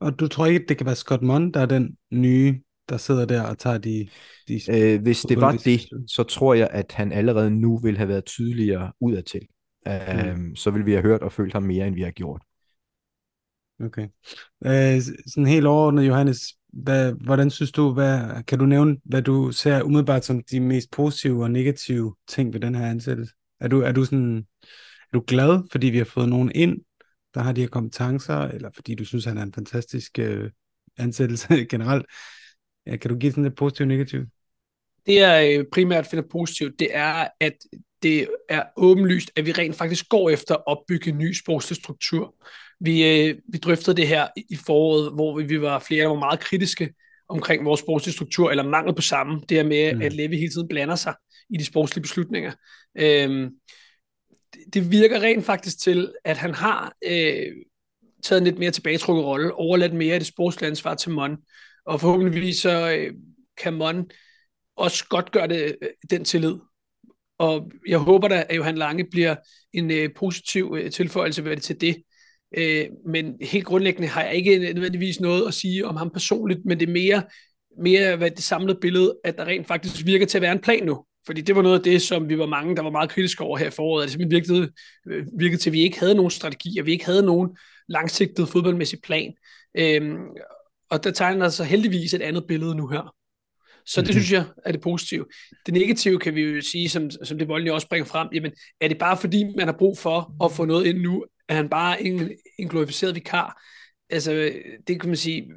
Og 0.00 0.20
du 0.20 0.28
tror 0.28 0.46
ikke, 0.46 0.64
det 0.68 0.76
kan 0.76 0.86
være 0.86 0.94
Scott 0.94 1.22
Munn, 1.22 1.52
der 1.52 1.60
er 1.60 1.66
den 1.66 1.96
nye, 2.12 2.60
der 2.88 2.96
sidder 2.96 3.24
der 3.24 3.42
og 3.42 3.58
tager 3.58 3.78
de... 3.78 4.08
de 4.48 4.60
øh, 4.70 5.02
hvis 5.02 5.22
det 5.22 5.40
var 5.40 5.52
det, 5.52 5.80
så 6.06 6.22
tror 6.22 6.54
jeg, 6.54 6.68
at 6.70 6.92
han 6.92 7.12
allerede 7.12 7.50
nu 7.50 7.78
ville 7.78 7.96
have 7.96 8.08
været 8.08 8.24
tydeligere 8.24 8.92
udadtil. 9.00 9.46
Øh, 9.88 10.36
mm. 10.36 10.56
Så 10.56 10.70
ville 10.70 10.84
vi 10.84 10.92
have 10.92 11.02
hørt 11.02 11.22
og 11.22 11.32
følt 11.32 11.52
ham 11.52 11.62
mere, 11.62 11.86
end 11.86 11.94
vi 11.94 12.02
har 12.02 12.10
gjort. 12.10 12.42
Okay. 13.80 14.08
Øh, 14.66 15.00
sådan 15.26 15.46
helt 15.46 15.66
overordnet, 15.66 16.08
Johannes, 16.08 16.40
hvad, 16.72 17.12
hvordan 17.12 17.50
synes 17.50 17.72
du, 17.72 17.92
hvad, 17.92 18.42
kan 18.42 18.58
du 18.58 18.66
nævne, 18.66 18.96
hvad 19.04 19.22
du 19.22 19.52
ser 19.52 19.82
umiddelbart 19.82 20.24
som 20.24 20.42
de 20.50 20.60
mest 20.60 20.90
positive 20.90 21.42
og 21.42 21.50
negative 21.50 22.14
ting 22.28 22.52
ved 22.52 22.60
den 22.60 22.74
her 22.74 22.86
ansættelse? 22.86 23.34
Er 23.60 23.68
du, 23.68 23.80
er 23.80 23.92
du, 23.92 24.04
sådan, 24.04 24.46
er 25.00 25.12
du 25.12 25.24
glad, 25.26 25.62
fordi 25.72 25.86
vi 25.86 25.98
har 25.98 26.04
fået 26.04 26.28
nogen 26.28 26.52
ind, 26.54 26.78
der 27.34 27.40
har 27.40 27.52
de 27.52 27.60
her 27.60 27.68
kompetencer, 27.68 28.38
eller 28.38 28.70
fordi 28.74 28.94
du 28.94 29.04
synes, 29.04 29.24
han 29.24 29.38
er 29.38 29.42
en 29.42 29.52
fantastisk 29.52 30.18
øh, 30.18 30.50
ansættelse 30.96 31.64
generelt? 31.70 32.06
Ja, 32.86 32.96
kan 32.96 33.10
du 33.10 33.16
give 33.16 33.32
sådan 33.32 33.44
lidt 33.44 33.56
positivt 33.56 33.84
og 33.84 33.88
negativt? 33.88 34.28
Det 35.06 35.14
jeg 35.14 35.56
øh, 35.58 35.64
primært 35.72 36.06
finder 36.06 36.24
positivt, 36.30 36.78
det 36.78 36.88
er, 36.90 37.28
at 37.40 37.56
det 38.02 38.28
er 38.48 38.62
åbenlyst, 38.76 39.30
at 39.36 39.46
vi 39.46 39.52
rent 39.52 39.76
faktisk 39.76 40.08
går 40.08 40.30
efter 40.30 40.54
at 40.54 40.62
opbygge 40.66 41.10
en 41.10 41.18
ny 41.18 41.32
sprogstruktur. 41.32 41.82
struktur. 41.82 42.34
Vi, 42.80 43.26
øh, 43.28 43.38
vi 43.48 43.58
drøftede 43.58 43.96
det 43.96 44.08
her 44.08 44.28
i 44.50 44.56
foråret, 44.66 45.12
hvor 45.12 45.38
vi, 45.38 45.44
vi 45.44 45.60
var 45.60 45.78
flere, 45.78 46.02
der 46.02 46.08
var 46.08 46.18
meget 46.18 46.40
kritiske 46.40 46.94
omkring 47.28 47.64
vores 47.64 47.80
sportslige 47.80 48.14
struktur, 48.14 48.50
eller 48.50 48.68
mangel 48.68 48.94
på 48.94 49.02
samme. 49.02 49.40
Det 49.48 49.56
her 49.56 49.64
med, 49.64 49.94
mm. 49.94 50.02
at 50.02 50.12
Levi 50.12 50.36
hele 50.36 50.52
tiden 50.52 50.68
blander 50.68 50.96
sig 50.96 51.14
i 51.50 51.56
de 51.56 51.64
sportslige 51.64 52.02
beslutninger. 52.02 52.52
Øhm, 52.98 53.50
det, 54.54 54.74
det 54.74 54.90
virker 54.90 55.20
rent 55.20 55.44
faktisk 55.44 55.80
til, 55.80 56.12
at 56.24 56.36
han 56.36 56.54
har 56.54 56.92
øh, 57.04 57.52
taget 58.22 58.40
en 58.40 58.44
lidt 58.44 58.58
mere 58.58 58.70
tilbagetrukket 58.70 59.24
rolle, 59.24 59.54
overladt 59.54 59.94
mere 59.94 60.14
af 60.14 60.20
det 60.20 60.26
sportslige 60.26 60.70
ansvar 60.70 60.94
til 60.94 61.10
Mon. 61.10 61.36
Og 61.86 62.00
forhåbentligvis 62.00 62.56
så 62.56 62.90
øh, 62.90 63.14
kan 63.62 63.74
Mon 63.74 64.10
også 64.76 65.04
godt 65.08 65.32
gøre 65.32 65.48
det, 65.48 65.76
øh, 65.82 65.88
den 66.10 66.24
tillid. 66.24 66.54
Og 67.38 67.70
jeg 67.88 67.98
håber 67.98 68.28
da, 68.28 68.44
at 68.48 68.56
Johan 68.56 68.78
Lange 68.78 69.10
bliver 69.10 69.36
en 69.72 69.90
øh, 69.90 70.10
positiv 70.16 70.76
øh, 70.78 70.90
tilføjelse 70.90 71.44
ved 71.44 71.56
det 71.56 71.62
til 71.62 71.80
det. 71.80 72.02
Øh, 72.56 72.86
men 73.06 73.34
helt 73.40 73.64
grundlæggende 73.64 74.08
har 74.08 74.22
jeg 74.22 74.34
ikke 74.34 74.58
nødvendigvis 74.58 75.20
noget 75.20 75.46
at 75.48 75.54
sige 75.54 75.86
om 75.86 75.96
ham 75.96 76.10
personligt, 76.10 76.64
men 76.64 76.80
det 76.80 76.88
er 76.88 76.92
mere, 76.92 77.22
mere 77.82 78.16
hvad 78.16 78.30
det 78.30 78.42
samlede 78.42 78.78
billede, 78.80 79.16
at 79.24 79.36
der 79.36 79.44
rent 79.44 79.66
faktisk 79.66 80.06
virker 80.06 80.26
til 80.26 80.38
at 80.38 80.42
være 80.42 80.52
en 80.52 80.60
plan 80.60 80.84
nu. 80.84 81.04
Fordi 81.26 81.40
det 81.40 81.56
var 81.56 81.62
noget 81.62 81.78
af 81.78 81.82
det, 81.82 82.02
som 82.02 82.28
vi 82.28 82.38
var 82.38 82.46
mange, 82.46 82.76
der 82.76 82.82
var 82.82 82.90
meget 82.90 83.10
kritiske 83.10 83.44
over 83.44 83.58
her 83.58 83.66
i 83.66 83.70
foråret, 83.70 84.02
at 84.02 84.06
det 84.06 84.12
simpelthen 84.12 84.30
virkede, 84.30 84.72
øh, 85.06 85.26
virkede 85.38 85.60
til, 85.60 85.70
at 85.70 85.74
vi 85.74 85.80
ikke 85.80 86.00
havde 86.00 86.14
nogen 86.14 86.30
strategi, 86.30 86.78
og 86.78 86.86
vi 86.86 86.92
ikke 86.92 87.06
havde 87.06 87.22
nogen 87.22 87.56
langsigtet 87.88 88.48
fodboldmæssig 88.48 88.98
plan. 89.02 89.32
Øhm, 89.78 90.16
og 90.90 91.04
der 91.04 91.10
tegner 91.10 91.48
sig 91.48 91.66
heldigvis 91.66 92.14
et 92.14 92.22
andet 92.22 92.44
billede 92.48 92.74
nu 92.74 92.88
her. 92.88 93.14
Så 93.86 94.00
det 94.00 94.08
mm-hmm. 94.08 94.12
synes 94.12 94.32
jeg 94.32 94.44
er 94.64 94.72
det 94.72 94.80
positive. 94.80 95.24
Det 95.66 95.74
negative 95.74 96.18
kan 96.18 96.34
vi 96.34 96.40
jo 96.40 96.60
sige, 96.60 96.88
som, 96.88 97.10
som 97.10 97.38
det 97.38 97.48
voldelige 97.48 97.74
også 97.74 97.88
bringer 97.88 98.06
frem, 98.06 98.28
jamen 98.34 98.52
er 98.80 98.88
det 98.88 98.98
bare 98.98 99.16
fordi, 99.16 99.44
man 99.56 99.66
har 99.66 99.74
brug 99.78 99.98
for 99.98 100.44
at 100.44 100.52
få 100.52 100.64
noget 100.64 100.86
ind 100.86 100.98
nu, 100.98 101.24
er 101.48 101.54
han 101.54 101.68
bare 101.68 102.02
en, 102.02 102.30
en 102.58 102.68
glorificeret 102.68 103.14
vikar? 103.14 103.62
Altså, 104.10 104.52
det 104.86 105.00
kan 105.00 105.08
man 105.08 105.16
sige, 105.16 105.52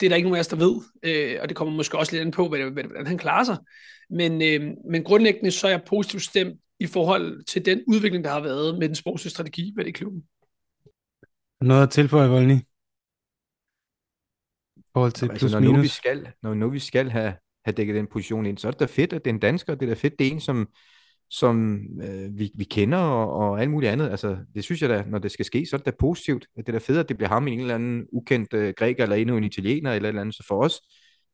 det 0.00 0.06
er 0.06 0.10
der 0.10 0.16
ikke 0.16 0.28
nogen 0.28 0.36
af 0.36 0.40
os, 0.40 0.48
der 0.48 0.56
ved, 0.56 0.80
øh, 1.02 1.38
og 1.42 1.48
det 1.48 1.56
kommer 1.56 1.74
måske 1.74 1.98
også 1.98 2.12
lidt 2.12 2.24
an 2.24 2.30
på, 2.30 2.48
hvordan 2.48 3.06
han 3.06 3.18
klarer 3.18 3.44
sig. 3.44 3.56
Men, 4.10 4.42
øh, 4.42 4.76
men 4.90 5.04
grundlæggende 5.04 5.50
så 5.50 5.66
er 5.66 5.70
jeg 5.70 5.82
positivt 5.86 6.22
stemt 6.22 6.60
i 6.78 6.86
forhold 6.86 7.44
til 7.44 7.64
den 7.64 7.82
udvikling, 7.86 8.24
der 8.24 8.30
har 8.30 8.40
været 8.40 8.78
med 8.78 8.88
den 8.88 8.94
sportslige 8.94 9.30
strategi 9.30 9.72
ved 9.76 9.84
det 9.84 9.94
klubben. 9.94 10.22
Noget 11.60 11.82
at 11.82 11.90
tilføje, 11.90 12.28
Voldny? 12.28 12.56
forhold 14.92 15.12
til 15.12 15.30
altså, 15.30 15.38
plus 15.38 15.52
når 15.52 15.60
minus? 15.60 15.76
Nu 15.76 15.82
vi 15.82 15.88
skal, 15.88 16.28
når 16.42 16.54
nu 16.54 16.70
vi 16.70 16.78
skal 16.78 17.10
have, 17.10 17.34
have 17.64 17.74
dækket 17.74 17.96
den 17.96 18.06
position 18.06 18.46
ind, 18.46 18.58
så 18.58 18.66
er 18.66 18.70
det 18.70 18.80
da 18.80 18.84
fedt, 18.84 19.12
at 19.12 19.24
det 19.24 19.30
er 19.30 19.34
en 19.34 19.40
dansker, 19.40 19.74
det 19.74 19.82
er 19.82 19.94
da 19.94 20.00
fedt, 20.00 20.18
det 20.18 20.26
er 20.26 20.30
en, 20.30 20.40
som, 20.40 20.68
som 21.30 21.80
øh, 22.02 22.38
vi, 22.38 22.50
vi 22.54 22.64
kender 22.64 22.98
og, 22.98 23.32
og 23.32 23.60
alt 23.60 23.70
muligt 23.70 23.92
andet. 23.92 24.10
Altså, 24.10 24.36
det 24.54 24.64
synes 24.64 24.82
jeg 24.82 24.90
da, 24.90 25.04
når 25.06 25.18
det 25.18 25.30
skal 25.30 25.44
ske, 25.44 25.66
så 25.66 25.76
er 25.76 25.78
det 25.78 25.86
da 25.86 25.92
positivt. 25.98 26.46
Det 26.56 26.68
er 26.68 26.72
da 26.72 26.78
fedt, 26.78 26.98
at 26.98 27.08
det 27.08 27.16
bliver 27.16 27.28
ham 27.28 27.48
en 27.48 27.60
eller 27.60 27.74
anden 27.74 28.06
ukendt 28.12 28.54
øh, 28.54 28.74
græker, 28.76 29.02
eller 29.02 29.16
endnu 29.16 29.36
en 29.36 29.44
italiener, 29.44 29.92
eller 29.92 30.08
et 30.08 30.08
eller 30.08 30.20
andet. 30.20 30.34
Så 30.34 30.44
for 30.48 30.64
os 30.64 30.80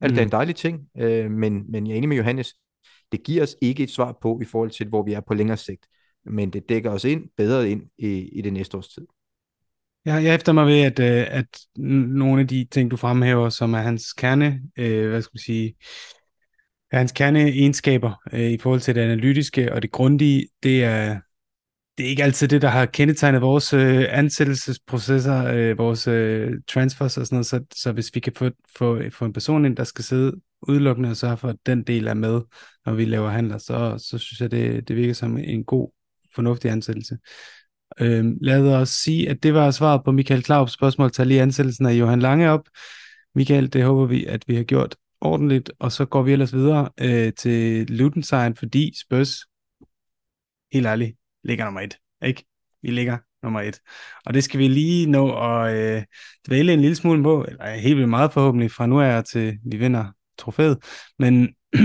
er 0.01 0.07
det 0.07 0.11
mm. 0.13 0.17
da 0.17 0.23
en 0.23 0.31
dejlig 0.31 0.57
ting. 0.57 0.81
Øh, 0.99 1.31
men, 1.31 1.65
men 1.71 1.87
jeg 1.87 1.93
er 1.93 1.97
enig 1.97 2.09
med 2.09 2.17
Johannes. 2.17 2.55
Det 3.13 3.23
giver 3.23 3.43
os 3.43 3.57
ikke 3.63 3.83
et 3.83 3.91
svar 3.91 4.19
på, 4.23 4.41
i 4.43 4.45
forhold 4.45 4.71
til, 4.71 4.89
hvor 4.89 5.03
vi 5.03 5.13
er 5.13 5.21
på 5.21 5.35
længere 5.35 5.57
sigt. 5.57 5.87
Men 6.25 6.51
det 6.51 6.69
dækker 6.69 6.91
os 6.91 7.05
ind, 7.05 7.25
bedre 7.37 7.71
ind 7.71 7.83
i, 7.99 8.39
i 8.39 8.43
det 8.43 8.53
næste 8.53 8.77
års 8.77 8.89
tid. 8.89 9.07
Ja, 10.07 10.15
jeg 10.15 10.35
efter 10.35 10.53
mig 10.53 10.67
ved, 10.67 10.81
at, 10.81 10.99
øh, 10.99 11.39
at 11.39 11.47
nogle 11.77 12.41
af 12.41 12.49
de 12.49 12.67
ting, 12.71 12.91
du 12.91 12.97
fremhæver, 12.97 13.49
som 13.49 13.75
er 13.75 13.79
hans 13.79 14.13
kerne, 14.13 14.63
øh, 14.79 15.09
hvad 15.09 15.23
skal 15.23 15.31
man 15.35 15.39
sige, 15.39 15.75
hans 16.93 17.13
kerneegenskaber 17.13 18.13
øh, 18.33 18.51
i 18.51 18.59
forhold 18.59 18.81
til 18.81 18.95
det 18.95 19.01
analytiske 19.01 19.73
og 19.73 19.83
det 19.83 19.91
grundige, 19.91 20.49
det 20.63 20.85
er, 20.85 21.21
det 21.99 22.07
er 22.07 22.11
ikke 22.11 22.25
altid 22.25 22.49
det, 22.49 22.63
der 22.63 22.69
har 22.69 22.87
kendetegnet 22.87 23.41
vores 23.41 23.73
øh, 23.73 24.05
ansættelsesprocesser, 24.11 25.45
øh, 25.55 25.79
vores 25.79 26.09
øh, 26.09 26.53
transfers 26.69 27.19
og 27.19 27.27
sådan 27.27 27.37
noget, 27.37 27.47
så, 27.47 27.65
så 27.75 27.93
hvis 27.93 28.11
vi 28.15 28.21
kan 28.21 28.33
få, 28.37 28.51
få, 28.77 29.01
få 29.11 29.25
en 29.25 29.33
person 29.33 29.65
ind, 29.65 29.77
der 29.77 29.85
skal 29.85 30.05
sidde 30.05 30.33
udelukkende 30.69 31.11
og 31.11 31.17
sørge 31.17 31.37
for, 31.37 31.49
at 31.49 31.57
den 31.67 31.83
del 31.83 32.07
er 32.07 32.15
med, 32.15 32.41
når 32.87 32.95
vi 32.95 33.05
laver 33.05 33.29
handler, 33.29 33.59
så, 33.59 33.95
så 33.99 34.19
synes 34.19 34.41
jeg, 34.41 34.51
det, 34.51 34.89
det 34.89 34.97
virker 34.97 35.15
som 35.15 35.39
en 35.39 35.65
god, 35.65 35.93
fornuftig 36.35 36.71
ansættelse. 36.71 37.19
Øhm, 38.01 38.39
lad 38.41 38.75
os 38.75 38.89
sige, 38.89 39.31
at 39.31 39.43
det 39.43 39.55
var 39.55 39.71
svaret 39.71 40.05
på 40.05 40.13
Michael 40.13 40.43
Klaups 40.43 40.73
spørgsmål. 40.73 41.11
Tag 41.11 41.27
lige 41.27 41.43
ansættelsen 41.43 41.87
af 41.87 41.93
Johan 41.93 42.21
Lange 42.21 42.51
op. 42.51 42.69
Michael, 43.35 43.73
det 43.73 43.85
håber 43.85 44.07
vi, 44.07 44.25
at 44.25 44.45
vi 44.47 44.57
har 44.57 44.63
gjort 44.63 44.97
ordentligt, 45.21 45.71
og 45.79 45.93
så 45.93 46.05
går 46.05 46.23
vi 46.23 46.33
ellers 46.33 46.55
videre 46.55 46.91
øh, 47.01 47.33
til 47.33 47.87
Luton 47.87 48.55
fordi 48.57 48.93
Spurs, 49.01 49.39
helt 50.73 50.87
ærligt, 50.87 51.17
ligger 51.45 51.65
nummer 51.65 51.81
et. 51.81 51.99
Ikke? 52.25 52.45
Vi 52.83 52.91
ligger 52.91 53.19
nummer 53.43 53.61
et. 53.61 53.81
Og 54.27 54.35
det 54.35 54.45
skal 54.45 54.59
vi 54.61 54.69
lige 54.69 55.11
nå 55.11 55.39
at 55.39 55.77
øh, 55.77 56.03
dvæle 56.49 56.73
en 56.73 56.81
lille 56.81 56.97
smule 56.97 57.23
på, 57.23 57.45
eller 57.49 57.75
helt 57.75 57.97
vildt 57.97 58.11
meget 58.11 58.33
forhåbentlig, 58.33 58.71
fra 58.71 58.87
nu 58.87 59.01
af 59.01 59.25
til 59.25 59.59
vi 59.65 59.77
vinder 59.77 60.13
trofæet. 60.39 60.79
Men 61.19 61.49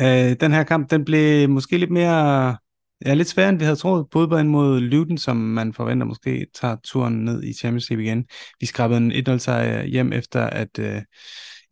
øh, 0.00 0.36
den 0.40 0.52
her 0.52 0.62
kamp, 0.62 0.90
den 0.90 1.04
blev 1.04 1.48
måske 1.48 1.78
lidt 1.78 1.90
mere 1.90 2.56
Ja, 3.04 3.14
lidt 3.14 3.28
sværere, 3.28 3.50
end 3.50 3.58
vi 3.58 3.64
havde 3.64 3.76
troet. 3.76 4.06
Både 4.10 4.44
mod 4.44 4.80
Luton, 4.80 5.18
som 5.18 5.36
man 5.36 5.72
forventer 5.72 6.06
måske 6.06 6.46
tager 6.54 6.76
turen 6.84 7.24
ned 7.24 7.42
i 7.42 7.52
Champions 7.52 7.90
League 7.90 8.04
igen. 8.04 8.26
Vi 8.60 8.66
skrabede 8.66 8.98
en 8.98 9.12
1-0 9.12 9.38
sejr 9.38 9.84
hjem 9.84 10.12
efter, 10.12 10.44
at 10.44 10.78
øh, 10.78 11.02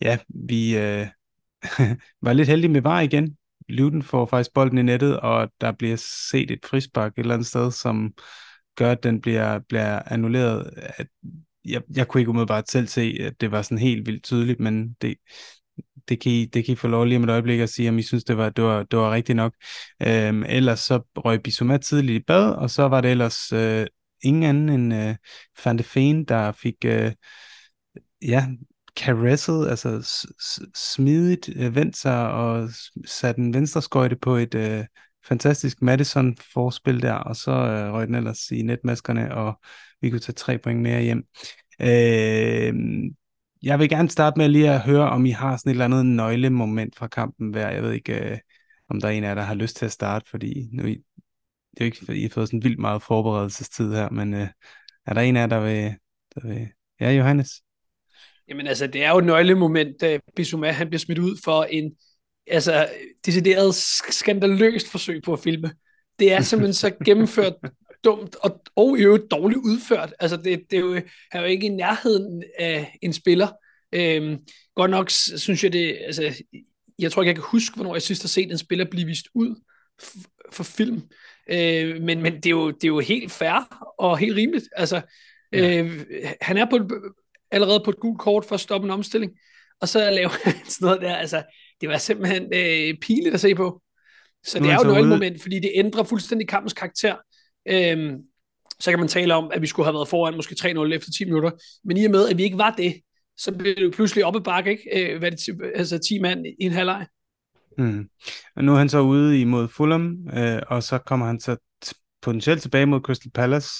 ja, 0.00 0.18
vi 0.28 0.76
øh, 0.76 1.06
var 2.22 2.32
lidt 2.32 2.48
heldige 2.48 2.70
med 2.70 2.82
var 2.82 3.00
igen. 3.00 3.36
Luton 3.68 4.02
får 4.02 4.26
faktisk 4.26 4.54
bolden 4.54 4.78
i 4.78 4.82
nettet, 4.82 5.20
og 5.20 5.48
der 5.60 5.72
bliver 5.72 5.96
set 6.30 6.50
et 6.50 6.66
frispark 6.66 7.12
et 7.12 7.18
eller 7.18 7.34
andet 7.34 7.46
sted, 7.46 7.70
som 7.70 8.12
gør, 8.76 8.92
at 8.92 9.02
den 9.02 9.20
bliver, 9.20 9.58
bliver 9.68 10.02
annulleret. 10.06 10.70
At 10.76 11.06
jeg, 11.64 11.82
jeg 11.96 12.08
kunne 12.08 12.20
ikke 12.20 12.30
umiddelbart 12.30 12.70
selv 12.70 12.86
se, 12.86 13.16
at 13.20 13.40
det 13.40 13.50
var 13.50 13.62
sådan 13.62 13.78
helt 13.78 14.06
vildt 14.06 14.24
tydeligt, 14.24 14.60
men 14.60 14.92
det, 14.92 15.14
det 16.08 16.20
kan, 16.20 16.32
I, 16.32 16.44
det 16.44 16.64
kan 16.64 16.72
I 16.72 16.76
få 16.76 16.88
lov 16.88 17.04
lige 17.04 17.16
om 17.16 17.24
et 17.24 17.30
øjeblik 17.30 17.60
at 17.60 17.68
sige, 17.68 17.88
om 17.88 17.98
I 17.98 18.02
synes, 18.02 18.24
det 18.24 18.36
var, 18.36 18.50
det 18.50 18.64
var, 18.64 18.82
det 18.82 18.98
var 18.98 19.12
rigtigt 19.12 19.36
nok. 19.36 19.54
Øhm, 20.02 20.42
ellers 20.42 20.80
så 20.80 21.00
røg 21.16 21.42
Bissouma 21.42 21.76
tidligt 21.76 22.22
i 22.22 22.24
bad, 22.24 22.50
og 22.50 22.70
så 22.70 22.88
var 22.88 23.00
det 23.00 23.10
ellers 23.10 23.52
øh, 23.52 23.86
ingen 24.22 24.42
anden 24.42 24.68
end 24.68 24.94
øh, 24.94 25.16
Van 25.64 25.78
de 25.78 25.82
Feen, 25.82 26.24
der 26.24 26.52
fik 26.52 26.74
øh, 26.84 27.12
ja, 28.22 28.46
caresset, 28.96 29.68
altså 29.68 30.08
smidigt 30.74 31.50
øh, 31.56 31.74
vendt 31.74 31.96
sig 31.96 32.30
og 32.30 32.68
sat 33.06 33.36
en 33.36 33.54
venstre 33.54 33.82
skøjte 33.82 34.16
på 34.16 34.36
et 34.36 34.54
øh, 34.54 34.84
fantastisk 35.26 35.82
Madison-forspil 35.82 37.02
der, 37.02 37.12
og 37.12 37.36
så 37.36 37.50
øh, 37.50 37.92
røg 37.92 38.06
den 38.06 38.14
ellers 38.14 38.50
i 38.50 38.62
netmaskerne, 38.62 39.34
og 39.34 39.60
vi 40.00 40.10
kunne 40.10 40.20
tage 40.20 40.34
tre 40.34 40.58
point 40.58 40.80
mere 40.80 41.02
hjem. 41.02 41.24
Øh, 41.80 42.74
jeg 43.62 43.78
vil 43.78 43.88
gerne 43.88 44.10
starte 44.10 44.38
med 44.38 44.48
lige 44.48 44.70
at 44.70 44.80
høre, 44.80 45.10
om 45.10 45.26
I 45.26 45.30
har 45.30 45.56
sådan 45.56 45.70
et 45.70 45.74
eller 45.74 45.84
andet 45.84 46.06
nøglemoment 46.06 46.96
fra 46.96 47.06
kampen 47.06 47.50
hver. 47.50 47.70
Jeg 47.70 47.82
ved 47.82 47.92
ikke, 47.92 48.30
øh, 48.30 48.38
om 48.88 49.00
der 49.00 49.08
er 49.08 49.12
en 49.12 49.24
af 49.24 49.28
jer, 49.28 49.34
der 49.34 49.42
har 49.42 49.54
lyst 49.54 49.76
til 49.76 49.84
at 49.84 49.92
starte, 49.92 50.30
fordi 50.30 50.68
nu, 50.72 50.82
det 50.82 50.96
er 51.76 51.84
jo 51.84 51.84
ikke, 51.84 52.04
fordi 52.04 52.18
I 52.18 52.22
har 52.22 52.30
fået 52.30 52.48
sådan 52.48 52.64
vildt 52.64 52.78
meget 52.78 53.02
forberedelsestid 53.02 53.92
her, 53.92 54.10
men 54.10 54.34
øh, 54.34 54.48
er 55.06 55.14
der 55.14 55.20
en 55.20 55.36
af 55.36 55.40
jer, 55.40 55.46
der 55.46 55.60
vil, 55.60 55.94
der 56.34 56.48
vil... 56.48 56.68
Ja, 57.00 57.10
Johannes? 57.10 57.63
Jamen 58.48 58.66
altså, 58.66 58.86
det 58.86 59.02
er 59.04 59.10
jo 59.10 59.18
et 59.18 59.24
nøglemoment, 59.24 60.00
da 60.00 60.18
Bissouma 60.36 60.70
han 60.70 60.88
bliver 60.88 60.98
smidt 60.98 61.18
ud 61.18 61.36
for 61.44 61.64
en 61.64 61.92
altså, 62.46 62.88
decideret 63.26 63.74
skandaløst 64.10 64.90
forsøg 64.90 65.22
på 65.22 65.32
at 65.32 65.38
filme. 65.38 65.72
Det 66.18 66.32
er 66.32 66.40
simpelthen 66.40 66.74
så 66.74 66.90
gennemført 67.06 67.54
dumt 68.04 68.36
og, 68.36 68.62
og 68.76 68.98
i 68.98 69.02
øvrigt 69.02 69.30
dårligt 69.30 69.60
udført. 69.64 70.14
Altså, 70.20 70.36
det, 70.36 70.62
det 70.70 70.76
er 70.76 70.80
jo, 70.80 71.00
er 71.32 71.40
jo 71.40 71.46
ikke 71.46 71.66
i 71.66 71.70
nærheden 71.70 72.42
af 72.58 72.98
en 73.02 73.12
spiller. 73.12 73.48
Øhm, 73.92 74.38
godt 74.74 74.90
nok 74.90 75.10
synes 75.10 75.64
jeg 75.64 75.72
det, 75.72 75.98
altså, 76.04 76.42
jeg 76.98 77.12
tror 77.12 77.22
ikke, 77.22 77.28
jeg 77.28 77.36
kan 77.36 77.44
huske, 77.46 77.74
hvornår 77.74 77.94
jeg 77.94 78.02
sidst 78.02 78.22
har 78.22 78.28
set 78.28 78.50
en 78.50 78.58
spiller 78.58 78.84
blive 78.90 79.06
vist 79.06 79.26
ud 79.34 79.60
for 80.52 80.64
film. 80.64 81.02
Øh, 81.50 82.02
men 82.02 82.22
men 82.22 82.34
det, 82.34 82.46
er 82.46 82.50
jo, 82.50 82.70
det 82.70 82.84
er 82.84 82.88
jo 82.88 83.00
helt 83.00 83.32
fair 83.32 83.84
og 83.98 84.18
helt 84.18 84.36
rimeligt. 84.36 84.68
Altså, 84.76 85.00
ja. 85.52 85.82
øh, 85.82 86.06
han 86.40 86.56
er 86.56 86.64
på, 86.70 86.78
allerede 87.54 87.82
på 87.84 87.90
et 87.90 88.00
gult 88.00 88.18
kort 88.18 88.44
for 88.44 88.54
at 88.54 88.60
stoppe 88.60 88.84
en 88.84 88.90
omstilling, 88.90 89.32
og 89.80 89.88
så 89.88 90.10
laver 90.10 90.30
han 90.44 90.54
sådan 90.68 90.86
noget 90.86 91.00
der. 91.00 91.14
Altså, 91.14 91.42
det 91.80 91.88
var 91.88 91.98
simpelthen 91.98 92.42
øh, 92.42 92.98
pinligt 93.00 93.34
at 93.34 93.40
se 93.40 93.54
på. 93.54 93.82
Så 94.46 94.58
det 94.58 94.70
er 94.70 94.78
jo 94.84 94.96
et 94.96 95.08
moment, 95.08 95.42
fordi 95.42 95.58
det 95.58 95.72
ændrer 95.74 96.04
fuldstændig 96.04 96.48
kampens 96.48 96.72
karakter. 96.72 97.16
Øhm, 97.68 98.16
så 98.80 98.90
kan 98.90 98.98
man 98.98 99.08
tale 99.08 99.34
om, 99.34 99.50
at 99.54 99.62
vi 99.62 99.66
skulle 99.66 99.86
have 99.86 99.94
været 99.94 100.08
foran 100.08 100.36
måske 100.36 100.56
3-0 100.60 100.92
efter 100.94 101.10
10 101.18 101.24
minutter. 101.24 101.50
Men 101.84 101.96
i 101.96 102.04
og 102.04 102.10
med, 102.10 102.28
at 102.28 102.38
vi 102.38 102.42
ikke 102.42 102.58
var 102.58 102.70
det, 102.70 102.94
så 103.36 103.52
blev 103.52 103.74
det 103.76 103.82
jo 103.82 103.90
pludselig 103.94 104.24
op 104.24 104.36
ad 104.36 104.40
bakke, 104.40 104.70
ikke? 104.70 105.12
Øh, 105.12 105.18
hvad 105.18 105.30
det, 105.30 105.40
altså 105.74 105.98
10 105.98 106.18
mand 106.18 106.46
i 106.46 106.64
en 106.64 106.72
halvleg. 106.72 107.06
Mm. 107.78 108.08
Og 108.56 108.64
nu 108.64 108.72
er 108.72 108.78
han 108.78 108.88
så 108.88 109.00
ude 109.00 109.40
imod 109.40 109.68
Fulham, 109.68 110.16
øh, 110.36 110.62
og 110.68 110.82
så 110.82 110.98
kommer 110.98 111.26
han 111.26 111.40
så 111.40 111.56
potentielt 112.22 112.62
tilbage 112.62 112.86
mod 112.86 113.00
Crystal 113.00 113.30
Palace, 113.30 113.70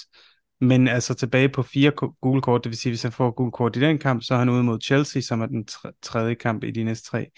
men 0.64 0.88
altså 0.88 1.14
tilbage 1.14 1.48
på 1.48 1.62
fire 1.62 1.90
gule 2.20 2.42
kort, 2.42 2.64
det 2.64 2.70
vil 2.70 2.78
sige, 2.78 2.90
hvis 2.90 3.02
han 3.02 3.12
får 3.12 3.30
gule 3.30 3.52
kort 3.52 3.76
i 3.76 3.80
den 3.80 3.98
kamp, 3.98 4.22
så 4.22 4.34
er 4.34 4.38
han 4.38 4.48
ude 4.48 4.62
mod 4.62 4.80
Chelsea, 4.80 5.22
som 5.22 5.40
er 5.40 5.46
den 5.46 5.68
tredje 6.02 6.34
kamp 6.34 6.64
i 6.64 6.70
de 6.70 6.84
næste 6.84 7.10
tre. 7.10 7.30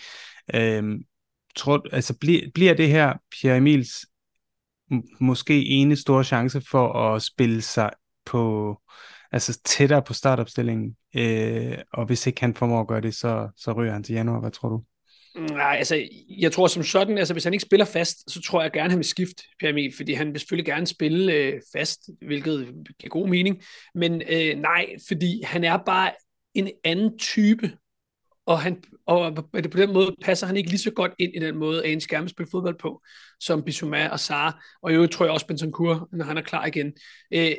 Øhm, 0.54 1.04
tror, 1.56 1.86
altså 1.92 2.18
bliver, 2.18 2.40
bliver 2.54 2.74
det 2.74 2.88
her 2.88 3.14
Pierre 3.30 3.56
Emils 3.56 4.06
måske 5.20 5.66
ene 5.66 5.96
store 5.96 6.24
chance 6.24 6.60
for 6.70 6.92
at 6.92 7.22
spille 7.22 7.62
sig 7.62 7.90
på 8.24 8.76
altså 9.32 9.60
tættere 9.64 10.02
på 10.02 10.14
startopstillingen, 10.14 10.96
øh, 11.16 11.78
og 11.92 12.06
hvis 12.06 12.26
ikke 12.26 12.40
han 12.40 12.54
formår 12.54 12.80
at 12.80 12.88
gøre 12.88 13.00
det, 13.00 13.14
så, 13.14 13.48
så 13.56 13.72
ryger 13.72 13.92
han 13.92 14.02
til 14.02 14.14
januar. 14.14 14.40
Hvad 14.40 14.50
tror 14.50 14.68
du? 14.68 14.82
Nej, 15.36 15.74
altså, 15.78 16.08
jeg 16.28 16.52
tror 16.52 16.66
som 16.66 16.82
sådan, 16.82 17.18
altså 17.18 17.34
hvis 17.34 17.44
han 17.44 17.52
ikke 17.52 17.62
spiller 17.62 17.86
fast, 17.86 18.30
så 18.32 18.42
tror 18.42 18.62
jeg 18.62 18.72
gerne, 18.72 18.90
han 18.90 18.98
vil 18.98 19.06
skifte 19.06 19.42
Pierre 19.58 19.70
Emil, 19.70 19.92
fordi 19.96 20.12
han 20.12 20.32
vil 20.32 20.40
selvfølgelig 20.40 20.66
gerne 20.66 20.86
spille 20.86 21.32
øh, 21.32 21.60
fast, 21.72 22.00
hvilket 22.22 22.74
giver 22.98 23.10
god 23.10 23.28
mening. 23.28 23.62
Men 23.94 24.22
øh, 24.28 24.56
nej, 24.58 24.86
fordi 25.08 25.42
han 25.44 25.64
er 25.64 25.76
bare 25.86 26.12
en 26.54 26.70
anden 26.84 27.18
type 27.18 27.70
og, 28.46 28.60
han, 28.60 28.82
og 29.06 29.34
på 29.52 29.76
den 29.76 29.92
måde 29.92 30.14
passer 30.22 30.46
han 30.46 30.56
ikke 30.56 30.70
lige 30.70 30.80
så 30.80 30.90
godt 30.90 31.12
ind 31.18 31.34
i 31.34 31.38
den 31.38 31.56
måde, 31.56 31.84
at 31.84 31.92
en 31.92 32.00
skærme 32.00 32.28
spiller 32.28 32.50
fodbold 32.50 32.78
på, 32.78 33.02
som 33.40 33.62
Bissouma 33.62 34.08
og 34.08 34.20
Sara, 34.20 34.64
og 34.82 34.94
jo 34.94 35.06
tror 35.06 35.24
jeg 35.24 35.32
også 35.32 35.46
Bentancur, 35.46 36.08
når 36.12 36.24
han 36.24 36.36
er 36.36 36.42
klar 36.42 36.66
igen. 36.66 36.92
Øh, 37.34 37.52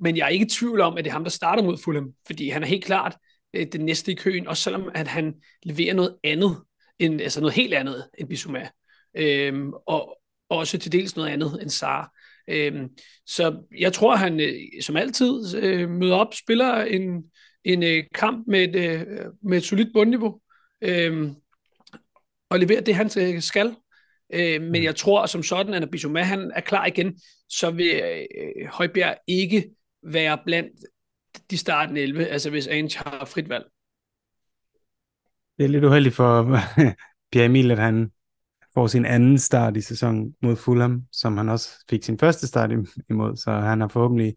men 0.00 0.16
jeg 0.16 0.24
er 0.24 0.28
ikke 0.28 0.46
i 0.46 0.48
tvivl 0.48 0.80
om, 0.80 0.96
at 0.96 1.04
det 1.04 1.10
er 1.10 1.14
ham, 1.14 1.24
der 1.24 1.30
starter 1.30 1.62
mod 1.62 1.78
Fulham, 1.84 2.12
fordi 2.26 2.48
han 2.48 2.62
er 2.62 2.66
helt 2.66 2.84
klart 2.84 3.16
øh, 3.54 3.66
den 3.72 3.84
næste 3.84 4.12
i 4.12 4.14
køen, 4.14 4.48
også 4.48 4.62
selvom 4.62 4.90
at 4.94 5.08
han 5.08 5.34
leverer 5.62 5.94
noget 5.94 6.16
andet, 6.24 6.62
end, 6.98 7.20
altså 7.20 7.40
noget 7.40 7.54
helt 7.54 7.74
andet 7.74 8.08
end 8.18 8.28
Bissouma, 8.28 8.68
øh, 9.16 9.66
og 9.86 10.18
også 10.50 10.78
til 10.78 10.92
dels 10.92 11.16
noget 11.16 11.30
andet 11.30 11.58
end 11.62 11.70
Sara. 11.70 12.12
Øh, 12.48 12.88
så 13.26 13.62
jeg 13.78 13.92
tror, 13.92 14.16
han 14.16 14.40
øh, 14.40 14.54
som 14.82 14.96
altid 14.96 15.56
øh, 15.56 15.90
møder 15.90 16.16
op, 16.16 16.34
spiller 16.34 16.74
en, 16.74 17.24
en 17.64 17.82
øh, 17.82 18.04
kamp 18.14 18.46
med 18.46 18.68
et, 18.68 18.76
øh, 18.76 19.06
med 19.42 19.58
et 19.58 19.64
solidt 19.64 19.92
bundniveau, 19.94 20.40
øh, 20.82 21.30
og 22.50 22.58
leverer 22.58 22.80
det, 22.80 22.94
han 22.94 23.10
øh, 23.18 23.42
skal. 23.42 23.76
Øh, 24.34 24.62
men 24.62 24.68
mm. 24.68 24.82
jeg 24.82 24.96
tror 24.96 25.26
som 25.26 25.42
sådan, 25.42 25.74
at 25.74 25.80
når 25.80 25.88
Bissouma 25.88 26.22
han 26.22 26.52
er 26.54 26.60
klar 26.60 26.86
igen, 26.86 27.20
så 27.48 27.70
vil 27.70 28.00
øh, 28.04 28.66
Højbjerg 28.66 29.16
ikke 29.26 29.70
være 30.02 30.38
blandt 30.46 30.72
de 31.50 31.58
startende 31.58 32.00
11, 32.00 32.26
altså 32.26 32.50
hvis 32.50 32.66
Ange 32.66 32.98
har 32.98 33.24
frit 33.24 33.48
valg. 33.48 33.64
Det 35.58 35.64
er 35.64 35.68
lidt 35.68 35.84
uheldigt 35.84 36.14
for 36.14 36.58
Pierre 37.32 37.46
Emil, 37.46 37.70
at 37.70 37.78
han 37.78 38.10
får 38.74 38.86
sin 38.86 39.04
anden 39.04 39.38
start 39.38 39.76
i 39.76 39.80
sæsonen 39.80 40.34
mod 40.42 40.56
Fulham, 40.56 41.02
som 41.12 41.36
han 41.36 41.48
også 41.48 41.84
fik 41.90 42.02
sin 42.04 42.18
første 42.18 42.46
start 42.46 42.70
imod, 43.10 43.36
så 43.36 43.50
han 43.50 43.80
har 43.80 43.88
forhåbentlig 43.88 44.34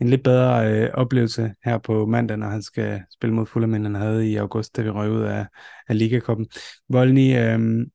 en 0.00 0.08
lidt 0.08 0.22
bedre 0.22 0.72
øh, 0.72 0.90
oplevelse 0.94 1.54
her 1.64 1.78
på 1.78 2.06
mandag, 2.06 2.36
når 2.36 2.48
han 2.48 2.62
skal 2.62 3.02
spille 3.12 3.34
mod 3.34 3.46
Fulham, 3.46 3.74
end 3.74 3.84
han 3.84 3.94
havde 3.94 4.30
i 4.30 4.36
august, 4.36 4.76
da 4.76 4.82
vi 4.82 4.90
røg 4.90 5.10
ud 5.10 5.22
af, 5.22 5.46
af 5.88 5.98
Ligakoppen. 5.98 6.46
Volny, 6.88 7.38
øh, 7.38 7.86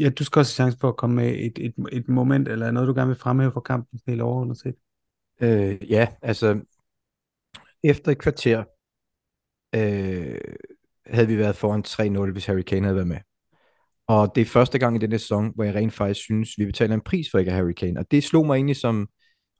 ja, 0.00 0.08
du 0.08 0.24
skal 0.24 0.40
også 0.40 0.62
have 0.62 0.70
chance 0.70 0.78
for 0.80 0.88
at 0.88 0.96
komme 0.96 1.16
med 1.16 1.28
et, 1.28 1.58
et, 1.58 1.74
et 1.92 2.08
moment, 2.08 2.48
eller 2.48 2.70
noget, 2.70 2.88
du 2.88 2.94
gerne 2.94 3.08
vil 3.08 3.18
fremhæve 3.18 3.52
for 3.52 3.60
kampen, 3.60 4.00
helt 4.06 4.20
overordnet 4.20 4.58
set. 4.58 4.74
Øh, 5.42 5.90
ja, 5.90 6.08
altså, 6.22 6.60
efter 7.84 8.12
et 8.12 8.18
kvarter 8.18 8.64
øh, 9.74 10.40
havde 11.06 11.26
vi 11.26 11.38
været 11.38 11.56
foran 11.56 11.84
3-0, 12.28 12.32
hvis 12.32 12.46
Harry 12.46 12.62
Kane 12.62 12.82
havde 12.82 12.96
været 12.96 13.08
med. 13.08 13.18
Og 14.08 14.32
det 14.34 14.40
er 14.40 14.44
første 14.44 14.78
gang 14.78 14.96
i 14.96 14.98
denne 14.98 15.18
sæson, 15.18 15.52
hvor 15.54 15.64
jeg 15.64 15.74
rent 15.74 15.92
faktisk 15.92 16.20
synes, 16.20 16.50
vi 16.58 16.66
betaler 16.66 16.94
en 16.94 17.00
pris 17.00 17.26
for 17.30 17.38
ikke 17.38 17.50
at 17.50 17.56
Harry 17.56 17.72
Kane. 17.72 18.00
Og 18.00 18.10
det 18.10 18.24
slog 18.24 18.46
mig 18.46 18.54
egentlig 18.54 18.76
som, 18.76 19.08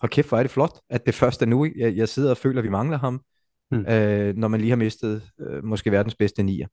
hold 0.01 0.11
kæft, 0.11 0.29
hvor 0.29 0.39
er 0.39 0.43
det 0.43 0.51
flot, 0.51 0.79
at 0.91 1.07
det 1.07 1.15
første 1.15 1.45
er 1.45 1.49
nu, 1.49 1.69
jeg, 1.77 1.97
jeg 1.97 2.09
sidder 2.09 2.31
og 2.31 2.37
føler, 2.37 2.59
at 2.59 2.65
vi 2.65 2.71
mangler 2.71 2.99
ham, 2.99 3.21
mm. 3.71 3.87
øh, 3.87 4.37
når 4.37 4.49
man 4.49 4.61
lige 4.61 4.71
har 4.71 4.77
mistet 4.77 5.23
øh, 5.41 5.65
måske 5.65 5.93
verdens 5.93 6.15
bedste 6.15 6.43
nier. 6.43 6.67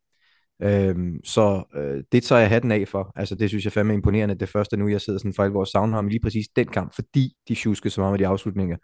Øhm, 0.62 1.24
så 1.24 1.64
øh, 1.76 2.04
det 2.12 2.24
tager 2.24 2.40
jeg 2.40 2.50
hatten 2.50 2.72
af 2.72 2.88
for. 2.88 3.12
Altså 3.16 3.36
det 3.36 3.50
synes 3.50 3.66
jeg 3.66 3.74
fandme 3.74 3.94
imponerende. 3.94 4.36
Det 4.36 4.50
første 4.50 4.78
nu, 4.78 4.88
jeg 4.88 5.02
sidder 5.02 5.20
sådan 5.20 5.34
for 5.34 5.44
alvor 5.44 5.60
og 5.60 5.68
savner 5.68 5.96
ham 5.96 6.08
lige 6.08 6.20
præcis 6.20 6.48
den 6.56 6.68
kamp, 6.68 6.96
fordi 6.96 7.34
de 7.48 7.56
tjuskede 7.56 7.90
så 7.90 8.02
meget 8.02 8.14
med 8.14 8.20
de 8.20 8.28
afslutninger. 8.28 8.78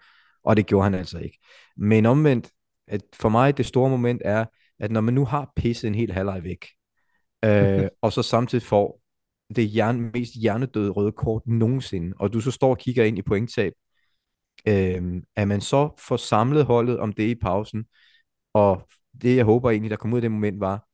Og 0.43 0.57
det 0.57 0.65
gjorde 0.65 0.83
han 0.83 0.93
altså 0.93 1.19
ikke. 1.19 1.39
Men 1.77 2.05
omvendt, 2.05 2.49
at 2.87 3.01
for 3.13 3.29
mig 3.29 3.57
det 3.57 3.65
store 3.65 3.89
moment 3.89 4.21
er, 4.25 4.45
at 4.79 4.91
når 4.91 5.01
man 5.01 5.13
nu 5.13 5.25
har 5.25 5.51
pisset 5.55 5.87
en 5.87 5.95
hel 5.95 6.11
halvleg 6.11 6.43
væk, 6.43 6.65
øh, 7.45 7.87
og 8.01 8.13
så 8.13 8.23
samtidig 8.23 8.63
får 8.63 9.01
det 9.55 9.67
hjerne, 9.67 10.11
mest 10.13 10.33
hjernedøde 10.41 10.89
røde 10.89 11.11
kort 11.11 11.41
nogensinde, 11.47 12.13
og 12.19 12.33
du 12.33 12.39
så 12.39 12.51
står 12.51 12.69
og 12.69 12.77
kigger 12.77 13.03
ind 13.03 13.17
i 13.17 13.21
pointtab, 13.21 13.73
øh, 14.67 15.21
at 15.35 15.47
man 15.47 15.61
så 15.61 15.89
får 16.07 16.17
samlet 16.17 16.65
holdet 16.65 16.99
om 16.99 17.13
det 17.13 17.23
i 17.23 17.35
pausen, 17.35 17.85
og 18.53 18.87
det 19.21 19.35
jeg 19.35 19.45
håber 19.45 19.71
egentlig, 19.71 19.91
der 19.91 19.97
kommer 19.97 20.15
ud 20.15 20.19
af 20.19 20.21
det 20.21 20.31
moment, 20.31 20.59
var, 20.59 20.87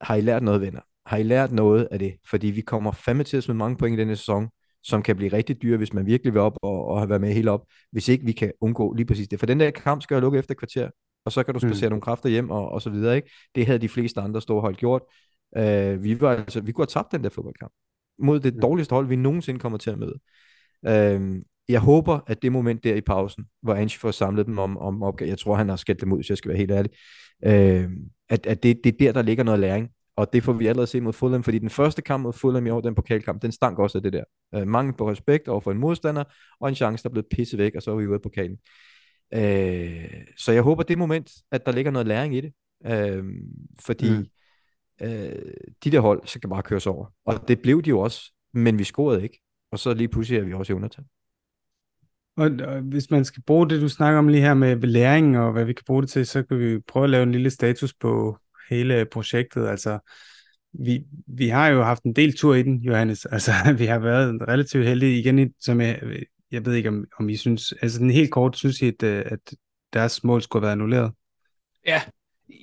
har 0.00 0.14
I 0.14 0.20
lært 0.20 0.42
noget, 0.42 0.60
venner? 0.60 0.80
Har 1.06 1.16
I 1.16 1.22
lært 1.22 1.52
noget 1.52 1.88
af 1.90 1.98
det? 1.98 2.16
Fordi 2.30 2.46
vi 2.46 2.60
kommer 2.60 2.92
fandme 2.92 3.24
til 3.24 3.36
at 3.36 3.42
smide 3.44 3.58
mange 3.58 3.76
point 3.76 3.98
i 3.98 4.00
denne 4.00 4.16
sæson, 4.16 4.48
som 4.82 5.02
kan 5.02 5.16
blive 5.16 5.32
rigtig 5.32 5.62
dyre, 5.62 5.76
hvis 5.76 5.92
man 5.92 6.06
virkelig 6.06 6.32
vil 6.34 6.40
op 6.40 6.58
og, 6.62 6.86
og 6.86 6.98
have 6.98 7.08
været 7.08 7.20
med 7.20 7.32
helt 7.32 7.48
op, 7.48 7.66
hvis 7.90 8.08
ikke 8.08 8.24
vi 8.26 8.32
kan 8.32 8.52
undgå 8.60 8.92
lige 8.92 9.06
præcis 9.06 9.28
det. 9.28 9.38
For 9.38 9.46
den 9.46 9.60
der 9.60 9.70
kamp 9.70 10.02
skal 10.02 10.14
jo 10.14 10.20
lukke 10.20 10.38
efter 10.38 10.54
kvarter, 10.54 10.90
og 11.24 11.32
så 11.32 11.42
kan 11.42 11.54
du 11.54 11.60
spacere 11.60 11.88
mm. 11.88 11.92
nogle 11.92 12.02
kræfter 12.02 12.28
hjem 12.28 12.50
og, 12.50 12.68
og 12.68 12.82
så 12.82 12.90
videre. 12.90 13.16
Ikke? 13.16 13.30
Det 13.54 13.66
havde 13.66 13.78
de 13.78 13.88
fleste 13.88 14.20
andre 14.20 14.40
store 14.40 14.60
hold 14.60 14.74
gjort. 14.74 15.02
Uh, 15.56 16.04
vi, 16.04 16.20
var, 16.20 16.30
altså, 16.36 16.60
vi 16.60 16.72
kunne 16.72 16.82
have 16.82 17.02
tabt 17.02 17.12
den 17.12 17.24
der 17.24 17.30
fodboldkamp 17.30 17.72
mod 18.18 18.40
det 18.40 18.54
mm. 18.54 18.60
dårligste 18.60 18.94
hold, 18.94 19.06
vi 19.06 19.16
nogensinde 19.16 19.60
kommer 19.60 19.78
til 19.78 19.90
at 19.90 19.98
møde. 19.98 20.18
Uh, 20.88 21.42
jeg 21.68 21.80
håber, 21.80 22.20
at 22.26 22.42
det 22.42 22.52
moment 22.52 22.84
der 22.84 22.94
i 22.94 23.00
pausen, 23.00 23.44
hvor 23.62 23.74
Ange 23.74 23.98
får 23.98 24.10
samlet 24.10 24.46
dem 24.46 24.58
om, 24.58 24.78
om 24.78 25.02
opgave, 25.02 25.30
jeg 25.30 25.38
tror, 25.38 25.56
han 25.56 25.68
har 25.68 25.76
skældt 25.76 26.00
dem 26.00 26.12
ud, 26.12 26.18
hvis 26.18 26.30
jeg 26.30 26.38
skal 26.38 26.48
være 26.48 26.58
helt 26.58 26.70
ærlig, 26.70 26.90
øh, 27.44 27.90
at, 28.28 28.46
at 28.46 28.62
det, 28.62 28.80
det 28.84 28.92
er 28.92 28.96
der, 28.98 29.12
der 29.12 29.22
ligger 29.22 29.44
noget 29.44 29.60
læring. 29.60 29.88
Og 30.16 30.32
det 30.32 30.42
får 30.42 30.52
vi 30.52 30.66
allerede 30.66 30.86
se 30.86 31.00
mod 31.00 31.12
Fulham, 31.12 31.42
fordi 31.42 31.58
den 31.58 31.70
første 31.70 32.02
kamp 32.02 32.22
mod 32.22 32.32
Fulham 32.32 32.66
i 32.66 32.70
år, 32.70 32.80
den 32.80 32.94
pokalkamp, 32.94 33.42
den 33.42 33.52
stank 33.52 33.78
også 33.78 33.98
af 33.98 34.02
det 34.02 34.12
der. 34.12 34.24
Øh, 34.54 34.68
mangel 34.68 34.94
på 34.96 35.10
respekt 35.10 35.48
over 35.48 35.60
for 35.60 35.72
en 35.72 35.78
modstander, 35.78 36.24
og 36.60 36.68
en 36.68 36.74
chance, 36.74 37.02
der 37.02 37.08
er 37.08 37.12
blevet 37.12 37.26
pisset 37.30 37.58
væk, 37.58 37.74
og 37.74 37.82
så 37.82 37.90
er 37.90 37.96
vi 37.96 38.06
ude 38.06 38.14
af 38.14 38.22
pokalen. 38.22 38.56
Øh, 39.34 40.24
så 40.36 40.52
jeg 40.52 40.62
håber 40.62 40.82
det 40.82 40.98
moment, 40.98 41.30
at 41.50 41.66
der 41.66 41.72
ligger 41.72 41.90
noget 41.90 42.06
læring 42.06 42.36
i 42.36 42.40
det. 42.40 42.52
Øh, 42.86 43.24
fordi 43.80 44.10
mm. 44.10 44.26
øh, 45.02 45.52
de 45.84 45.90
der 45.90 46.00
hold, 46.00 46.26
så 46.26 46.40
kan 46.40 46.50
bare 46.50 46.62
køres 46.62 46.86
over. 46.86 47.06
Og 47.24 47.48
det 47.48 47.62
blev 47.62 47.82
de 47.82 47.90
jo 47.90 48.00
også, 48.00 48.32
men 48.52 48.78
vi 48.78 48.84
scorede 48.84 49.22
ikke. 49.22 49.40
Og 49.70 49.78
så 49.78 49.94
lige 49.94 50.08
pludselig 50.08 50.38
er 50.38 50.44
vi 50.44 50.52
også 50.52 50.72
i 50.72 50.76
undertal. 50.76 51.04
Og, 52.36 52.50
og 52.64 52.80
hvis 52.80 53.10
man 53.10 53.24
skal 53.24 53.42
bruge 53.42 53.68
det, 53.68 53.80
du 53.80 53.88
snakker 53.88 54.18
om 54.18 54.28
lige 54.28 54.42
her 54.42 54.54
med 54.54 54.76
læring 54.76 55.38
og 55.38 55.52
hvad 55.52 55.64
vi 55.64 55.72
kan 55.72 55.84
bruge 55.86 56.02
det 56.02 56.10
til, 56.10 56.26
så 56.26 56.42
kan 56.42 56.58
vi 56.58 56.78
prøve 56.78 57.04
at 57.04 57.10
lave 57.10 57.22
en 57.22 57.32
lille 57.32 57.50
status 57.50 57.94
på 57.94 58.38
hele 58.70 59.06
projektet. 59.12 59.66
Altså, 59.66 59.98
vi, 60.72 61.04
vi 61.26 61.48
har 61.48 61.68
jo 61.68 61.82
haft 61.82 62.02
en 62.02 62.16
del 62.16 62.36
tur 62.36 62.54
i 62.54 62.62
den, 62.62 62.80
Johannes. 62.80 63.26
Altså, 63.26 63.52
vi 63.78 63.84
har 63.84 63.98
været 63.98 64.48
relativt 64.48 64.86
heldige 64.86 65.18
igen, 65.18 65.52
som 65.60 65.80
jeg, 65.80 66.02
jeg 66.52 66.66
ved 66.66 66.74
ikke, 66.74 66.88
om, 66.88 67.04
om 67.18 67.28
I 67.28 67.36
synes, 67.36 67.74
altså 67.82 67.98
den 67.98 68.10
helt 68.10 68.30
kort, 68.30 68.56
synes 68.56 68.82
I, 68.82 68.86
at, 68.86 69.02
at 69.02 69.54
deres 69.92 70.24
mål 70.24 70.42
skulle 70.42 70.60
have 70.60 70.66
været 70.66 70.72
annulleret? 70.72 71.12
Ja, 71.86 72.02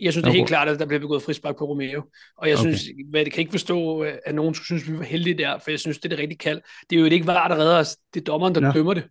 Jeg 0.02 0.13
synes, 0.13 0.23
det 0.23 0.30
er 0.30 0.36
helt 0.36 0.47
klart, 0.47 0.67
at 0.67 0.80
der 0.80 0.86
bliver 0.86 0.99
begået 0.99 1.21
frispark 1.21 1.58
på 1.58 1.65
Romeo. 1.65 2.04
Og 2.38 2.49
jeg 2.49 2.60
okay. 2.60 2.73
synes, 2.73 2.82
hvad 3.10 3.25
det 3.25 3.34
kan 3.34 3.41
ikke 3.41 3.52
forstå, 3.52 4.02
at 4.25 4.36
nogen 4.36 4.54
skulle 4.54 4.65
synes, 4.65 4.91
vi 4.91 4.97
var 4.97 5.04
heldige 5.04 5.38
der, 5.38 5.60
for 5.60 5.71
jeg 5.71 5.80
synes, 5.80 5.97
det 5.97 6.06
er 6.06 6.10
det 6.10 6.19
rigtig 6.19 6.39
kald. 6.39 6.62
Det 6.89 6.95
er 6.95 6.99
jo 6.99 7.06
ikke 7.06 7.28
var, 7.28 7.47
der 7.47 7.56
redder 7.56 7.80
os. 7.80 7.97
Det 8.13 8.19
er 8.19 8.23
dommeren, 8.23 8.56
der 8.56 8.65
ja. 8.65 8.71
dømmer 8.71 8.93
det. 8.93 9.04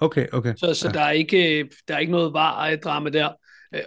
Okay, 0.00 0.26
okay. 0.32 0.54
Så, 0.56 0.74
så 0.74 0.88
ja. 0.88 0.92
der, 0.92 1.00
er 1.00 1.10
ikke, 1.10 1.68
der 1.88 1.94
er 1.94 1.98
ikke 1.98 2.12
noget 2.12 2.32
var-drama 2.32 3.10
der. 3.10 3.28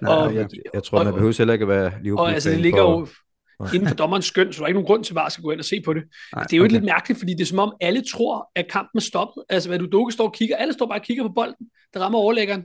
Nej, 0.02 0.14
og, 0.14 0.36
jeg, 0.36 0.48
jeg 0.74 0.84
tror, 0.84 1.00
og, 1.00 1.06
man 1.06 1.14
behøver 1.14 1.36
heller 1.38 1.54
ikke 1.54 1.64
at 1.64 1.70
være 1.70 1.94
Liverpool 2.02 2.28
Og 2.28 2.34
altså, 2.34 2.50
det 2.50 2.60
ligger 2.60 2.82
jo 2.82 3.08
inden 3.74 3.88
for 3.88 3.96
dommerens 3.96 4.26
skøn, 4.26 4.54
så 4.54 4.58
der 4.58 4.64
er 4.64 4.68
ikke 4.68 4.78
nogen 4.78 4.88
grund 4.88 5.04
til, 5.04 5.14
at 5.14 5.16
VAR 5.16 5.30
skal 5.30 5.44
gå 5.44 5.52
ind 5.52 5.60
og 5.60 5.66
se 5.66 5.82
på 5.86 5.94
det. 5.94 6.04
Nej, 6.36 6.44
det 6.44 6.54
er 6.54 6.58
jo 6.58 6.64
okay. 6.64 6.72
lidt 6.72 6.84
mærkeligt, 6.84 7.20
fordi 7.20 7.34
det 7.34 7.42
er 7.42 7.46
som 7.46 7.60
om, 7.60 7.74
alle 7.82 8.04
tror, 8.14 8.52
at 8.56 8.72
kampen 8.72 8.98
er 8.98 9.02
stoppet. 9.02 9.44
Altså, 9.50 9.70
hvad 9.70 9.80
du 9.80 9.86
dukke 9.92 10.12
står 10.14 10.28
og 10.28 10.34
kigger, 10.34 10.56
alle 10.56 10.74
står 10.74 10.86
bare 10.86 11.00
og 11.00 11.06
kigger 11.06 11.24
på 11.24 11.34
bolden, 11.34 11.68
der 11.94 12.00
rammer 12.00 12.20
overlæggeren. 12.20 12.64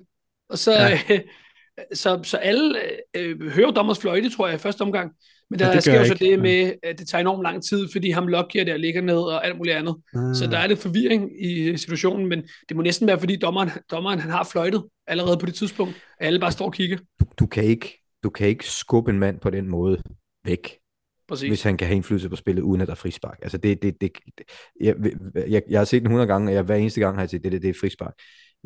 Og 0.48 0.58
så, 0.58 0.72
ja. 0.72 1.00
øh, 1.10 1.20
så, 2.02 2.20
så 2.22 2.36
alle 2.36 2.80
øh, 3.16 3.50
hører 3.50 3.70
dommers 3.70 3.98
fløjte, 3.98 4.30
tror 4.30 4.46
jeg, 4.46 4.54
i 4.54 4.58
første 4.58 4.82
omgang. 4.82 5.12
Men 5.50 5.58
der 5.58 5.66
ja, 5.66 5.80
sker 5.80 5.98
jo 5.98 6.06
så 6.06 6.14
det 6.14 6.38
med, 6.38 6.72
at 6.82 6.98
det 6.98 7.08
tager 7.08 7.20
enormt 7.20 7.42
lang 7.42 7.64
tid, 7.64 7.88
fordi 7.92 8.10
ham 8.10 8.26
Lockyer 8.26 8.64
der 8.64 8.76
ligger 8.76 9.02
ned 9.02 9.18
og 9.18 9.46
alt 9.46 9.56
muligt 9.56 9.76
andet. 9.76 9.96
Mm. 10.14 10.34
Så 10.34 10.46
der 10.46 10.58
er 10.58 10.66
lidt 10.66 10.78
forvirring 10.78 11.44
i 11.44 11.76
situationen, 11.76 12.26
men 12.26 12.42
det 12.68 12.76
må 12.76 12.82
næsten 12.82 13.06
være, 13.06 13.18
fordi 13.18 13.36
dommeren, 13.36 13.70
dommeren 13.90 14.18
han 14.18 14.30
har 14.30 14.44
fløjtet 14.44 14.84
allerede 15.06 15.36
på 15.38 15.46
det 15.46 15.54
tidspunkt, 15.54 15.94
at 16.20 16.26
alle 16.26 16.40
bare 16.40 16.52
står 16.52 16.64
og 16.64 16.72
kigger. 16.72 16.98
Du, 17.20 17.24
du, 17.38 17.46
kan, 17.46 17.64
ikke, 17.64 18.02
du 18.22 18.30
kan 18.30 18.48
ikke 18.48 18.66
skubbe 18.66 19.10
en 19.10 19.18
mand 19.18 19.40
på 19.40 19.50
den 19.50 19.68
måde 19.68 20.02
væk. 20.44 20.79
Præcis. 21.30 21.48
hvis 21.48 21.62
han 21.62 21.76
kan 21.76 21.86
have 21.86 21.96
indflydelse 21.96 22.28
på 22.28 22.36
spillet, 22.36 22.62
uden 22.62 22.80
at 22.80 22.86
der 22.86 22.92
er 22.92 22.96
frispark. 22.96 23.38
Altså 23.42 23.58
det, 23.58 23.82
det, 23.82 24.00
det, 24.00 24.10
jeg, 24.80 24.94
jeg, 25.48 25.62
jeg 25.70 25.80
har 25.80 25.84
set 25.84 26.02
den 26.02 26.06
100 26.06 26.26
gange, 26.26 26.50
og 26.50 26.54
jeg, 26.54 26.62
hver 26.62 26.74
eneste 26.74 27.00
gang 27.00 27.16
har 27.16 27.22
jeg 27.22 27.30
set, 27.30 27.44
det, 27.44 27.52
det, 27.52 27.62
det 27.62 27.70
er 27.70 27.74
frispark. 27.80 28.14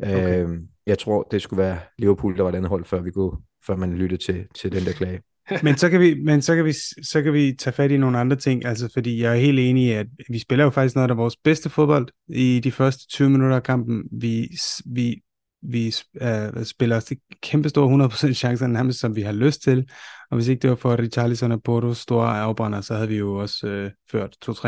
Okay. 0.03 0.43
Øh, 0.43 0.49
jeg 0.85 0.99
tror, 0.99 1.27
det 1.31 1.41
skulle 1.41 1.63
være 1.63 1.79
Liverpool, 1.97 2.37
der 2.37 2.43
var 2.43 2.49
et 2.49 2.55
andet 2.55 2.69
hold, 2.69 2.85
før, 2.85 3.01
vi 3.01 3.11
kunne, 3.11 3.31
før 3.67 3.75
man 3.75 3.93
lyttede 3.93 4.23
til, 4.23 4.45
til 4.55 4.71
den 4.71 4.85
der 4.85 4.91
klage. 4.91 5.21
men 5.63 5.77
så 5.77 5.89
kan 5.89 5.99
vi, 5.99 6.23
men 6.23 6.41
så 6.41 6.55
kan 6.55 6.65
vi, 6.65 6.73
så 7.03 7.21
kan 7.23 7.33
vi 7.33 7.53
tage 7.59 7.73
fat 7.73 7.91
i 7.91 7.97
nogle 7.97 8.19
andre 8.19 8.35
ting, 8.35 8.65
altså 8.65 8.89
fordi 8.93 9.21
jeg 9.21 9.31
er 9.31 9.39
helt 9.39 9.59
enig 9.59 9.85
i, 9.85 9.91
at 9.91 10.07
vi 10.29 10.39
spiller 10.39 10.63
jo 10.63 10.69
faktisk 10.69 10.95
noget 10.95 11.09
af 11.09 11.17
vores 11.17 11.37
bedste 11.43 11.69
fodbold 11.69 12.07
i 12.27 12.59
de 12.63 12.71
første 12.71 13.07
20 13.07 13.29
minutter 13.29 13.55
af 13.55 13.63
kampen. 13.63 14.03
Vi, 14.11 14.49
vi, 14.85 15.21
vi 15.67 15.93
øh, 16.21 16.65
spiller 16.65 16.95
os 16.95 17.11
kæmpe 17.41 17.69
store 17.69 18.07
100% 18.07 18.33
chancer, 18.33 18.67
nærmest 18.67 18.99
som 18.99 19.15
vi 19.15 19.21
har 19.21 19.31
lyst 19.31 19.61
til, 19.61 19.89
og 20.31 20.37
hvis 20.37 20.47
ikke 20.47 20.61
det 20.61 20.69
var 20.69 20.75
for 20.75 20.99
Richarlison 20.99 21.51
og 21.51 21.63
Porto 21.63 21.93
store 21.93 22.39
afbrænder, 22.39 22.81
så 22.81 22.93
havde 22.95 23.07
vi 23.07 23.17
jo 23.17 23.35
også 23.35 23.67
øh, 23.67 23.91
ført 24.11 24.35
2-3-0 24.45 24.65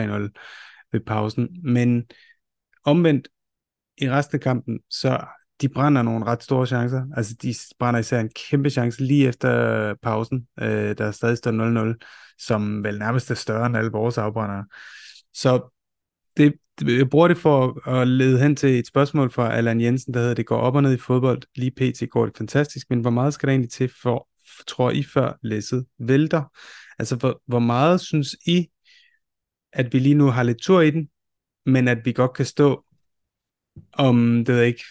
ved 0.92 1.00
pausen. 1.06 1.48
Men 1.64 2.04
omvendt, 2.84 3.28
i 3.98 4.10
resten 4.10 4.36
af 4.36 4.42
kampen, 4.42 4.80
så 4.90 5.20
de 5.62 5.70
brænder 5.70 6.02
nogle 6.02 6.26
ret 6.26 6.44
store 6.44 6.68
chancer. 6.68 7.04
Altså, 7.16 7.36
de 7.42 7.56
brænder 7.80 8.00
især 8.00 8.20
en 8.20 8.30
kæmpe 8.50 8.70
chance 8.70 9.04
lige 9.04 9.28
efter 9.28 9.94
pausen, 10.02 10.48
øh, 10.60 10.98
der 10.98 11.12
stadig 11.12 11.38
står 11.38 11.94
0-0, 11.94 11.98
som 12.40 12.84
vel 12.84 13.00
nærmest 13.00 13.32
er 13.32 13.36
større 13.36 13.66
end 13.66 13.78
alle 13.78 13.92
vores 13.92 14.18
afbrændere. 14.18 14.66
Så 15.34 15.77
det, 16.38 16.54
jeg 16.82 17.10
bruger 17.10 17.28
det 17.28 17.38
for 17.38 17.88
at 17.90 18.08
lede 18.08 18.40
hen 18.40 18.56
til 18.56 18.80
et 18.80 18.88
spørgsmål 18.88 19.32
fra 19.32 19.54
Allan 19.54 19.82
Jensen, 19.82 20.14
der 20.14 20.20
hedder, 20.20 20.34
det 20.34 20.46
går 20.46 20.58
op 20.58 20.76
og 20.76 20.84
ned 20.84 20.94
i 20.94 20.98
fodbold. 20.98 21.42
Lige 21.56 21.72
pt. 21.72 22.10
går 22.10 22.26
det 22.26 22.38
fantastisk, 22.38 22.90
men 22.90 23.00
hvor 23.00 23.10
meget 23.10 23.34
skal 23.34 23.48
der 23.48 23.54
egentlig 23.54 23.72
til 23.72 23.92
for, 24.02 24.28
tror 24.68 24.92
I, 24.92 25.04
før 25.04 25.34
læsset 25.44 25.86
vælter? 26.00 26.44
Altså, 27.00 27.16
hvor, 27.16 27.42
hvor 27.46 27.60
meget 27.60 28.02
synes 28.02 28.36
I, 28.48 28.68
at 29.74 29.94
vi 29.94 30.00
lige 30.00 30.16
nu 30.16 30.26
har 30.28 30.44
lidt 30.44 30.62
tur 30.62 30.82
i 30.82 30.92
den, 30.92 31.10
men 31.66 31.88
at 31.88 32.06
vi 32.06 32.12
godt 32.12 32.34
kan 32.34 32.46
stå 32.46 32.86
om, 33.94 34.46
det 34.46 34.48
ved 34.48 34.58
jeg 34.58 34.68
ikke, 34.68 34.84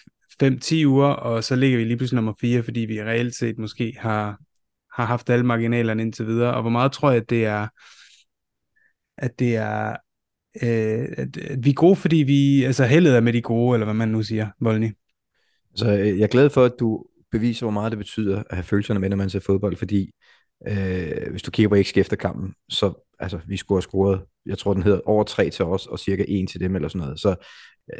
5-10 0.43 0.85
uger, 0.85 1.07
og 1.07 1.43
så 1.43 1.55
ligger 1.55 1.77
vi 1.77 1.83
lige 1.83 1.97
pludselig 1.97 2.15
nummer 2.15 2.33
4, 2.41 2.63
fordi 2.63 2.79
vi 2.79 3.03
reelt 3.03 3.35
set 3.35 3.57
måske 3.57 3.95
har, 3.99 4.37
har 4.93 5.05
haft 5.05 5.29
alle 5.29 5.45
marginalerne 5.45 6.01
indtil 6.01 6.27
videre. 6.27 6.53
Og 6.53 6.61
hvor 6.61 6.71
meget 6.71 6.91
tror 6.91 7.11
jeg, 7.11 7.21
at 7.21 7.29
det 7.29 7.45
er, 7.45 7.67
at 9.17 9.39
det 9.39 9.55
er, 9.55 9.95
øh, 10.63 11.07
at, 11.17 11.37
at 11.37 11.65
vi 11.65 11.69
er 11.69 11.73
gode, 11.73 11.95
fordi 11.95 12.15
vi, 12.15 12.63
altså 12.63 12.85
heldet 12.85 13.15
er 13.15 13.21
med 13.21 13.33
de 13.33 13.41
gode, 13.41 13.75
eller 13.75 13.85
hvad 13.85 13.93
man 13.93 14.09
nu 14.09 14.23
siger, 14.23 14.47
Volny. 14.61 14.91
Så 15.75 15.91
øh, 15.91 16.17
jeg 16.17 16.23
er 16.23 16.27
glad 16.27 16.49
for, 16.49 16.65
at 16.65 16.73
du 16.79 17.05
beviser, 17.31 17.65
hvor 17.65 17.71
meget 17.71 17.91
det 17.91 17.97
betyder 17.97 18.43
at 18.49 18.55
have 18.55 18.63
følelserne 18.63 18.99
med, 18.99 19.09
når 19.09 19.17
man 19.17 19.29
ser 19.29 19.39
fodbold, 19.39 19.75
fordi 19.75 20.11
øh, 20.67 21.31
hvis 21.31 21.43
du 21.43 21.51
kigger 21.51 21.69
på 21.69 21.83
XG 21.83 21.97
efter 21.97 22.15
kampen, 22.15 22.53
så 22.69 22.93
altså, 23.19 23.39
vi 23.47 23.57
skulle 23.57 23.77
have 23.77 23.81
scoret, 23.81 24.21
jeg 24.45 24.57
tror, 24.57 24.73
den 24.73 24.83
hedder 24.83 24.99
over 25.05 25.23
3 25.23 25.49
til 25.49 25.65
os, 25.65 25.87
og 25.87 25.99
cirka 25.99 26.25
1 26.27 26.49
til 26.49 26.59
dem, 26.59 26.75
eller 26.75 26.89
sådan 26.89 26.99
noget. 26.99 27.19
Så 27.19 27.35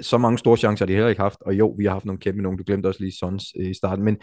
så 0.01 0.17
mange 0.17 0.37
store 0.37 0.57
chancer 0.57 0.85
har 0.85 0.87
de 0.87 0.93
heller 0.93 1.09
ikke 1.09 1.21
haft, 1.21 1.37
og 1.41 1.53
jo, 1.53 1.75
vi 1.77 1.85
har 1.85 1.91
haft 1.91 2.05
nogle 2.05 2.19
kæmpe 2.19 2.41
nogen, 2.41 2.57
du 2.57 2.63
glemte 2.67 2.87
også 2.87 3.03
lige 3.03 3.17
Sons 3.17 3.43
i 3.55 3.73
starten, 3.73 4.05
men, 4.05 4.17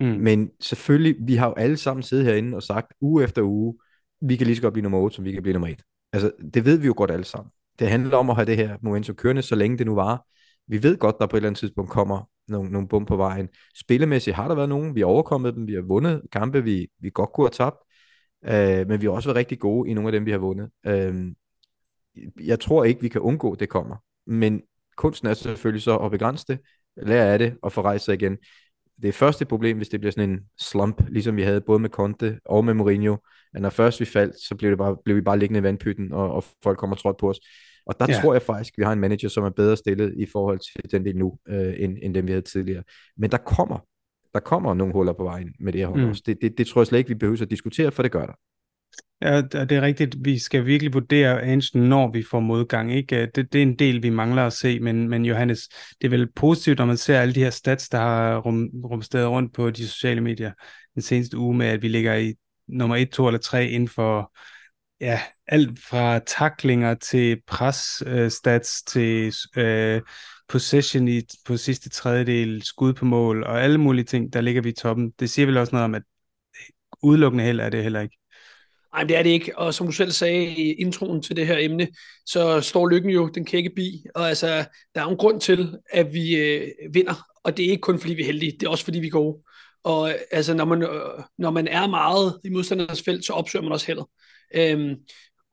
mm. 0.00 0.06
men 0.06 0.50
selvfølgelig, 0.60 1.16
vi 1.26 1.34
har 1.34 1.46
jo 1.46 1.54
alle 1.54 1.76
sammen 1.76 2.02
siddet 2.02 2.26
herinde 2.26 2.56
og 2.56 2.62
sagt, 2.62 2.92
uge 3.00 3.24
efter 3.24 3.42
uge, 3.42 3.74
vi 4.20 4.36
kan 4.36 4.46
lige 4.46 4.56
så 4.56 4.62
godt 4.62 4.72
blive 4.72 4.82
nummer 4.82 4.98
8, 4.98 5.16
som 5.16 5.24
vi 5.24 5.32
kan 5.32 5.42
blive 5.42 5.52
nummer 5.52 5.68
1. 5.68 5.82
Altså, 6.12 6.30
det 6.54 6.64
ved 6.64 6.78
vi 6.78 6.86
jo 6.86 6.94
godt 6.96 7.10
alle 7.10 7.24
sammen. 7.24 7.50
Det 7.78 7.88
handler 7.88 8.16
om 8.16 8.30
at 8.30 8.36
have 8.36 8.46
det 8.46 8.56
her 8.56 8.76
momentum 8.82 9.16
kørende, 9.16 9.42
så 9.42 9.54
længe 9.54 9.78
det 9.78 9.86
nu 9.86 9.94
var. 9.94 10.26
Vi 10.66 10.82
ved 10.82 10.98
godt, 10.98 11.16
der 11.18 11.26
på 11.26 11.36
et 11.36 11.38
eller 11.38 11.48
andet 11.48 11.58
tidspunkt 11.58 11.90
kommer 11.90 12.28
nogle, 12.48 12.70
nogle 12.70 12.88
bum 12.88 13.06
på 13.06 13.16
vejen. 13.16 13.48
Spillemæssigt 13.76 14.36
har 14.36 14.48
der 14.48 14.54
været 14.54 14.68
nogen, 14.68 14.94
vi 14.94 15.00
har 15.00 15.06
overkommet 15.06 15.54
dem, 15.54 15.66
vi 15.66 15.74
har 15.74 15.82
vundet 15.82 16.22
kampe, 16.32 16.64
vi, 16.64 16.88
vi 17.00 17.10
godt 17.14 17.32
kunne 17.32 17.44
have 17.44 17.50
tabt, 17.50 17.76
øh, 18.44 18.88
men 18.88 19.00
vi 19.00 19.06
har 19.06 19.12
også 19.12 19.28
været 19.28 19.36
rigtig 19.36 19.58
gode 19.58 19.90
i 19.90 19.94
nogle 19.94 20.08
af 20.08 20.12
dem, 20.12 20.26
vi 20.26 20.30
har 20.30 20.38
vundet. 20.38 20.70
Øh, 20.86 21.32
jeg 22.40 22.60
tror 22.60 22.84
ikke, 22.84 23.00
vi 23.00 23.08
kan 23.08 23.20
undgå, 23.20 23.54
det 23.54 23.68
kommer. 23.68 23.96
Men 24.26 24.62
kunsten 24.96 25.28
er 25.28 25.34
selvfølgelig 25.34 25.82
så 25.82 25.96
at 25.96 26.10
begrænse 26.10 26.44
det, 26.48 26.58
lære 26.96 27.32
af 27.32 27.38
det 27.38 27.56
og 27.62 27.72
få 27.72 27.82
rejst 27.82 28.04
sig 28.04 28.14
igen. 28.14 28.38
Det 29.02 29.14
første 29.14 29.44
problem, 29.44 29.76
hvis 29.76 29.88
det 29.88 30.00
bliver 30.00 30.12
sådan 30.12 30.30
en 30.30 30.40
slump, 30.60 31.02
ligesom 31.08 31.36
vi 31.36 31.42
havde 31.42 31.60
både 31.60 31.78
med 31.78 31.90
Conte 31.90 32.38
og 32.44 32.64
med 32.64 32.74
Mourinho, 32.74 33.16
at 33.54 33.62
når 33.62 33.70
først 33.70 34.00
vi 34.00 34.04
faldt, 34.04 34.36
så 34.48 34.54
blev, 34.56 34.70
det 34.70 34.78
bare, 34.78 34.96
blev 35.04 35.16
vi 35.16 35.20
bare 35.20 35.38
liggende 35.38 35.60
i 35.60 35.62
vandpytten, 35.62 36.12
og, 36.12 36.32
og 36.32 36.44
folk 36.62 36.78
kommer 36.78 36.96
trådt 36.96 37.16
på 37.16 37.30
os. 37.30 37.40
Og 37.88 37.94
der 38.00 38.06
ja. 38.08 38.20
tror 38.20 38.32
jeg 38.32 38.42
faktisk, 38.42 38.74
vi 38.78 38.82
har 38.82 38.92
en 38.92 39.00
manager, 39.00 39.28
som 39.28 39.44
er 39.44 39.50
bedre 39.50 39.76
stillet 39.76 40.14
i 40.16 40.26
forhold 40.32 40.58
til 40.58 40.90
den 40.92 41.04
del 41.04 41.16
nu, 41.16 41.38
øh, 41.48 41.74
end, 41.78 41.96
end 42.02 42.14
dem 42.14 42.26
vi 42.26 42.32
havde 42.32 42.42
tidligere. 42.42 42.82
Men 43.16 43.30
der 43.30 43.38
kommer, 43.38 43.78
der 44.34 44.40
kommer 44.40 44.74
nogle 44.74 44.92
huller 44.92 45.12
på 45.12 45.24
vejen 45.24 45.54
med 45.60 45.72
det 45.72 45.80
her 45.80 45.88
hold 45.88 46.02
mm. 46.02 46.08
også. 46.08 46.22
Det, 46.26 46.38
det, 46.42 46.58
det 46.58 46.66
tror 46.66 46.80
jeg 46.80 46.86
slet 46.86 46.98
ikke, 46.98 47.08
vi 47.08 47.14
behøver 47.14 47.42
at 47.42 47.50
diskutere, 47.50 47.90
for 47.90 48.02
det 48.02 48.12
gør 48.12 48.26
der. 48.26 48.34
Ja, 49.22 49.40
det 49.40 49.72
er 49.72 49.82
rigtigt. 49.82 50.16
Vi 50.20 50.38
skal 50.38 50.66
virkelig 50.66 50.94
vurdere 50.94 51.42
Ansten, 51.42 51.82
når 51.82 52.12
vi 52.12 52.22
får 52.30 52.40
modgang. 52.40 52.94
Ikke? 52.94 53.30
Det, 53.34 53.52
det 53.52 53.58
er 53.58 53.62
en 53.62 53.78
del, 53.78 54.02
vi 54.02 54.10
mangler 54.10 54.46
at 54.46 54.52
se, 54.52 54.80
men, 54.80 55.08
men 55.08 55.24
Johannes, 55.24 55.68
det 56.00 56.06
er 56.06 56.10
vel 56.10 56.32
positivt, 56.32 56.78
når 56.78 56.86
man 56.86 56.96
ser 56.96 57.20
alle 57.20 57.34
de 57.34 57.42
her 57.42 57.50
stats, 57.50 57.88
der 57.88 57.98
har 57.98 58.38
rum, 58.38 58.68
rumstedet 58.84 59.28
rundt 59.28 59.54
på 59.54 59.70
de 59.70 59.88
sociale 59.88 60.20
medier 60.20 60.52
den 60.94 61.02
seneste 61.02 61.38
uge 61.38 61.56
med, 61.56 61.66
at 61.66 61.82
vi 61.82 61.88
ligger 61.88 62.14
i 62.14 62.34
nummer 62.68 62.96
1, 62.96 63.10
2 63.10 63.26
eller 63.26 63.38
3 63.38 63.68
inden 63.68 63.88
for 63.88 64.32
ja, 65.00 65.20
alt 65.48 65.78
fra 65.78 66.18
taklinger 66.18 66.94
til 66.94 67.40
pres 67.46 68.02
øh, 68.06 68.30
stats 68.30 68.82
til 68.82 69.34
øh, 69.56 70.02
possession 70.48 71.08
i, 71.08 71.22
på 71.44 71.56
sidste 71.56 71.88
tredjedel, 71.88 72.62
skud 72.62 72.92
på 72.92 73.04
mål 73.04 73.42
og 73.42 73.62
alle 73.62 73.78
mulige 73.78 74.04
ting, 74.04 74.32
der 74.32 74.40
ligger 74.40 74.62
vi 74.62 74.68
i 74.68 74.72
toppen. 74.72 75.10
Det 75.20 75.30
siger 75.30 75.46
vel 75.46 75.56
også 75.56 75.72
noget 75.72 75.84
om, 75.84 75.94
at 75.94 76.02
øh, 76.54 76.66
udelukkende 77.02 77.44
held 77.44 77.60
er 77.60 77.70
det 77.70 77.82
heller 77.82 78.00
ikke. 78.00 78.18
Nej, 78.92 79.04
det 79.04 79.16
er 79.16 79.22
det 79.22 79.30
ikke. 79.30 79.58
Og 79.58 79.74
som 79.74 79.86
du 79.86 79.92
selv 79.92 80.10
sagde 80.10 80.46
i 80.46 80.72
introen 80.72 81.22
til 81.22 81.36
det 81.36 81.46
her 81.46 81.56
emne, 81.58 81.88
så 82.26 82.60
står 82.60 82.88
lykken 82.88 83.10
jo 83.10 83.28
den 83.28 83.44
kække 83.44 83.70
bi. 83.70 84.04
Og 84.14 84.28
altså, 84.28 84.64
der 84.94 85.00
er 85.00 85.06
en 85.06 85.16
grund 85.16 85.40
til, 85.40 85.76
at 85.90 86.12
vi 86.12 86.36
øh, 86.36 86.68
vinder. 86.92 87.26
Og 87.44 87.56
det 87.56 87.66
er 87.66 87.70
ikke 87.70 87.80
kun 87.80 88.00
fordi 88.00 88.14
vi 88.14 88.22
er 88.22 88.26
heldige, 88.26 88.52
det 88.52 88.66
er 88.66 88.70
også 88.70 88.84
fordi 88.84 88.98
vi 88.98 89.06
er 89.06 89.10
gode. 89.10 89.42
Og 89.84 90.10
øh, 90.10 90.14
altså, 90.30 90.54
når 90.54 90.64
man, 90.64 90.82
øh, 90.82 91.22
når 91.38 91.50
man 91.50 91.68
er 91.68 91.86
meget 91.86 92.40
i 92.44 92.48
modstandernes 92.48 93.02
felt, 93.02 93.24
så 93.24 93.32
opsøger 93.32 93.62
man 93.62 93.72
også 93.72 93.86
heldet. 93.86 94.06
Øhm, 94.54 94.94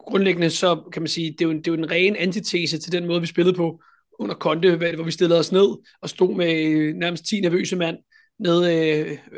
grundlæggende 0.07 0.49
så 0.49 0.89
kan 0.93 1.01
man 1.01 1.07
sige, 1.07 1.31
det 1.31 1.41
er, 1.41 1.45
jo, 1.45 1.53
det 1.53 1.67
er 1.67 1.71
jo 1.71 1.77
en 1.77 1.91
ren 1.91 2.15
antitese 2.15 2.77
til 2.77 2.91
den 2.91 3.07
måde, 3.07 3.21
vi 3.21 3.27
spillede 3.27 3.55
på 3.55 3.81
under 4.19 4.35
Konte, 4.35 4.75
hvor 4.75 5.03
vi 5.03 5.11
stillede 5.11 5.39
os 5.39 5.51
ned 5.51 5.67
og 6.01 6.09
stod 6.09 6.35
med 6.35 6.53
øh, 6.53 6.95
nærmest 6.95 7.25
10 7.25 7.39
nervøse 7.39 7.75
mand 7.75 7.97
nede, 8.39 8.75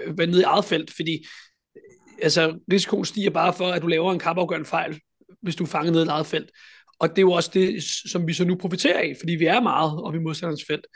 øh, 0.07 0.17
nede 0.17 0.41
i 0.41 0.43
eget 0.43 0.65
felt, 0.65 0.93
fordi 0.95 1.25
øh, 1.75 1.81
altså, 2.21 2.59
risikoen 2.71 3.05
stiger 3.05 3.29
bare 3.29 3.53
for, 3.53 3.67
at 3.67 3.81
du 3.81 3.87
laver 3.87 4.13
en 4.13 4.19
kampafgørende 4.19 4.67
fejl, 4.67 4.99
hvis 5.41 5.55
du 5.55 5.63
er 5.63 5.67
fanget 5.67 5.93
ned 5.93 6.05
i 6.05 6.07
eget 6.07 6.25
felt. 6.25 6.49
Og 6.99 7.09
det 7.09 7.17
er 7.17 7.21
jo 7.21 7.31
også 7.31 7.51
det, 7.53 7.83
som 7.83 8.27
vi 8.27 8.33
så 8.33 8.45
nu 8.45 8.55
profiterer 8.55 8.99
af, 8.99 9.15
fordi 9.19 9.35
vi 9.35 9.45
er 9.45 9.61
meget 9.61 10.03
oppe 10.03 10.19
i 10.19 10.21
modstanderens 10.21 10.63
felt. 10.67 10.87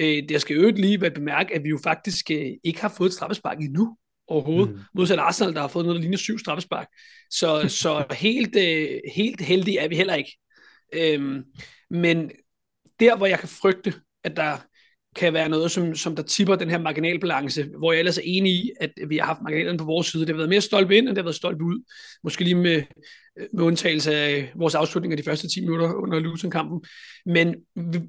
Øh, 0.00 0.28
det 0.28 0.40
skal 0.40 0.56
jo 0.56 0.70
lige 0.70 1.00
være 1.00 1.10
bemærke, 1.10 1.54
at 1.54 1.64
vi 1.64 1.68
jo 1.68 1.78
faktisk 1.82 2.30
øh, 2.30 2.50
ikke 2.64 2.80
har 2.80 2.94
fået 2.96 3.12
straffespark 3.12 3.58
endnu 3.58 3.96
overhovedet. 4.30 4.74
Mm. 4.74 4.80
Modsat 4.94 5.18
Arsenal, 5.18 5.54
der 5.54 5.60
har 5.60 5.68
fået 5.68 5.84
noget, 5.84 5.96
der 5.96 6.00
ligner 6.00 6.18
syv 6.18 6.38
straffespark. 6.38 6.88
Så, 7.30 7.68
så 7.82 8.04
helt, 8.10 8.56
øh, 8.56 9.00
helt 9.14 9.40
heldige 9.40 9.78
er 9.78 9.88
vi 9.88 9.96
heller 9.96 10.14
ikke. 10.14 10.38
Øhm, 10.92 11.44
men 11.90 12.30
der, 13.00 13.16
hvor 13.16 13.26
jeg 13.26 13.38
kan 13.38 13.48
frygte, 13.48 13.94
at 14.24 14.36
der 14.36 14.56
kan 15.16 15.32
være 15.32 15.48
noget, 15.48 15.70
som, 15.70 15.94
som 15.94 16.16
der 16.16 16.22
tipper 16.22 16.56
den 16.56 16.70
her 16.70 16.78
marginalbalance, 16.78 17.64
hvor 17.78 17.92
jeg 17.92 17.98
ellers 17.98 18.18
er 18.18 18.22
enig 18.24 18.52
i, 18.52 18.70
at 18.80 18.90
vi 19.08 19.16
har 19.16 19.26
haft 19.26 19.40
marginalen 19.42 19.78
på 19.78 19.84
vores 19.84 20.06
side. 20.06 20.22
Det 20.22 20.30
har 20.30 20.36
været 20.36 20.48
mere 20.48 20.60
stolpe 20.60 20.96
ind, 20.96 21.08
end 21.08 21.16
det 21.16 21.18
har 21.18 21.24
været 21.24 21.36
stolpe 21.36 21.64
ud. 21.64 21.84
Måske 22.24 22.44
lige 22.44 22.54
med, 22.54 22.82
med 23.52 23.64
undtagelse 23.64 24.14
af 24.14 24.52
vores 24.56 24.74
afslutning 24.74 25.12
af 25.12 25.16
de 25.16 25.22
første 25.22 25.48
10 25.48 25.60
minutter 25.60 25.92
under 25.94 26.18
Luton-kampen. 26.18 26.84
Men 27.26 27.54
vi, 27.76 28.00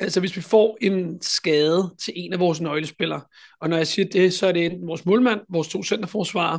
altså, 0.00 0.20
hvis 0.20 0.36
vi 0.36 0.40
får 0.40 0.78
en 0.80 1.22
skade 1.22 1.94
til 2.00 2.12
en 2.16 2.32
af 2.32 2.40
vores 2.40 2.60
nøglespillere, 2.60 3.22
og 3.60 3.68
når 3.68 3.76
jeg 3.76 3.86
siger 3.86 4.08
det, 4.08 4.34
så 4.34 4.46
er 4.46 4.52
det 4.52 4.66
enten 4.66 4.88
vores 4.88 5.06
målmand, 5.06 5.40
vores 5.48 5.68
to 5.68 5.82
centerforsvarer, 5.82 6.58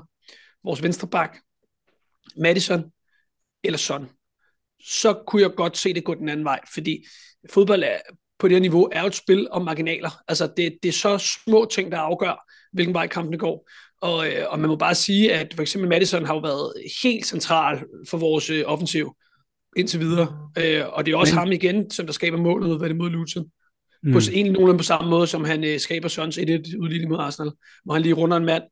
vores 0.64 0.84
venstreback, 0.84 1.40
Madison 2.38 2.84
eller 3.64 3.78
Son, 3.78 4.10
så 4.82 5.24
kunne 5.28 5.42
jeg 5.42 5.52
godt 5.52 5.78
se 5.78 5.94
det 5.94 6.04
gå 6.04 6.14
den 6.14 6.30
anden 6.30 6.46
vej, 6.46 6.60
fordi 6.74 7.06
fodbold 7.50 7.84
er, 7.84 7.98
på 8.40 8.48
det 8.48 8.56
her 8.56 8.62
niveau 8.62 8.90
er 8.92 9.02
jo 9.02 9.08
et 9.08 9.16
spil 9.16 9.48
om 9.52 9.62
marginaler. 9.62 10.10
Altså 10.28 10.50
det, 10.58 10.78
det 10.84 10.90
er 10.90 10.94
så 10.94 11.18
små 11.18 11.68
ting, 11.72 11.92
der 11.92 11.98
afgør, 11.98 12.52
hvilken 12.74 12.94
vej 12.94 13.08
kampene 13.08 13.38
går. 13.38 13.70
Og, 14.02 14.28
øh, 14.28 14.46
og 14.50 14.60
man 14.60 14.70
må 14.70 14.76
bare 14.76 14.96
sige, 14.96 15.34
at 15.34 15.54
for 15.54 15.62
eksempel 15.62 15.90
Madison 15.90 16.26
har 16.26 16.34
jo 16.34 16.40
været 16.40 16.74
helt 17.04 17.26
central 17.26 17.84
for 18.10 18.18
vores 18.18 18.50
øh, 18.50 18.64
offensiv 18.66 19.16
indtil 19.78 20.00
videre. 20.00 20.50
Øh, 20.58 20.84
og 20.88 21.06
det 21.06 21.14
er 21.14 21.18
også 21.18 21.34
Men... 21.34 21.40
ham 21.40 21.52
igen, 21.52 21.90
som 21.90 22.06
der 22.06 22.14
skaber 22.14 22.38
målet 22.38 22.68
ud 22.68 22.94
mod 22.94 23.10
Luton. 23.10 23.46
Mm. 24.04 24.14
På, 24.14 24.20
egentlig 24.20 24.54
nogenlunde 24.54 24.78
på 24.78 24.84
samme 24.84 25.10
måde, 25.10 25.28
som 25.28 25.44
han 25.44 25.64
øh, 25.64 25.80
skaber 25.80 26.08
Sons 26.08 26.38
1-1 26.38 26.42
udligning 26.80 27.12
mod 27.12 27.20
Arsenal, 27.20 27.52
hvor 27.86 27.94
han 27.94 28.02
lige 28.02 28.14
runder 28.14 28.38
en 28.38 28.46
mand 28.46 28.64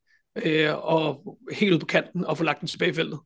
øh, 0.45 0.75
og 0.75 1.37
helt 1.51 1.73
ud 1.73 1.79
på 1.79 1.85
kanten 1.85 2.25
og 2.25 2.37
får 2.37 2.45
lagt 2.45 2.59
den 2.59 2.67
tilbage 2.67 2.91
i 2.91 2.93
feltet. 2.93 3.19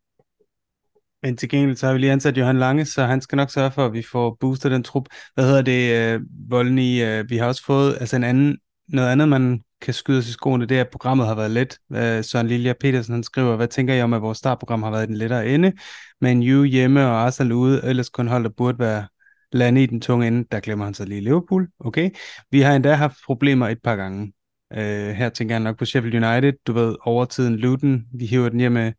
Men 1.23 1.37
til 1.37 1.49
gengæld 1.49 1.75
så 1.77 1.85
har 1.85 1.93
vi 1.93 1.99
lige 1.99 2.11
ansat 2.11 2.37
Johan 2.37 2.59
Lange, 2.59 2.85
så 2.85 3.03
han 3.05 3.21
skal 3.21 3.35
nok 3.35 3.51
sørge 3.51 3.71
for, 3.71 3.85
at 3.85 3.93
vi 3.93 4.03
får 4.11 4.37
boostet 4.39 4.71
den 4.71 4.83
trup. 4.83 5.05
Hvad 5.33 5.45
hedder 5.45 5.61
det, 5.61 6.13
øh, 6.15 6.21
Voldny? 6.49 7.03
Øh, 7.03 7.29
vi 7.29 7.37
har 7.37 7.47
også 7.47 7.65
fået 7.65 7.97
altså 7.99 8.15
en 8.15 8.23
anden, 8.23 8.57
noget 8.87 9.09
andet, 9.09 9.29
man 9.29 9.61
kan 9.81 9.93
skyde 9.93 10.23
sig 10.23 10.29
i 10.29 10.33
skoene, 10.33 10.65
det 10.65 10.77
er, 10.77 10.81
at 10.81 10.89
programmet 10.89 11.27
har 11.27 11.35
været 11.35 11.51
let. 11.51 11.77
Øh, 11.93 12.23
Søren 12.23 12.47
Lilja 12.47 12.73
Petersen 12.79 13.13
han 13.13 13.23
skriver, 13.23 13.55
hvad 13.55 13.67
tænker 13.67 13.93
I 13.93 14.01
om, 14.01 14.13
at 14.13 14.21
vores 14.21 14.37
startprogram 14.37 14.83
har 14.83 14.91
været 14.91 15.07
den 15.07 15.17
lettere 15.17 15.47
ende, 15.47 15.73
men 16.21 16.43
you 16.43 16.63
hjemme 16.63 17.05
og 17.05 17.21
Arsenal 17.21 17.51
ude, 17.51 17.81
ellers 17.83 18.09
kun 18.09 18.27
hold, 18.27 18.43
der 18.43 18.49
burde 18.57 18.79
være 18.79 19.07
lande 19.51 19.83
i 19.83 19.85
den 19.85 20.01
tunge 20.01 20.27
ende, 20.27 20.47
der 20.51 20.59
glemmer 20.59 20.85
han 20.85 20.93
sig 20.93 21.07
lige 21.07 21.21
Liverpool. 21.21 21.67
Okay. 21.79 22.09
Vi 22.51 22.61
har 22.61 22.75
endda 22.75 22.93
haft 22.93 23.17
problemer 23.25 23.67
et 23.67 23.79
par 23.83 23.95
gange. 23.95 24.33
Øh, 24.73 25.09
her 25.09 25.29
tænker 25.29 25.55
jeg 25.55 25.59
nok 25.59 25.77
på 25.77 25.85
Sheffield 25.85 26.25
United, 26.25 26.53
du 26.67 26.73
ved, 26.73 26.95
overtiden 27.01 27.55
Luton, 27.55 28.05
vi 28.13 28.25
hiver 28.25 28.49
den 28.49 28.59
hjem 28.59 28.71
med 28.71 28.91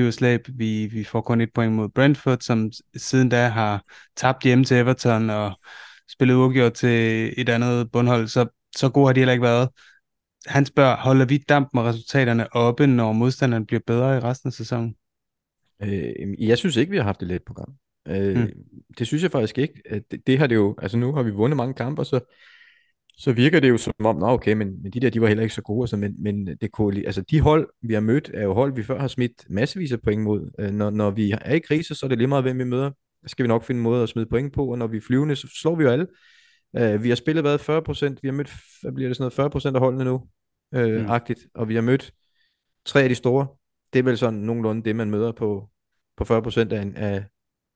Hiverslæb, 0.00 0.48
vi, 0.48 0.86
vi 0.86 1.04
får 1.04 1.20
kun 1.20 1.40
et 1.40 1.52
point 1.54 1.72
mod 1.72 1.88
Brentford, 1.88 2.38
som 2.40 2.70
siden 2.96 3.28
da 3.28 3.48
har 3.48 3.84
tabt 4.16 4.44
hjemme 4.44 4.64
til 4.64 4.76
Everton 4.76 5.30
og 5.30 5.60
spillet 6.10 6.34
uafgjort 6.34 6.72
til 6.72 7.34
et 7.36 7.48
andet 7.48 7.90
bundhold, 7.92 8.28
så, 8.28 8.46
så 8.76 8.88
gode 8.88 9.06
har 9.06 9.12
de 9.12 9.20
heller 9.20 9.32
ikke 9.32 9.42
været. 9.42 9.68
Han 10.46 10.66
spørger, 10.66 10.96
holder 10.96 11.24
vi 11.24 11.38
damp 11.38 11.68
med 11.74 11.82
resultaterne 11.82 12.56
oppe, 12.56 12.86
når 12.86 13.12
modstanderen 13.12 13.66
bliver 13.66 13.80
bedre 13.86 14.16
i 14.16 14.20
resten 14.20 14.48
af 14.48 14.52
sæsonen? 14.52 14.94
Øh, 15.82 16.12
jeg 16.38 16.58
synes 16.58 16.76
ikke, 16.76 16.90
vi 16.90 16.96
har 16.96 17.04
haft 17.04 17.22
et 17.22 17.28
let 17.28 17.42
program. 17.42 17.74
Øh, 18.08 18.38
mm. 18.38 18.50
Det 18.98 19.06
synes 19.06 19.22
jeg 19.22 19.30
faktisk 19.30 19.58
ikke. 19.58 20.02
Det, 20.10 20.26
det 20.26 20.38
har 20.38 20.46
det 20.46 20.54
jo, 20.54 20.76
altså 20.82 20.96
nu 20.98 21.12
har 21.12 21.22
vi 21.22 21.30
vundet 21.30 21.56
mange 21.56 21.74
kampe, 21.74 22.02
og 22.02 22.06
så, 22.06 22.20
så 23.18 23.32
virker 23.32 23.60
det 23.60 23.68
jo 23.68 23.76
som 23.76 23.92
om, 24.04 24.16
nå 24.16 24.26
okay, 24.26 24.52
men, 24.52 24.82
men 24.82 24.92
de 24.92 25.00
der, 25.00 25.10
de 25.10 25.20
var 25.20 25.26
heller 25.26 25.42
ikke 25.42 25.54
så 25.54 25.62
gode, 25.62 25.82
altså, 25.82 25.96
men, 25.96 26.14
men 26.18 26.46
det 26.46 26.72
kunne, 26.72 27.02
altså 27.06 27.22
de 27.22 27.40
hold, 27.40 27.68
vi 27.82 27.94
har 27.94 28.00
mødt, 28.00 28.30
er 28.34 28.42
jo 28.42 28.54
hold, 28.54 28.74
vi 28.74 28.82
før 28.82 29.00
har 29.00 29.08
smidt 29.08 29.44
massevis 29.50 29.92
af 29.92 30.00
point 30.00 30.22
mod. 30.22 30.50
Øh, 30.58 30.70
når, 30.70 30.90
når 30.90 31.10
vi 31.10 31.30
er 31.30 31.54
i 31.54 31.58
krise, 31.58 31.94
så 31.94 32.06
er 32.06 32.08
det 32.08 32.18
lige 32.18 32.28
meget, 32.28 32.44
hvem 32.44 32.58
vi 32.58 32.64
møder. 32.64 32.90
Skal 33.26 33.42
vi 33.42 33.48
nok 33.48 33.64
finde 33.64 33.78
en 33.78 33.82
måde 33.82 34.02
at 34.02 34.08
smide 34.08 34.26
point 34.26 34.52
på, 34.52 34.66
og 34.70 34.78
når 34.78 34.86
vi 34.86 34.96
er 34.96 35.00
flyvende, 35.00 35.36
så 35.36 35.48
slår 35.60 35.74
vi 35.74 35.84
jo 35.84 35.90
alle. 35.90 36.06
Uh, 36.72 37.02
vi 37.02 37.08
har 37.08 37.16
spillet 37.16 37.44
hvad, 37.44 37.54
40% 37.54 38.14
vi 38.22 38.28
har 38.28 38.32
mødt, 38.32 38.52
hvad 38.82 38.92
bliver 38.92 39.08
det 39.08 39.16
sådan 39.16 39.32
noget, 39.38 39.56
40% 39.56 39.74
af 39.74 39.80
holdene 39.80 40.04
nu, 40.04 40.14
uh, 40.76 41.02
mm. 41.02 41.10
agtigt, 41.10 41.40
og 41.54 41.68
vi 41.68 41.74
har 41.74 41.82
mødt 41.82 42.12
tre 42.84 43.02
af 43.02 43.08
de 43.08 43.14
store. 43.14 43.46
Det 43.92 43.98
er 43.98 44.02
vel 44.02 44.18
sådan 44.18 44.38
nogenlunde 44.38 44.84
det, 44.84 44.96
man 44.96 45.10
møder 45.10 45.32
på, 45.32 45.70
på 46.16 46.24
40% 46.24 46.58
af 46.58 46.82
en, 46.82 46.96
af, 46.96 47.24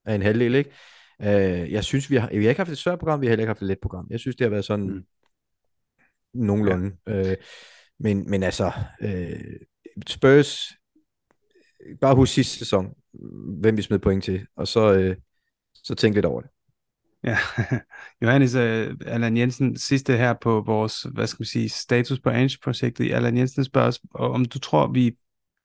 af 0.05 0.15
en 0.15 0.23
halvdel, 0.23 0.55
ikke? 0.55 0.71
Uh, 1.19 1.73
jeg 1.73 1.85
synes, 1.85 2.11
vi 2.11 2.17
har, 2.17 2.29
vi 2.29 2.45
har 2.45 2.49
ikke 2.49 2.59
haft 2.59 2.71
et 2.71 2.79
svært 2.79 2.99
program, 2.99 3.21
vi 3.21 3.27
har 3.27 3.31
heller 3.31 3.43
ikke 3.43 3.51
haft 3.51 3.63
et 3.63 3.69
let 3.69 3.79
program. 3.83 4.07
Jeg 4.11 4.21
synes, 4.21 4.37
det 4.37 4.45
har 4.45 4.51
været 4.51 4.65
sådan 4.65 4.87
mm. 4.87 5.05
Nogenlunde. 6.35 6.97
Ja. 7.07 7.31
Uh, 7.31 7.37
men, 8.01 8.31
men 8.31 8.43
altså, 8.43 8.73
uh, 9.05 9.41
Spurs, 10.07 10.73
bare 12.01 12.15
husk 12.15 12.33
sidste 12.33 12.59
sæson, 12.59 12.95
hvem 13.61 13.77
vi 13.77 13.83
smed 13.83 13.99
point 13.99 14.25
til, 14.25 14.47
og 14.57 14.69
så, 14.69 15.09
uh, 15.11 15.17
så 15.75 15.95
tænk 15.95 16.15
lidt 16.15 16.27
over 16.27 16.41
det. 16.41 16.51
Ja, 17.25 17.39
Johannes 18.23 18.55
uh, 18.55 18.97
Allan 19.07 19.37
Jensen, 19.37 19.77
sidste 19.77 20.17
her 20.17 20.35
på 20.43 20.63
vores, 20.67 21.03
hvad 21.03 21.27
skal 21.27 21.41
man 21.41 21.47
sige, 21.47 21.69
status 21.69 22.21
på 22.21 22.31
Ange-projektet. 22.31 23.13
Allan 23.13 23.37
Jensen 23.37 23.65
spørger 23.65 23.89
os, 23.89 24.01
om 24.15 24.45
du 24.45 24.59
tror, 24.59 24.93
vi 24.93 25.17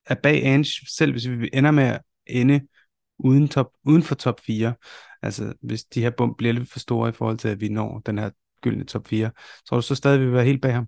er 0.05 0.15
bag 0.15 0.45
Ange, 0.45 0.69
selv 0.97 1.11
hvis 1.11 1.29
vi 1.29 1.49
ender 1.53 1.71
med 1.71 1.83
at 1.83 2.01
ende 2.27 2.61
uden, 3.19 3.47
top, 3.47 3.71
uden 3.83 4.03
for 4.03 4.15
top 4.15 4.39
4. 4.39 4.73
Altså, 5.21 5.53
hvis 5.61 5.83
de 5.83 6.01
her 6.01 6.09
bump 6.09 6.37
bliver 6.37 6.53
lidt 6.53 6.71
for 6.71 6.79
store 6.79 7.09
i 7.09 7.11
forhold 7.11 7.37
til, 7.37 7.47
at 7.47 7.61
vi 7.61 7.69
når 7.69 8.01
den 8.05 8.17
her 8.17 8.29
gyldne 8.61 8.85
top 8.85 9.07
4, 9.07 9.31
tror 9.69 9.77
du 9.77 9.81
så 9.81 9.95
stadig, 9.95 10.19
vi 10.19 10.25
vil 10.25 10.33
være 10.33 10.45
helt 10.45 10.61
bag 10.61 10.73
ham? 10.73 10.87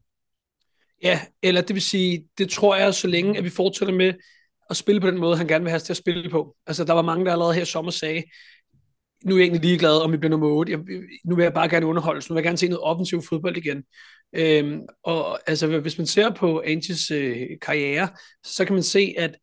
Ja, 1.04 1.22
eller 1.42 1.62
det 1.62 1.74
vil 1.74 1.82
sige, 1.82 2.28
det 2.38 2.50
tror 2.50 2.76
jeg, 2.76 2.94
så 2.94 3.08
længe 3.08 3.38
at 3.38 3.44
vi 3.44 3.50
fortsætter 3.50 3.94
med 3.94 4.14
at 4.70 4.78
spille 4.78 5.02
på 5.02 5.08
den 5.08 5.20
måde, 5.20 5.38
han 5.38 5.48
gerne 5.48 5.64
vil 5.64 5.70
have 5.70 5.76
os 5.76 5.84
til 5.84 5.94
at 5.94 5.98
spille 5.98 6.30
på. 6.30 6.56
Altså, 6.68 6.84
der 6.84 6.94
var 6.94 7.02
mange, 7.02 7.26
der 7.26 7.32
allerede 7.32 7.54
her 7.54 7.64
sommer 7.64 7.92
sagde, 7.92 8.24
nu 9.26 9.36
er 9.36 9.38
jeg 9.38 9.44
egentlig 9.44 9.62
ligeglad, 9.62 10.02
om 10.02 10.12
vi 10.12 10.18
bliver 10.18 10.30
nummer 10.30 10.48
8. 10.48 10.72
Jeg, 10.72 10.80
nu 11.26 11.36
vil 11.36 11.44
jeg 11.44 11.54
bare 11.54 11.70
gerne 11.70 11.86
underholdes. 11.86 12.30
Nu 12.30 12.34
vil 12.34 12.40
jeg 12.40 12.44
gerne 12.44 12.58
se 12.58 12.68
noget 12.68 12.84
offensiv 12.84 13.22
fodbold 13.22 13.58
igen. 13.58 13.84
Øhm, 14.36 14.82
og 15.04 15.50
altså, 15.50 15.80
hvis 15.80 15.98
man 15.98 16.08
ser 16.08 16.30
på 16.30 16.62
Angels 16.66 17.12
øh, 17.12 17.48
karriere, 17.62 18.10
så 18.44 18.66
kan 18.66 18.74
man 18.74 18.84
se, 18.84 19.14
at 19.18 19.38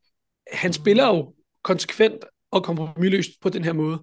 han 0.53 0.73
spiller 0.73 1.07
jo 1.07 1.35
konsekvent 1.63 2.25
og 2.51 2.65
kompromilløst 2.65 3.31
på 3.41 3.49
den 3.49 3.65
her 3.65 3.73
måde. 3.73 4.03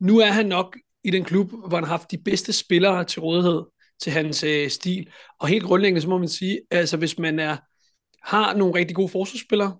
Nu 0.00 0.18
er 0.18 0.30
han 0.30 0.46
nok 0.46 0.76
i 1.04 1.10
den 1.10 1.24
klub, 1.24 1.50
hvor 1.50 1.76
han 1.76 1.84
har 1.84 1.96
haft 1.96 2.10
de 2.10 2.18
bedste 2.18 2.52
spillere 2.52 3.04
til 3.04 3.20
rådighed 3.20 3.62
til 4.02 4.12
hans 4.12 4.44
øh, 4.44 4.70
stil. 4.70 5.10
Og 5.40 5.48
helt 5.48 5.64
grundlæggende, 5.64 6.00
så 6.00 6.08
må 6.08 6.18
man 6.18 6.28
sige, 6.28 6.60
altså 6.70 6.96
hvis 6.96 7.18
man 7.18 7.38
er, 7.38 7.56
har 8.22 8.54
nogle 8.54 8.74
rigtig 8.74 8.96
gode 8.96 9.08
forsvarsspillere, 9.08 9.76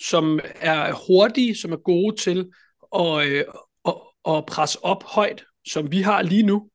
som 0.00 0.40
er 0.60 0.92
hurtige, 1.06 1.56
som 1.56 1.72
er 1.72 1.76
gode 1.76 2.16
til 2.16 2.50
at, 2.94 3.26
øh, 3.26 3.44
at, 3.88 3.94
at 4.28 4.46
presse 4.46 4.84
op 4.84 5.04
højt, 5.04 5.44
som 5.66 5.92
vi 5.92 6.00
har 6.00 6.22
lige 6.22 6.42
nu, 6.42 6.68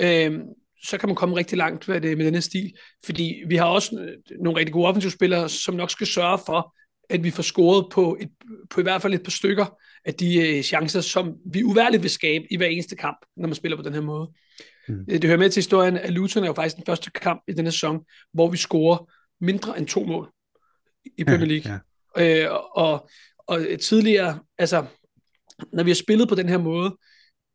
øh, 0.00 0.40
så 0.84 0.98
kan 0.98 1.08
man 1.08 1.16
komme 1.16 1.36
rigtig 1.36 1.58
langt 1.58 1.88
med, 1.88 2.00
det, 2.00 2.16
med 2.16 2.26
denne 2.26 2.40
stil. 2.40 2.72
Fordi 3.04 3.42
vi 3.46 3.56
har 3.56 3.66
også 3.66 3.96
øh, 4.00 4.38
nogle 4.40 4.58
rigtig 4.58 4.72
gode 4.72 4.88
offensivspillere, 4.88 5.48
som 5.48 5.74
nok 5.74 5.90
skal 5.90 6.06
sørge 6.06 6.38
for, 6.46 6.74
at 7.10 7.24
vi 7.24 7.30
får 7.30 7.42
scoret 7.42 7.86
på, 7.92 8.16
et, 8.20 8.30
på 8.70 8.80
i 8.80 8.82
hvert 8.82 9.02
fald 9.02 9.14
et 9.14 9.22
par 9.22 9.30
stykker 9.30 9.78
af 10.04 10.14
de 10.14 10.56
øh, 10.56 10.62
chancer, 10.62 11.00
som 11.00 11.34
vi 11.52 11.64
uværligt 11.64 12.02
vil 12.02 12.10
skabe 12.10 12.44
i 12.50 12.56
hver 12.56 12.66
eneste 12.66 12.96
kamp, 12.96 13.18
når 13.36 13.48
man 13.48 13.54
spiller 13.54 13.76
på 13.76 13.82
den 13.82 13.92
her 13.92 14.00
måde. 14.00 14.30
Mm. 14.88 15.06
Det 15.06 15.24
hører 15.24 15.38
med 15.38 15.50
til 15.50 15.60
historien, 15.60 15.96
at 15.96 16.12
Luton 16.12 16.42
er 16.42 16.46
jo 16.46 16.52
faktisk 16.52 16.76
den 16.76 16.84
første 16.86 17.10
kamp 17.10 17.42
i 17.48 17.52
denne 17.52 17.72
sæson, 17.72 18.04
hvor 18.32 18.50
vi 18.50 18.56
scorer 18.56 19.10
mindre 19.40 19.78
end 19.78 19.86
to 19.86 20.04
mål 20.04 20.30
i 21.18 21.24
Premier 21.24 21.46
League. 21.46 21.80
Ja, 22.16 22.24
ja. 22.24 22.44
Øh, 22.44 22.58
og, 22.74 23.08
og 23.38 23.60
tidligere, 23.82 24.38
altså, 24.58 24.84
når 25.72 25.82
vi 25.82 25.90
har 25.90 25.94
spillet 25.94 26.28
på 26.28 26.34
den 26.34 26.48
her 26.48 26.58
måde, 26.58 26.96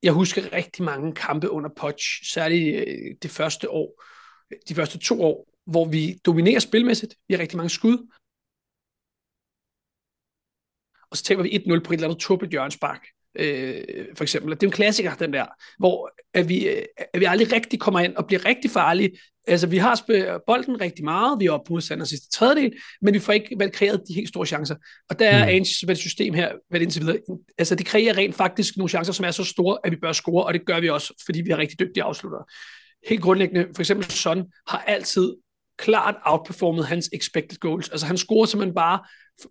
jeg 0.04 0.14
husker 0.14 0.54
rigtig 0.54 0.84
mange 0.84 1.14
kampe 1.14 1.50
under 1.50 1.70
Poch, 1.76 2.06
særligt 2.34 2.76
øh, 2.76 3.16
det 3.22 3.32
første 3.32 3.70
år, 3.70 4.04
de 4.70 4.76
første 4.76 4.97
to 4.97 5.24
år, 5.24 5.50
hvor 5.66 5.86
vi 5.86 6.20
dominerer 6.26 6.60
spilmæssigt. 6.60 7.16
Vi 7.28 7.34
har 7.34 7.41
rigtig 7.41 7.58
mange 7.58 7.70
skud, 7.70 8.08
og 11.12 11.18
så 11.18 11.24
taber 11.24 11.43
vi 11.43 11.49
1-0 11.49 11.80
på 11.80 11.93
et 11.93 11.97
eller 11.97 12.07
andet 12.07 12.22
tubbet 12.22 12.49
hjørnspark, 12.49 13.07
øh, 13.39 13.84
for 14.18 14.24
eksempel. 14.24 14.51
Det 14.51 14.64
er 14.64 14.68
en 14.68 14.72
klassiker, 14.72 15.16
den 15.16 15.34
der, 15.34 15.45
hvor 15.80 16.12
at 16.34 16.49
vi, 16.49 16.68
øh, 16.68 16.84
at 17.14 17.20
vi 17.20 17.26
aldrig 17.26 17.53
rigtig 17.53 17.80
kommer 17.80 17.99
ind 17.99 18.16
og 18.16 18.28
bliver 18.28 18.45
rigtig 18.45 18.72
farlige. 18.72 19.12
Altså, 19.47 19.68
vi 19.68 19.78
har 19.78 20.01
bolden 20.47 20.82
rigtig 20.82 21.05
meget, 21.05 21.39
vi 21.39 21.45
er 21.45 21.51
oppe 21.51 21.68
på 21.68 21.74
modstander 21.74 22.05
sidste 22.05 22.30
tredjedel, 22.30 22.74
men 23.01 23.14
vi 23.14 23.20
får 23.20 23.34
ikke 23.34 23.70
kreeret 23.74 24.01
de 24.07 24.14
helt 24.14 24.30
store 24.30 24.45
chancer. 24.45 24.76
Og 25.10 25.20
der 25.20 25.30
er 25.30 25.45
mm. 25.45 25.49
Anges 25.49 25.99
system 25.99 26.34
her, 26.34 26.51
vel 26.72 26.82
indtil 26.82 27.01
videre, 27.01 27.18
altså 27.57 27.76
det 27.76 27.86
kræver 27.86 28.18
rent 28.18 28.36
faktisk 28.36 28.78
nogle 28.78 28.89
chancer, 28.89 29.14
som 29.14 29.26
er 29.26 29.32
så 29.32 29.43
store, 29.43 29.78
at 29.84 29.91
vi 29.91 29.97
bør 30.01 30.12
score, 30.12 30.45
og 30.45 30.53
det 30.53 30.66
gør 30.66 30.80
vi 30.80 30.89
også, 30.89 31.24
fordi 31.26 31.41
vi 31.41 31.49
har 31.49 31.57
rigtig 31.57 31.80
dygtige 31.80 32.03
afslutter. 32.03 32.39
Helt 33.10 33.22
grundlæggende, 33.22 33.68
for 33.76 33.82
eksempel 33.82 34.12
Son 34.12 34.45
har 34.68 34.84
altid 34.88 35.34
klart 35.78 36.16
outperformet 36.26 36.86
hans 36.86 37.10
expected 37.14 37.57
goals. 37.60 37.89
Altså 37.89 38.05
han 38.05 38.18
scorer 38.18 38.45
simpelthen 38.45 38.76
bare 38.76 38.99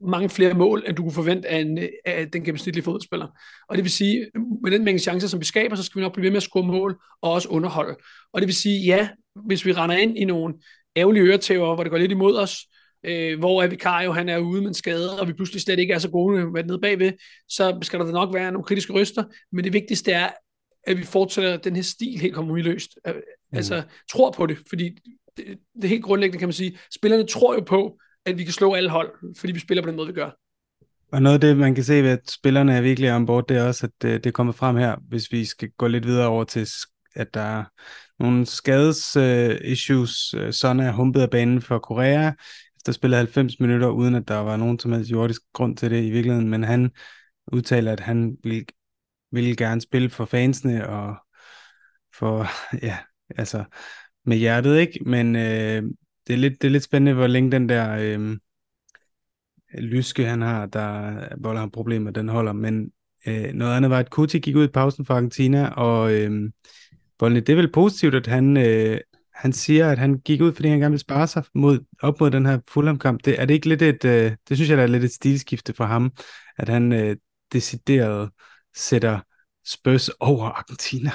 mange 0.01 0.29
flere 0.29 0.55
mål, 0.55 0.85
end 0.87 0.97
du 0.97 1.03
kunne 1.03 1.13
forvente 1.13 1.49
af, 1.49 1.59
en, 1.59 1.79
af 2.05 2.31
den 2.31 2.45
gennemsnitlige 2.45 2.85
fodboldspiller. 2.85 3.27
Og 3.69 3.77
det 3.77 3.85
vil 3.85 3.93
sige, 3.93 4.27
med 4.63 4.71
den 4.71 4.85
mængde 4.85 5.03
chancer, 5.03 5.29
som 5.29 5.41
vi 5.41 5.45
skaber, 5.45 5.77
så 5.77 5.83
skal 5.83 5.99
vi 5.99 6.03
nok 6.03 6.13
blive 6.13 6.25
ved 6.25 6.31
med 6.31 6.37
at 6.37 6.43
score 6.43 6.67
mål 6.67 6.99
og 7.23 7.33
også 7.33 7.49
underholde. 7.49 7.97
Og 8.33 8.41
det 8.41 8.47
vil 8.47 8.55
sige, 8.55 8.85
ja, 8.85 9.09
hvis 9.47 9.67
vi 9.67 9.73
render 9.73 9.97
ind 9.97 10.19
i 10.19 10.25
nogle 10.25 10.55
ærgerlige 10.97 11.25
øretæver, 11.25 11.75
hvor 11.75 11.85
det 11.85 11.91
går 11.91 11.99
lidt 11.99 12.13
imod 12.13 12.37
os, 12.37 12.57
øh, 13.05 13.39
hvor 13.39 13.63
er 13.63 14.03
jo, 14.03 14.13
han 14.13 14.29
er 14.29 14.39
ude 14.39 14.61
med 14.61 14.69
en 14.69 14.75
skade, 14.75 15.21
og 15.21 15.29
vi 15.29 15.33
pludselig 15.33 15.63
slet 15.63 15.79
ikke 15.79 15.95
er 15.95 15.99
så 15.99 16.11
gode 16.11 16.51
med 16.51 16.65
nede 16.65 16.79
bagved, 16.79 17.13
så 17.49 17.79
skal 17.83 17.99
der 17.99 18.13
nok 18.13 18.35
være 18.35 18.53
nogle 18.53 18.65
kritiske 18.65 18.93
ryster, 18.93 19.25
men 19.53 19.65
det 19.65 19.73
vigtigste 19.73 20.13
er, 20.13 20.29
at 20.87 20.99
vi 20.99 21.05
fortsætter 21.05 21.57
den 21.57 21.77
her 21.77 21.83
stil 21.83 22.19
helt 22.21 22.35
kompromisløst. 22.35 22.99
Mm. 23.07 23.13
Altså, 23.53 23.83
tror 24.13 24.31
på 24.31 24.47
det, 24.47 24.59
fordi 24.69 24.99
det, 25.37 25.59
det 25.83 25.91
helt 25.91 26.05
grundlæggende 26.05 26.39
kan 26.39 26.49
man 26.49 26.53
sige, 26.53 26.79
spillerne 26.95 27.27
tror 27.27 27.55
jo 27.55 27.61
på, 27.61 27.99
at 28.29 28.39
vi 28.39 28.45
kan 28.45 28.53
slå 28.53 28.75
alle 28.75 28.91
hold, 28.91 29.37
fordi 29.37 29.53
vi 29.53 29.61
spiller 29.61 29.83
på 29.83 29.89
den 29.89 29.97
måde, 29.97 30.07
vi 30.07 30.13
gør. 30.13 30.31
Og 31.13 31.23
noget 31.23 31.35
af 31.35 31.41
det, 31.41 31.57
man 31.57 31.75
kan 31.75 31.85
se 31.85 32.03
ved, 32.03 32.11
at 32.11 32.31
spillerne 32.31 32.75
er 32.75 32.81
virkelig 32.81 33.13
ombord, 33.13 33.49
det 33.49 33.57
er 33.57 33.65
også, 33.65 33.87
at 33.87 34.09
øh, 34.09 34.13
det, 34.13 34.25
det 34.25 34.35
kommer 34.35 34.53
frem 34.53 34.77
her, 34.77 34.97
hvis 35.09 35.33
vi 35.33 35.45
skal 35.45 35.71
gå 35.79 35.87
lidt 35.87 36.07
videre 36.07 36.29
over 36.29 36.45
til, 36.45 36.69
at 37.15 37.35
der 37.35 37.41
er 37.41 37.65
nogle 38.19 38.47
skades 38.47 39.17
uh, 39.17 39.71
issues. 39.71 40.35
Øh, 40.35 40.53
Sådan 40.53 40.81
er 40.81 40.93
humpet 40.93 41.21
af 41.21 41.31
banen 41.31 41.63
for 41.63 41.79
Korea, 41.79 42.33
efter 42.89 42.93
spillede 42.93 43.19
90 43.19 43.61
minutter, 43.61 43.89
uden 43.89 44.15
at 44.15 44.29
der 44.29 44.37
var 44.37 44.57
nogen 44.57 44.79
som 44.79 44.93
helst 44.93 45.11
jordisk 45.11 45.43
grund 45.53 45.77
til 45.77 45.91
det 45.91 46.05
i 46.05 46.11
virkeligheden, 46.11 46.49
men 46.49 46.65
han 46.65 46.91
udtaler, 47.53 47.93
at 47.93 48.01
han 48.01 48.37
vil, 48.43 48.67
vil 49.33 49.57
gerne 49.57 49.81
spille 49.81 50.11
for 50.11 50.25
fansene 50.25 50.89
og 50.89 51.17
for, 52.15 52.47
ja, 52.89 52.99
altså 53.37 53.65
med 54.27 54.37
hjertet, 54.37 54.79
ikke? 54.79 54.99
Men 55.07 55.37
øh, 55.37 55.83
det, 56.29 56.35
er 56.35 56.39
lidt, 56.39 56.63
det 56.63 56.69
er 56.69 56.73
lidt 56.73 56.83
spændende, 56.83 57.15
hvor 57.15 57.27
længe 57.27 57.53
den 57.53 57.69
der 57.69 57.97
øh, 58.01 58.37
lyske, 59.79 60.25
han 60.25 60.43
har, 60.43 60.67
der 60.67 61.19
volder 61.39 61.61
ham 61.61 61.71
problemer, 61.71 62.11
den 62.11 62.29
holder. 62.29 62.53
Men 62.53 62.91
øh, 63.27 63.53
noget 63.53 63.77
andet 63.77 63.91
var, 63.91 63.99
at 63.99 64.11
Kuti 64.11 64.39
gik 64.39 64.57
ud 64.57 64.65
i 64.65 64.73
pausen 64.73 65.05
for 65.05 65.15
Argentina, 65.15 65.69
og 65.69 66.13
øh, 66.15 66.51
Bolne, 67.19 67.41
det 67.41 67.49
er 67.49 67.57
vel 67.57 67.73
positivt, 67.73 68.15
at 68.15 68.27
han, 68.27 68.57
øh, 68.57 69.01
han 69.35 69.53
siger, 69.53 69.91
at 69.91 69.99
han 69.99 70.19
gik 70.19 70.41
ud, 70.41 70.53
fordi 70.53 70.69
han 70.69 70.79
gerne 70.79 70.93
vil 70.93 70.99
spare 70.99 71.27
sig 71.27 71.45
mod, 71.55 71.79
op 72.03 72.21
mod 72.21 72.31
den 72.31 72.47
her 72.47 72.59
Fulham-kamp. 72.69 73.25
Det, 73.25 73.41
er 73.41 73.45
det 73.45 73.55
ikke 73.55 73.69
lidt 73.69 73.83
et, 73.83 74.05
øh, 74.05 74.33
det 74.49 74.57
synes 74.57 74.71
jeg, 74.71 74.77
der 74.77 74.83
er 74.83 74.87
lidt 74.87 75.05
et 75.05 75.13
stilskifte 75.13 75.75
for 75.75 75.85
ham, 75.85 76.13
at 76.59 76.69
han 76.69 76.93
øh, 76.93 77.17
decideret 77.53 78.31
sætter 78.77 79.21
Spurs 79.67 80.09
over 80.09 80.45
Argentina? 80.45 81.11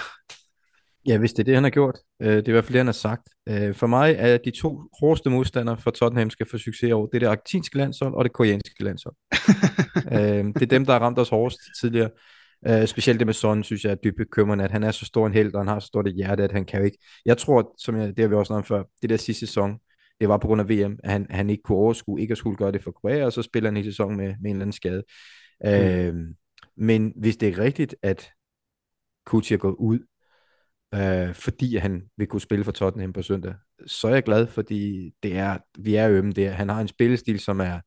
Ja, 1.07 1.17
hvis 1.17 1.33
det 1.33 1.39
er 1.39 1.43
det, 1.43 1.55
han 1.55 1.63
har 1.63 1.71
gjort. 1.71 1.99
Øh, 2.21 2.35
det 2.35 2.47
er 2.47 2.49
i 2.49 2.51
hvert 2.51 2.63
fald 2.63 2.73
det, 2.73 2.79
han 2.79 2.87
har 2.87 2.93
sagt. 2.93 3.29
Øh, 3.49 3.75
for 3.75 3.87
mig 3.87 4.15
er 4.17 4.37
de 4.37 4.51
to 4.51 4.81
hårdeste 4.99 5.29
modstandere 5.29 5.77
for 5.77 5.91
Tottenham 5.91 6.29
skal 6.29 6.49
få 6.49 6.57
succes 6.57 6.91
over. 6.91 7.07
Det 7.07 7.15
er 7.15 7.19
det 7.19 7.27
argentinske 7.27 7.77
landshold 7.77 8.13
og 8.13 8.23
det 8.23 8.33
koreanske 8.33 8.83
landshold. 8.83 9.15
Øh, 10.11 10.45
det 10.45 10.61
er 10.61 10.65
dem, 10.65 10.85
der 10.85 10.93
har 10.93 10.99
ramt 10.99 11.19
os 11.19 11.29
hårdest 11.29 11.59
tidligere. 11.81 12.09
specielt 12.85 13.19
det 13.19 13.27
med 13.27 13.33
Son, 13.33 13.63
synes 13.63 13.83
jeg 13.83 13.91
er 13.91 13.95
dybt 13.95 14.17
bekymrende, 14.17 14.63
at 14.63 14.71
han 14.71 14.83
er 14.83 14.91
så 14.91 15.05
stor 15.05 15.27
en 15.27 15.33
held, 15.33 15.53
og 15.53 15.59
han 15.59 15.67
har 15.67 15.79
så 15.79 15.87
stort 15.87 16.07
et 16.07 16.15
hjerte, 16.15 16.43
at 16.43 16.51
han 16.51 16.65
kan 16.65 16.79
jo 16.79 16.85
ikke... 16.85 16.97
Jeg 17.25 17.37
tror, 17.37 17.75
som 17.77 17.97
jeg, 17.97 18.07
det 18.07 18.19
har 18.19 18.27
vi 18.27 18.35
også 18.35 18.47
snakket 18.49 18.67
før, 18.67 18.83
det 19.01 19.09
der 19.09 19.17
sidste 19.17 19.47
sæson, 19.47 19.79
det 20.19 20.29
var 20.29 20.37
på 20.37 20.47
grund 20.47 20.61
af 20.61 20.69
VM, 20.69 20.99
at 21.03 21.11
han, 21.11 21.27
han 21.29 21.49
ikke 21.49 21.63
kunne 21.63 21.77
overskue, 21.77 22.21
ikke 22.21 22.31
at 22.31 22.37
skulle 22.37 22.57
gøre 22.57 22.71
det 22.71 22.83
for 22.83 22.91
Korea, 22.91 23.25
og 23.25 23.33
så 23.33 23.41
spiller 23.41 23.69
han 23.69 23.77
i 23.77 23.83
sæson 23.83 24.17
med, 24.17 24.25
med 24.25 24.51
en 24.51 24.55
eller 24.55 24.61
anden 24.61 24.71
skade. 24.71 25.03
Mm. 25.63 25.69
Øh, 25.69 26.15
men 26.77 27.13
hvis 27.15 27.37
det 27.37 27.49
er 27.49 27.59
rigtigt, 27.59 27.95
at 28.01 28.29
Kuti 29.25 29.53
er 29.53 29.57
gået 29.57 29.75
ud, 29.79 29.99
øh, 30.93 31.35
fordi 31.35 31.77
han 31.77 32.03
vil 32.17 32.27
kunne 32.27 32.41
spille 32.41 32.65
for 32.65 32.71
Tottenham 32.71 33.13
på 33.13 33.21
søndag, 33.21 33.53
så 33.85 34.07
er 34.07 34.13
jeg 34.13 34.23
glad, 34.23 34.47
fordi 34.47 35.11
det 35.23 35.37
er, 35.37 35.57
vi 35.79 35.95
er 35.95 36.09
ømme 36.09 36.31
der. 36.31 36.51
Han 36.51 36.69
har 36.69 36.81
en 36.81 36.87
spillestil, 36.87 37.39
som 37.39 37.59
er 37.59 37.79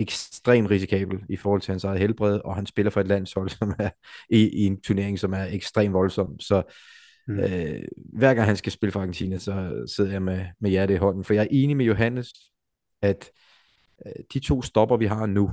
ekstremt 0.00 0.70
risikabel 0.70 1.18
i 1.28 1.36
forhold 1.36 1.60
til 1.60 1.72
hans 1.72 1.84
eget 1.84 1.98
helbred, 1.98 2.40
og 2.44 2.54
han 2.54 2.66
spiller 2.66 2.90
for 2.90 3.00
et 3.00 3.08
landshold, 3.08 3.48
som 3.58 3.74
er 3.78 3.90
i, 4.30 4.48
i 4.48 4.66
en 4.66 4.80
turnering, 4.80 5.18
som 5.18 5.32
er 5.32 5.44
ekstremt 5.44 5.94
voldsom. 5.94 6.40
Så 6.40 6.62
mm. 7.28 7.38
øh, 7.38 7.82
hver 7.96 8.34
gang 8.34 8.46
han 8.46 8.56
skal 8.56 8.72
spille 8.72 8.92
for 8.92 9.00
Argentina, 9.00 9.38
så 9.38 9.84
sidder 9.96 10.12
jeg 10.12 10.22
med, 10.22 10.46
med 10.60 10.70
hjertet 10.70 10.94
i 10.94 10.98
hånden. 10.98 11.24
For 11.24 11.34
jeg 11.34 11.42
er 11.42 11.48
enig 11.50 11.76
med 11.76 11.86
Johannes, 11.86 12.32
at 13.02 13.30
øh, 14.06 14.12
de 14.32 14.40
to 14.40 14.62
stopper, 14.62 14.96
vi 14.96 15.06
har 15.06 15.26
nu, 15.26 15.50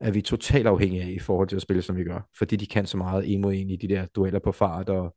er 0.00 0.10
vi 0.10 0.22
totalt 0.22 0.66
afhængige 0.66 1.02
af 1.02 1.10
i 1.10 1.18
forhold 1.18 1.48
til 1.48 1.56
at 1.56 1.62
spille, 1.62 1.82
som 1.82 1.96
vi 1.96 2.04
gør. 2.04 2.28
Fordi 2.38 2.56
de 2.56 2.66
kan 2.66 2.86
så 2.86 2.96
meget 2.96 3.32
en 3.34 3.40
mod 3.40 3.54
en 3.54 3.70
i 3.70 3.76
de 3.76 3.88
der 3.88 4.06
dueller 4.06 4.40
på 4.40 4.52
fart 4.52 4.88
og, 4.88 5.16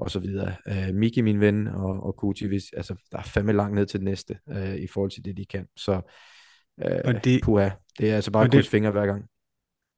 og 0.00 0.10
så 0.10 0.18
videre. 0.18 0.54
Uh, 0.70 0.94
Miki, 0.94 1.20
min 1.20 1.40
ven, 1.40 1.66
og, 1.66 2.02
og 2.02 2.16
Kuti, 2.16 2.46
hvis, 2.46 2.64
altså, 2.76 2.94
der 3.12 3.18
er 3.18 3.22
fandme 3.22 3.52
langt 3.52 3.74
ned 3.74 3.86
til 3.86 4.00
det 4.00 4.04
næste, 4.04 4.38
uh, 4.46 4.74
i 4.74 4.86
forhold 4.86 5.10
til 5.10 5.24
det, 5.24 5.36
de 5.36 5.44
kan. 5.44 5.66
Så 5.76 5.92
uh, 6.84 6.98
og 7.04 7.24
det, 7.24 7.40
puha, 7.42 7.70
det 7.98 8.10
er 8.10 8.14
altså 8.14 8.30
bare 8.30 8.58
at 8.58 8.66
fingre 8.66 8.90
hver 8.90 9.06
gang. 9.06 9.24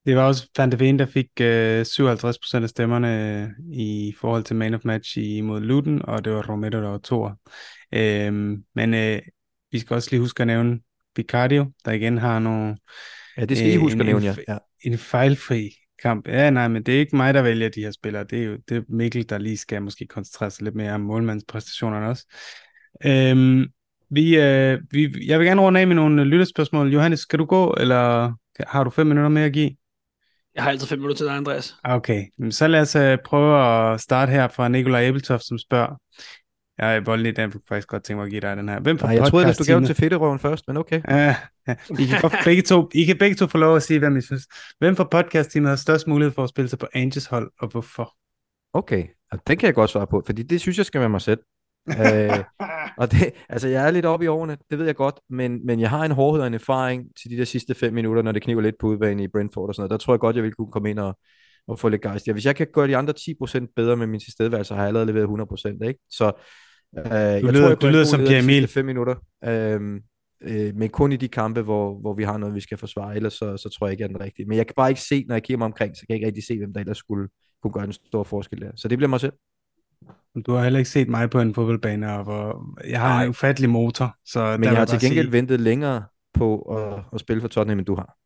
Det 0.06 0.16
var 0.16 0.26
også 0.26 0.48
Van 0.58 0.72
de 0.72 0.80
Ven, 0.80 0.98
der 0.98 1.06
fik 1.06 1.26
uh, 1.40 1.44
57% 1.44 2.62
af 2.62 2.68
stemmerne 2.68 3.50
i 3.72 4.14
forhold 4.20 4.44
til 4.44 4.56
Man 4.56 4.74
of 4.74 4.84
Match 4.84 5.18
imod 5.18 5.60
Luton, 5.60 6.02
og 6.04 6.24
det 6.24 6.32
var 6.32 6.50
Romero, 6.50 6.82
der 6.82 6.88
var 6.88 6.98
to. 6.98 7.24
Uh, 7.24 7.32
men 8.74 8.94
uh, 8.94 9.18
vi 9.72 9.78
skal 9.78 9.94
også 9.94 10.08
lige 10.10 10.20
huske 10.20 10.40
at 10.40 10.46
nævne 10.46 10.80
Vicario, 11.16 11.72
der 11.84 11.92
igen 11.92 12.18
har 12.18 12.38
nogle... 12.38 12.76
Ja, 13.36 13.44
det 13.44 13.56
skal 13.56 13.72
I 13.72 13.76
huske 13.76 13.94
en, 13.94 14.00
at 14.00 14.06
nævne, 14.06 14.26
ja. 14.26 14.34
ja. 14.48 14.58
En 14.84 14.98
fejlfri 14.98 15.70
kamp. 16.02 16.28
Ja, 16.28 16.50
nej, 16.50 16.68
men 16.68 16.82
det 16.82 16.94
er 16.94 16.98
ikke 16.98 17.16
mig, 17.16 17.34
der 17.34 17.42
vælger 17.42 17.68
de 17.68 17.80
her 17.80 17.90
spillere. 17.90 18.24
Det 18.24 18.38
er 18.38 18.44
jo 18.44 18.56
det 18.68 18.76
er 18.76 18.82
Mikkel, 18.88 19.28
der 19.28 19.38
lige 19.38 19.56
skal 19.56 19.82
måske 19.82 20.06
koncentrere 20.06 20.50
sig 20.50 20.64
lidt 20.64 20.74
mere 20.74 20.92
om 20.92 21.00
målmandspræstationerne 21.00 22.08
også. 22.08 22.26
Øhm, 23.04 23.66
vi, 24.10 24.36
øh, 24.36 24.80
vi, 24.90 25.26
jeg 25.26 25.38
vil 25.38 25.46
gerne 25.46 25.62
runde 25.62 25.80
af 25.80 25.86
med 25.86 25.96
nogle 25.96 26.24
lytterspørgsmål. 26.24 26.92
Johannes, 26.92 27.20
skal 27.20 27.38
du 27.38 27.44
gå, 27.44 27.74
eller 27.80 28.32
har 28.66 28.84
du 28.84 28.90
fem 28.90 29.06
minutter 29.06 29.28
mere 29.28 29.44
at 29.44 29.52
give? 29.52 29.70
Jeg 30.54 30.62
har 30.62 30.70
altid 30.70 30.86
fem 30.86 30.98
minutter 30.98 31.16
til 31.16 31.26
dig, 31.26 31.36
Andreas. 31.36 31.74
Okay, 31.84 32.24
så 32.50 32.66
lad 32.66 32.80
os 32.80 32.96
uh, 32.96 33.24
prøve 33.24 33.92
at 33.92 34.00
starte 34.00 34.32
her 34.32 34.48
fra 34.48 34.68
Nikolaj 34.68 35.08
Ebeltoft, 35.08 35.44
som 35.44 35.58
spørger, 35.58 35.96
er 36.86 37.00
voldelig, 37.00 37.36
den 37.36 37.50
kunne 37.50 37.60
faktisk 37.68 37.88
godt 37.88 38.04
tænke 38.04 38.16
mig 38.16 38.24
at 38.24 38.30
give 38.30 38.40
dig 38.40 38.56
den 38.56 38.68
her. 38.68 38.80
Hvem 38.80 38.98
for 38.98 39.06
Nej, 39.06 39.16
jeg 39.16 39.26
troede, 39.26 39.46
at 39.46 39.58
du 39.58 39.64
gav 39.64 39.76
den 39.76 39.86
til 39.86 39.94
Fedterøven 39.94 40.38
først, 40.38 40.68
men 40.68 40.76
okay. 40.76 41.02
Ja, 41.08 41.36
ja. 41.68 41.74
I, 42.00 42.04
kan 42.04 42.20
godt, 42.20 42.34
begge 42.44 42.62
to, 42.62 42.88
I 42.94 43.04
kan 43.04 43.18
begge 43.18 43.36
to 43.36 43.46
få 43.46 43.58
lov 43.58 43.76
at 43.76 43.82
sige, 43.82 43.98
hvem 43.98 44.16
I 44.16 44.20
synes. 44.20 44.46
Hvem 44.78 44.96
for 44.96 45.08
podcast-teamet 45.10 45.68
har 45.68 45.76
størst 45.76 46.06
mulighed 46.06 46.34
for 46.34 46.44
at 46.44 46.48
spille 46.48 46.68
sig 46.68 46.78
på 46.78 46.86
Angels 46.94 47.26
hold, 47.26 47.50
og 47.60 47.68
hvorfor? 47.68 48.14
Okay, 48.72 49.04
og 49.32 49.38
den 49.46 49.56
kan 49.58 49.66
jeg 49.66 49.74
godt 49.74 49.90
svare 49.90 50.06
på, 50.06 50.22
fordi 50.26 50.42
det 50.42 50.60
synes 50.60 50.78
jeg 50.78 50.86
skal 50.86 51.00
være 51.00 51.10
mig 51.10 51.20
selv. 51.20 51.40
øh, 51.88 52.44
og 52.98 53.12
det, 53.12 53.32
altså 53.48 53.68
jeg 53.68 53.86
er 53.86 53.90
lidt 53.90 54.06
oppe 54.06 54.24
i 54.24 54.28
årene, 54.28 54.56
det 54.70 54.78
ved 54.78 54.86
jeg 54.86 54.96
godt, 54.96 55.20
men, 55.30 55.66
men 55.66 55.80
jeg 55.80 55.90
har 55.90 56.04
en 56.04 56.10
hårdhed 56.10 56.40
og 56.40 56.46
en 56.46 56.54
erfaring 56.54 57.04
til 57.22 57.30
de 57.30 57.36
der 57.36 57.44
sidste 57.44 57.74
fem 57.74 57.94
minutter, 57.94 58.22
når 58.22 58.32
det 58.32 58.42
kniver 58.42 58.60
lidt 58.60 58.74
på 58.80 58.86
udbanen 58.86 59.20
i 59.20 59.28
Brentford 59.28 59.68
og 59.68 59.74
sådan 59.74 59.80
noget. 59.80 59.90
Der 59.90 60.04
tror 60.04 60.14
jeg 60.14 60.20
godt, 60.20 60.36
jeg 60.36 60.44
vil 60.44 60.54
kunne 60.54 60.72
komme 60.72 60.90
ind 60.90 60.98
og, 60.98 61.18
og 61.68 61.78
få 61.78 61.88
lidt 61.88 62.02
gejst. 62.02 62.26
Ja, 62.26 62.32
hvis 62.32 62.46
jeg 62.46 62.56
kan 62.56 62.66
gøre 62.72 62.88
de 62.88 62.96
andre 62.96 63.14
10% 63.18 63.72
bedre 63.76 63.96
med 63.96 64.06
min 64.06 64.20
tilstedeværelse, 64.20 64.74
har 64.74 64.80
jeg 64.80 64.88
allerede 64.88 65.06
leveret 65.06 65.50
100%, 65.82 65.88
ikke? 65.88 66.00
Så 66.10 66.32
Uh, 66.96 67.02
du 67.04 67.08
jeg 67.10 67.42
lyder, 67.42 67.60
tror, 67.60 67.68
jeg 67.68 67.82
du 67.82 67.86
lyder 67.86 68.04
som 68.04 68.20
Pierre 68.20 68.42
Emil. 68.42 68.68
Fem 68.68 68.84
minutter. 68.84 69.14
Uh, 69.46 69.82
uh, 70.50 70.76
men 70.76 70.88
kun 70.88 71.12
i 71.12 71.16
de 71.16 71.28
kampe, 71.28 71.62
hvor, 71.62 72.00
hvor 72.00 72.14
vi 72.14 72.22
har 72.22 72.38
noget, 72.38 72.54
vi 72.54 72.60
skal 72.60 72.78
forsvare. 72.78 73.16
Ellers 73.16 73.32
så, 73.32 73.56
så 73.56 73.68
tror 73.68 73.86
jeg 73.86 73.92
ikke, 73.92 74.04
at 74.04 74.10
den 74.10 74.20
rigtige. 74.20 74.46
Men 74.46 74.58
jeg 74.58 74.66
kan 74.66 74.74
bare 74.76 74.88
ikke 74.88 75.00
se, 75.00 75.24
når 75.28 75.34
jeg 75.34 75.42
kigger 75.42 75.58
mig 75.58 75.64
omkring, 75.64 75.96
så 75.96 76.00
kan 76.00 76.06
jeg 76.08 76.16
ikke 76.16 76.26
rigtig 76.26 76.44
se, 76.44 76.58
hvem 76.58 76.72
der 76.72 76.80
ellers 76.80 76.98
skulle 76.98 77.28
kunne 77.62 77.72
gøre 77.72 77.84
en 77.84 77.92
stor 77.92 78.22
forskel 78.22 78.60
der. 78.60 78.70
Så 78.76 78.88
det 78.88 78.98
bliver 78.98 79.08
mig 79.08 79.20
selv. 79.20 79.32
Du 80.46 80.52
har 80.52 80.62
heller 80.62 80.78
ikke 80.78 80.90
set 80.90 81.08
mig 81.08 81.30
på 81.30 81.40
en 81.40 81.54
fodboldbane, 81.54 82.12
og 82.12 82.24
hvor 82.24 82.74
jeg 82.88 83.00
har 83.00 83.08
Nej. 83.08 83.22
en 83.22 83.28
ufattelig 83.28 83.70
motor. 83.70 84.16
Så 84.24 84.56
men 84.58 84.64
jeg 84.64 84.76
har 84.76 84.84
til 84.84 85.00
gengæld 85.00 85.26
sige... 85.26 85.32
ventet 85.32 85.60
længere 85.60 86.02
på 86.34 86.60
at, 86.60 87.04
at 87.12 87.20
spille 87.20 87.40
for 87.40 87.48
Tottenham, 87.48 87.78
end 87.78 87.86
du 87.86 87.94
har. 87.94 88.16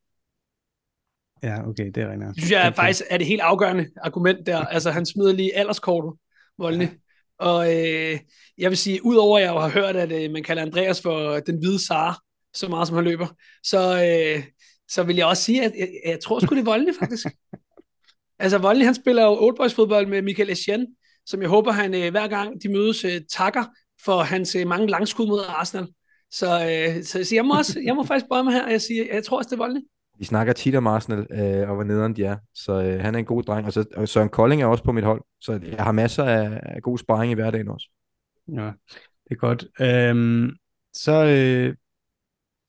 Ja, 1.42 1.68
okay, 1.68 1.90
det 1.94 2.02
er 2.02 2.10
rigtigt. 2.10 2.28
Det 2.28 2.36
synes 2.38 2.50
jeg 2.50 2.60
okay. 2.60 2.76
faktisk 2.76 3.02
er 3.10 3.18
det 3.18 3.26
helt 3.26 3.40
afgørende 3.40 3.86
argument 4.02 4.46
der. 4.46 4.58
Altså, 4.58 4.90
han 4.90 5.06
smider 5.06 5.32
lige 5.32 5.56
alderskortet, 5.56 6.12
Voldene. 6.58 6.90
Og 7.38 7.74
øh, 7.74 8.18
jeg 8.58 8.70
vil 8.70 8.78
sige, 8.78 9.04
udover 9.04 9.38
at 9.38 9.44
jeg 9.44 9.52
jo 9.52 9.58
har 9.58 9.68
hørt, 9.68 9.96
at 9.96 10.12
øh, 10.12 10.30
man 10.30 10.42
kalder 10.42 10.62
Andreas 10.62 11.02
for 11.02 11.38
den 11.38 11.58
hvide 11.58 11.86
Sara, 11.86 12.20
så 12.54 12.68
meget 12.68 12.88
som 12.88 12.96
han 12.96 13.04
løber, 13.04 13.26
så, 13.62 14.04
øh, 14.04 14.44
så 14.88 15.02
vil 15.02 15.16
jeg 15.16 15.26
også 15.26 15.42
sige, 15.42 15.64
at 15.64 15.72
jeg, 15.78 15.88
jeg 16.06 16.20
tror 16.20 16.40
sgu 16.40 16.54
det 16.54 16.60
er 16.60 16.64
Voldelig, 16.64 16.94
faktisk. 16.98 17.26
altså 18.38 18.58
Voldelig, 18.58 18.86
han 18.86 18.94
spiller 18.94 19.22
jo 19.22 19.44
oldboys 19.44 19.74
fodbold 19.74 20.06
med 20.06 20.22
Michael 20.22 20.50
Essien, 20.50 20.86
som 21.26 21.40
jeg 21.40 21.48
håber, 21.48 21.72
han 21.72 21.94
øh, 21.94 22.10
hver 22.10 22.28
gang 22.28 22.62
de 22.62 22.68
mødes 22.68 23.04
øh, 23.04 23.20
takker 23.30 23.64
for 24.04 24.22
hans 24.22 24.54
øh, 24.54 24.66
mange 24.66 24.86
langskud 24.86 25.26
mod 25.26 25.40
Arsenal. 25.48 25.88
Så, 26.30 26.46
øh, 26.46 27.04
så, 27.04 27.24
så 27.24 27.34
jeg, 27.34 27.44
må 27.44 27.56
også, 27.56 27.80
jeg 27.84 27.94
må 27.94 28.04
faktisk 28.04 28.26
bøje 28.28 28.44
mig 28.44 28.52
her, 28.52 28.64
og 28.64 28.72
jeg, 28.72 28.80
siger, 28.80 29.14
jeg 29.14 29.24
tror 29.24 29.36
også, 29.36 29.48
det 29.48 29.54
er 29.54 29.64
Voldelig. 29.64 29.82
Vi 30.18 30.24
snakker 30.24 30.52
tit 30.52 30.74
om 30.74 30.86
Arsenal, 30.86 31.26
øh, 31.30 31.68
og 31.68 31.74
hvor 31.74 31.84
nederen 31.84 32.16
de 32.16 32.24
er. 32.24 32.36
Så 32.54 32.82
øh, 32.82 33.00
han 33.00 33.14
er 33.14 33.18
en 33.18 33.24
god 33.24 33.42
dreng. 33.42 33.66
Og, 33.66 33.72
så, 33.72 33.84
og 33.96 34.08
Søren 34.08 34.28
Kolding 34.28 34.62
er 34.62 34.66
også 34.66 34.84
på 34.84 34.92
mit 34.92 35.04
hold. 35.04 35.22
Så 35.40 35.60
jeg 35.62 35.84
har 35.84 35.92
masser 35.92 36.24
af, 36.24 36.60
af 36.62 36.82
god 36.82 36.98
sparring 36.98 37.32
i 37.32 37.34
hverdagen 37.34 37.68
også. 37.68 37.88
Ja, 38.48 38.72
det 39.24 39.30
er 39.30 39.34
godt. 39.34 39.64
Øhm, 39.80 40.50
så 40.92 41.24
øh, 41.24 41.74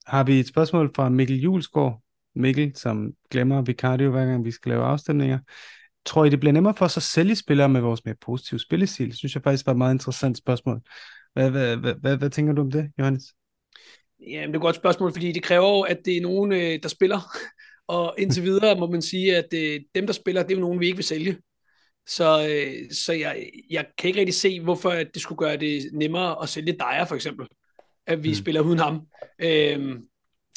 har 0.06 0.24
vi 0.24 0.40
et 0.40 0.48
spørgsmål 0.48 0.92
fra 0.96 1.08
Mikkel 1.08 1.40
Julesgaard. 1.40 2.02
Mikkel, 2.34 2.72
som 2.76 3.12
glemmer 3.30 3.62
Vicario 3.62 4.10
hver 4.10 4.26
gang 4.26 4.44
vi 4.44 4.50
skal 4.50 4.70
lave 4.70 4.84
afstemninger. 4.84 5.38
Tror 6.04 6.24
I, 6.24 6.30
det 6.30 6.40
bliver 6.40 6.52
nemmere 6.52 6.74
for 6.74 6.84
os 6.84 6.96
at 6.96 7.02
sælge 7.02 7.36
spillere 7.36 7.68
med 7.68 7.80
vores 7.80 8.04
mere 8.04 8.14
positive 8.20 8.60
spillestil? 8.60 9.08
Det 9.08 9.16
synes 9.16 9.34
jeg 9.34 9.42
faktisk 9.42 9.66
var 9.66 9.72
et 9.72 9.78
meget 9.78 9.94
interessant 9.94 10.38
spørgsmål. 10.38 10.80
Hvad, 11.32 11.50
hvad, 11.50 11.76
hvad, 11.76 11.94
hvad, 11.94 12.16
hvad 12.16 12.30
tænker 12.30 12.52
du 12.52 12.60
om 12.60 12.70
det, 12.70 12.90
Johannes? 12.98 13.24
Ja, 14.20 14.40
det 14.42 14.50
er 14.50 14.54
et 14.54 14.60
godt 14.60 14.76
spørgsmål, 14.76 15.12
fordi 15.12 15.32
det 15.32 15.42
kræver 15.42 15.68
jo, 15.68 15.80
at 15.80 15.98
det 16.04 16.16
er 16.16 16.20
nogen, 16.20 16.52
øh, 16.52 16.78
der 16.82 16.88
spiller. 16.88 17.20
Og 17.88 18.14
indtil 18.18 18.42
videre 18.42 18.78
må 18.78 18.86
man 18.86 19.02
sige, 19.02 19.36
at 19.36 19.54
øh, 19.54 19.80
dem, 19.94 20.06
der 20.06 20.12
spiller, 20.12 20.42
det 20.42 20.50
er 20.50 20.56
jo 20.56 20.60
nogen, 20.60 20.80
vi 20.80 20.86
ikke 20.86 20.96
vil 20.96 21.04
sælge. 21.04 21.36
Så, 22.06 22.48
øh, 22.50 22.90
så 22.92 23.12
jeg, 23.12 23.50
jeg 23.70 23.86
kan 23.98 24.08
ikke 24.08 24.20
rigtig 24.20 24.34
se, 24.34 24.60
hvorfor 24.60 24.90
det 24.90 25.22
skulle 25.22 25.38
gøre 25.38 25.56
det 25.56 25.90
nemmere 25.92 26.42
at 26.42 26.48
sælge 26.48 26.72
Dyer, 26.72 27.04
for 27.04 27.14
eksempel. 27.14 27.46
At 28.06 28.24
vi 28.24 28.28
mm. 28.28 28.34
spiller 28.34 28.60
uden 28.60 28.78
ham. 28.78 29.06
Øhm, 29.42 30.02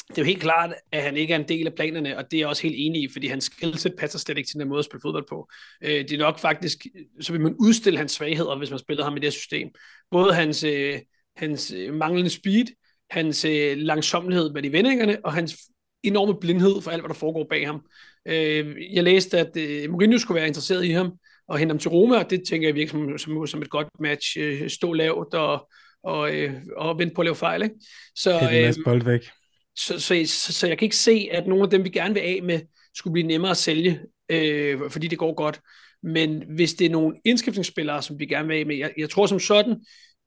det 0.08 0.18
er 0.18 0.22
jo 0.22 0.26
helt 0.26 0.42
klart, 0.42 0.74
at 0.92 1.02
han 1.02 1.16
ikke 1.16 1.34
er 1.34 1.38
en 1.38 1.48
del 1.48 1.66
af 1.66 1.74
planerne, 1.74 2.18
og 2.18 2.30
det 2.30 2.36
er 2.36 2.40
jeg 2.40 2.48
også 2.48 2.62
helt 2.62 2.74
enig 2.78 3.02
i, 3.02 3.08
fordi 3.12 3.26
hans 3.26 3.44
skillset 3.44 3.94
passer 3.98 4.18
slet 4.18 4.38
ikke 4.38 4.48
til 4.48 4.60
den 4.60 4.68
måde 4.68 4.78
at 4.78 4.84
spille 4.84 5.00
fodbold 5.02 5.26
på. 5.28 5.48
Øh, 5.82 5.90
det 5.90 6.12
er 6.12 6.18
nok 6.18 6.38
faktisk, 6.38 6.86
så 7.20 7.32
vil 7.32 7.40
man 7.40 7.56
udstille 7.60 7.98
hans 7.98 8.12
svagheder, 8.12 8.58
hvis 8.58 8.70
man 8.70 8.78
spiller 8.78 9.04
ham 9.04 9.16
i 9.16 9.20
det 9.20 9.24
her 9.24 9.30
system. 9.30 9.68
Både 10.10 10.34
hans, 10.34 10.64
øh, 10.64 11.00
hans 11.36 11.74
manglende 11.92 12.30
speed, 12.30 12.66
hans 13.12 13.44
øh, 13.44 13.76
langsomlighed 13.76 14.52
med 14.52 14.62
de 14.62 14.72
vendingerne, 14.72 15.18
og 15.24 15.32
hans 15.32 15.56
enorme 16.02 16.40
blindhed 16.40 16.82
for 16.82 16.90
alt, 16.90 17.02
hvad 17.02 17.08
der 17.08 17.14
foregår 17.14 17.46
bag 17.50 17.66
ham. 17.66 17.80
Øh, 18.28 18.76
jeg 18.92 19.04
læste, 19.04 19.38
at 19.38 19.56
øh, 19.56 19.90
Mourinho 19.90 20.18
skulle 20.18 20.36
være 20.36 20.48
interesseret 20.48 20.84
i 20.84 20.90
ham, 20.90 21.12
og 21.48 21.58
hente 21.58 21.72
ham 21.72 21.78
til 21.78 21.90
Roma, 21.90 22.18
og 22.18 22.30
det 22.30 22.42
tænker 22.48 22.68
jeg 22.68 22.74
virkelig 22.74 22.90
som, 22.90 23.18
som, 23.18 23.46
som 23.46 23.62
et 23.62 23.70
godt 23.70 23.88
match. 24.00 24.36
Øh, 24.40 24.70
stå 24.70 24.92
lavt 24.92 25.34
og, 25.34 25.70
og, 26.02 26.34
øh, 26.34 26.52
og 26.76 26.98
vente 26.98 27.14
på 27.14 27.20
at 27.20 27.24
lave 27.24 27.36
fejl. 27.36 27.62
Ikke? 27.62 27.74
Så, 28.16 28.50
øh, 28.52 28.74
bold 28.84 29.04
væk. 29.04 29.28
så, 29.76 30.00
så, 30.00 30.22
så, 30.26 30.52
så 30.52 30.66
jeg 30.66 30.78
kan 30.78 30.86
ikke 30.86 30.96
se, 30.96 31.28
at 31.32 31.46
nogle 31.46 31.64
af 31.64 31.70
dem, 31.70 31.84
vi 31.84 31.88
gerne 31.88 32.14
vil 32.14 32.20
af 32.20 32.40
med, 32.42 32.60
skulle 32.94 33.12
blive 33.12 33.26
nemmere 33.26 33.50
at 33.50 33.56
sælge, 33.56 34.00
øh, 34.28 34.90
fordi 34.90 35.08
det 35.08 35.18
går 35.18 35.34
godt. 35.34 35.60
Men 36.02 36.44
hvis 36.48 36.74
det 36.74 36.84
er 36.84 36.90
nogle 36.90 37.16
indskiftningsspillere, 37.24 38.02
som 38.02 38.18
vi 38.18 38.26
gerne 38.26 38.48
vil 38.48 38.54
af 38.54 38.66
med, 38.66 38.76
jeg, 38.76 38.92
jeg 38.96 39.10
tror 39.10 39.26
som 39.26 39.40
sådan 39.40 39.76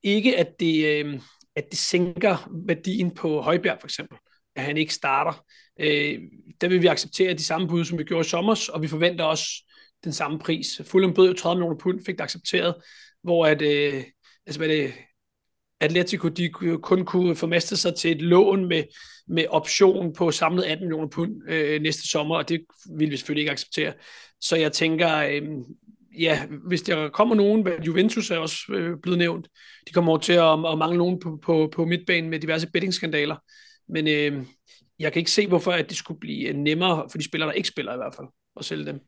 ikke, 0.03 0.37
at 0.37 0.59
det, 0.59 0.85
øh, 0.85 1.19
at 1.55 1.65
det 1.69 1.79
sænker 1.79 2.49
værdien 2.67 3.11
på 3.15 3.41
Højbjerg 3.41 3.77
for 3.79 3.87
eksempel, 3.87 4.17
at 4.55 4.63
han 4.63 4.77
ikke 4.77 4.93
starter. 4.93 5.45
Øh, 5.79 6.19
der 6.61 6.67
vil 6.67 6.81
vi 6.81 6.87
acceptere 6.87 7.33
de 7.33 7.43
samme 7.43 7.67
bud, 7.67 7.85
som 7.85 7.97
vi 7.97 8.03
gjorde 8.03 8.25
i 8.25 8.29
sommer, 8.29 8.69
og 8.73 8.81
vi 8.81 8.87
forventer 8.87 9.23
også 9.23 9.45
den 10.03 10.13
samme 10.13 10.39
pris. 10.39 10.81
Fulham 10.83 11.13
bød 11.13 11.27
jo 11.27 11.33
30 11.33 11.59
millioner 11.59 11.79
pund, 11.79 12.05
fik 12.05 12.15
det 12.15 12.23
accepteret, 12.23 12.75
hvor 13.23 13.45
at, 13.45 13.61
øh, 13.61 14.03
altså 14.45 14.59
hvad 14.59 14.69
det, 14.69 14.93
Atletico 15.79 16.27
de 16.27 16.49
kun 16.81 17.05
kunne 17.05 17.35
formaste 17.35 17.77
sig 17.77 17.95
til 17.95 18.11
et 18.11 18.21
lån 18.21 18.65
med, 18.65 18.83
med 19.27 19.45
option 19.49 20.13
på 20.13 20.31
samlet 20.31 20.63
18 20.63 20.85
millioner 20.85 21.07
pund 21.07 21.49
øh, 21.49 21.81
næste 21.81 22.09
sommer, 22.09 22.35
og 22.35 22.49
det 22.49 22.65
vil 22.97 23.11
vi 23.11 23.17
selvfølgelig 23.17 23.41
ikke 23.41 23.51
acceptere. 23.51 23.93
Så 24.41 24.55
jeg 24.55 24.71
tænker, 24.71 25.17
øh, 25.17 25.41
ja, 26.19 26.45
hvis 26.67 26.81
der 26.81 27.09
kommer 27.09 27.35
nogen, 27.35 27.67
Juventus 27.87 28.31
er 28.31 28.37
også 28.37 28.57
øh, 28.69 28.97
blevet 29.01 29.17
nævnt, 29.17 29.47
de 29.87 29.93
kommer 29.93 30.11
over 30.11 30.19
til 30.19 30.33
at, 30.33 30.71
at 30.71 30.77
mangle 30.77 30.97
nogen 30.97 31.19
på, 31.19 31.39
på, 31.43 31.69
på 31.73 31.85
midtbanen 31.85 32.29
med 32.29 32.39
diverse 32.39 32.67
bettingskandaler, 32.73 33.35
men 33.89 34.07
øh, 34.07 34.45
jeg 34.99 35.13
kan 35.13 35.19
ikke 35.19 35.31
se, 35.31 35.47
hvorfor 35.47 35.71
at 35.71 35.89
det 35.89 35.97
skulle 35.97 36.19
blive 36.19 36.53
nemmere 36.53 37.07
for 37.11 37.17
de 37.17 37.25
spillere, 37.25 37.49
der 37.49 37.53
ikke 37.53 37.67
spiller 37.67 37.93
i 37.93 37.97
hvert 37.97 38.15
fald, 38.15 38.27
at 38.59 38.65
sælge 38.65 38.85
dem. 38.85 38.99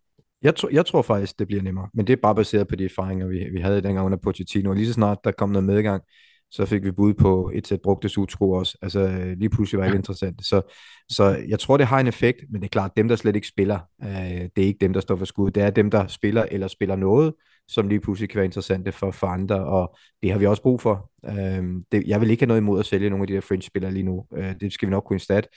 Jeg, 0.42 0.56
tro, 0.56 0.68
jeg 0.72 0.86
tror 0.86 1.02
faktisk, 1.02 1.40
det 1.40 1.48
bliver 1.48 1.64
nemmere, 1.64 1.90
men 1.94 2.08
det 2.08 2.14
er 2.14 2.18
bare 2.22 2.36
baseret 2.36 2.68
på 2.68 2.76
de 2.76 2.86
erfaringer, 2.86 3.28
vi, 3.28 3.48
vi 3.52 3.60
havde 3.60 3.82
dengang 3.82 4.06
under 4.06 4.18
Pochettino. 4.18 4.74
Lige 4.74 4.88
så 4.88 4.94
snart 4.94 5.18
der 5.24 5.32
kom 5.32 5.50
noget 5.50 5.66
medgang, 5.66 6.04
så 6.52 6.66
fik 6.66 6.84
vi 6.84 6.92
bud 6.92 7.14
på 7.14 7.52
et 7.54 7.68
sæt 7.68 7.82
brugte 7.82 8.10
sutsko 8.10 8.52
også. 8.52 8.78
Altså 8.82 9.34
lige 9.38 9.50
pludselig 9.50 9.80
var 9.80 9.88
det 9.88 9.96
interessant. 9.96 10.46
Så, 10.46 10.62
så 11.10 11.44
jeg 11.48 11.60
tror, 11.60 11.78
det 11.78 11.88
har 11.88 12.00
en 12.00 12.08
effekt, 12.08 12.38
men 12.50 12.62
det 12.62 12.68
er 12.68 12.70
klart, 12.70 12.98
dem 12.98 13.08
der 13.08 13.16
slet 13.16 13.36
ikke 13.36 13.48
spiller, 13.48 13.80
øh, 14.04 14.10
det 14.56 14.64
er 14.64 14.68
ikke 14.68 14.82
dem, 14.82 14.94
der 14.94 15.00
står 15.00 15.16
for 15.16 15.26
skud. 15.26 15.52
Det 15.52 15.64
er 15.64 15.70
dem, 15.70 15.92
der 15.92 16.08
spiller 16.08 16.46
eller 16.52 16.68
spiller 16.68 16.96
noget, 16.96 17.34
som 17.68 17.88
lige 17.88 18.00
pludselig 18.00 18.30
kan 18.30 18.38
være 18.38 18.46
interessante 18.46 18.92
for, 18.92 19.12
for 19.12 19.28
andre, 19.28 19.66
og 19.66 19.98
det 20.22 20.32
har 20.32 20.40
vi 20.40 20.46
også 20.46 20.62
brug 20.62 20.82
for. 20.82 21.12
Øh, 21.26 21.64
det, 21.92 22.04
jeg 22.08 22.22
vil 22.22 22.32
ikke 22.32 22.42
have 22.42 22.48
noget 22.48 22.62
imod 22.62 22.80
at 22.80 22.86
sælge 22.86 23.10
nogle 23.10 23.24
af 23.24 23.28
de 23.28 23.34
der 23.34 23.42
fringe-spillere 23.42 23.92
lige 23.92 24.04
nu. 24.04 24.26
Øh, 24.38 24.56
det 24.62 24.74
skal 24.74 24.88
vi 24.88 24.92
nok 24.92 25.04
kunne 25.04 25.16
instatte, 25.16 25.50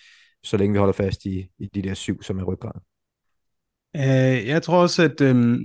så 0.45 0.57
længe 0.57 0.73
vi 0.73 0.79
holder 0.79 0.93
fast 0.93 1.25
i, 1.25 1.49
i 1.59 1.67
de 1.75 1.83
der 1.83 1.95
syv, 1.95 2.23
som 2.23 2.39
er 2.39 2.45
ryggraden. 2.45 2.81
Øh, 3.97 4.49
jeg 4.49 4.63
tror 4.63 4.83
også, 4.83 5.03
at 5.03 5.21
øhm, 5.21 5.59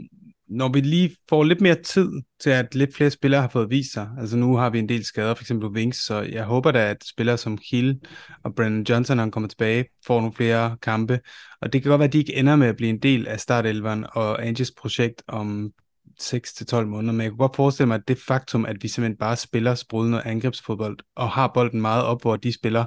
når 0.49 0.69
vi 0.73 0.81
lige 0.81 1.15
får 1.29 1.43
lidt 1.43 1.61
mere 1.61 1.81
tid 1.83 2.09
til, 2.39 2.49
at 2.49 2.75
lidt 2.75 2.95
flere 2.95 3.09
spillere 3.09 3.41
har 3.41 3.47
fået 3.49 3.69
vist 3.69 3.93
sig, 3.93 4.09
altså 4.19 4.37
nu 4.37 4.55
har 4.55 4.69
vi 4.69 4.79
en 4.79 4.89
del 4.89 5.05
skader, 5.05 5.33
for 5.33 5.43
eksempel 5.43 5.69
Wings, 5.69 5.97
så 6.05 6.21
jeg 6.21 6.43
håber 6.43 6.71
da, 6.71 6.89
at 6.89 7.03
spillere 7.03 7.37
som 7.37 7.57
Hill 7.71 7.99
og 8.43 8.55
Brandon 8.55 8.85
Johnson, 8.89 9.17
når 9.17 9.23
han 9.23 9.31
kommer 9.31 9.49
tilbage, 9.49 9.85
får 10.07 10.19
nogle 10.19 10.33
flere 10.33 10.77
kampe, 10.81 11.19
og 11.61 11.73
det 11.73 11.81
kan 11.81 11.89
godt 11.89 11.99
være, 11.99 12.07
at 12.07 12.13
de 12.13 12.17
ikke 12.17 12.35
ender 12.35 12.55
med 12.55 12.67
at 12.67 12.77
blive 12.77 12.89
en 12.89 12.99
del 12.99 13.27
af 13.27 13.39
startelveren 13.39 14.05
og 14.13 14.45
Anges 14.45 14.71
projekt 14.71 15.23
om 15.27 15.71
6-12 16.21 16.81
måneder, 16.85 17.13
men 17.13 17.21
jeg 17.21 17.29
kunne 17.31 17.37
godt 17.37 17.55
forestille 17.55 17.87
mig, 17.87 17.95
at 17.95 18.07
det 18.07 18.17
faktum, 18.27 18.65
at 18.65 18.77
vi 18.81 18.87
simpelthen 18.87 19.17
bare 19.17 19.35
spiller 19.35 19.75
sprudende 19.75 20.21
angrebsfodbold, 20.21 20.97
og 21.15 21.29
har 21.29 21.51
bolden 21.53 21.81
meget 21.81 22.03
op, 22.03 22.21
hvor 22.21 22.35
de 22.35 22.53
spiller, 22.53 22.85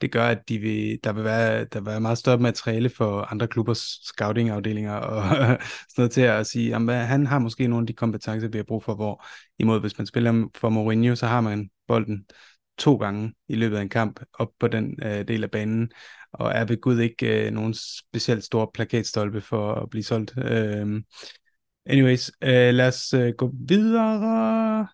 det 0.00 0.12
gør, 0.12 0.24
at 0.24 0.48
de 0.48 0.58
vil, 0.58 0.98
der, 1.04 1.12
vil 1.12 1.24
være, 1.24 1.64
der 1.64 1.80
vil 1.80 1.86
være 1.86 2.00
meget 2.00 2.18
større 2.18 2.38
materiale 2.38 2.90
for 2.90 3.20
andre 3.20 3.48
klubbers 3.48 4.00
scouting-afdelinger 4.04 4.92
og 4.92 5.22
sådan 5.36 5.58
noget 5.96 6.10
til 6.10 6.20
at 6.20 6.46
sige, 6.46 6.74
at 6.74 7.06
han 7.06 7.26
har 7.26 7.38
måske 7.38 7.68
nogle 7.68 7.82
af 7.82 7.86
de 7.86 7.92
kompetencer, 7.92 8.48
vi 8.48 8.58
har 8.58 8.64
brug 8.64 8.84
for, 8.84 8.94
hvor 8.94 9.24
imod 9.58 9.80
hvis 9.80 9.98
man 9.98 10.06
spiller 10.06 10.48
for 10.56 10.68
Mourinho, 10.68 11.14
så 11.14 11.26
har 11.26 11.40
man 11.40 11.70
bolden 11.88 12.26
to 12.78 12.96
gange 12.96 13.34
i 13.48 13.54
løbet 13.54 13.76
af 13.76 13.82
en 13.82 13.88
kamp 13.88 14.20
op 14.34 14.48
på 14.60 14.68
den 14.68 14.98
øh, 15.02 15.28
del 15.28 15.44
af 15.44 15.50
banen, 15.50 15.90
og 16.32 16.52
er 16.54 16.64
ved 16.64 16.80
Gud 16.80 17.00
ikke 17.00 17.46
øh, 17.46 17.52
nogen 17.52 17.74
specielt 17.74 18.44
stor 18.44 18.70
plakatstolpe 18.74 19.40
for 19.40 19.74
at 19.74 19.90
blive 19.90 20.02
solgt. 20.02 20.34
Øh, 20.38 21.02
anyways, 21.86 22.30
øh, 22.42 22.74
lad 22.74 22.88
os 22.88 23.14
øh, 23.14 23.34
gå 23.38 23.52
videre. 23.68 24.88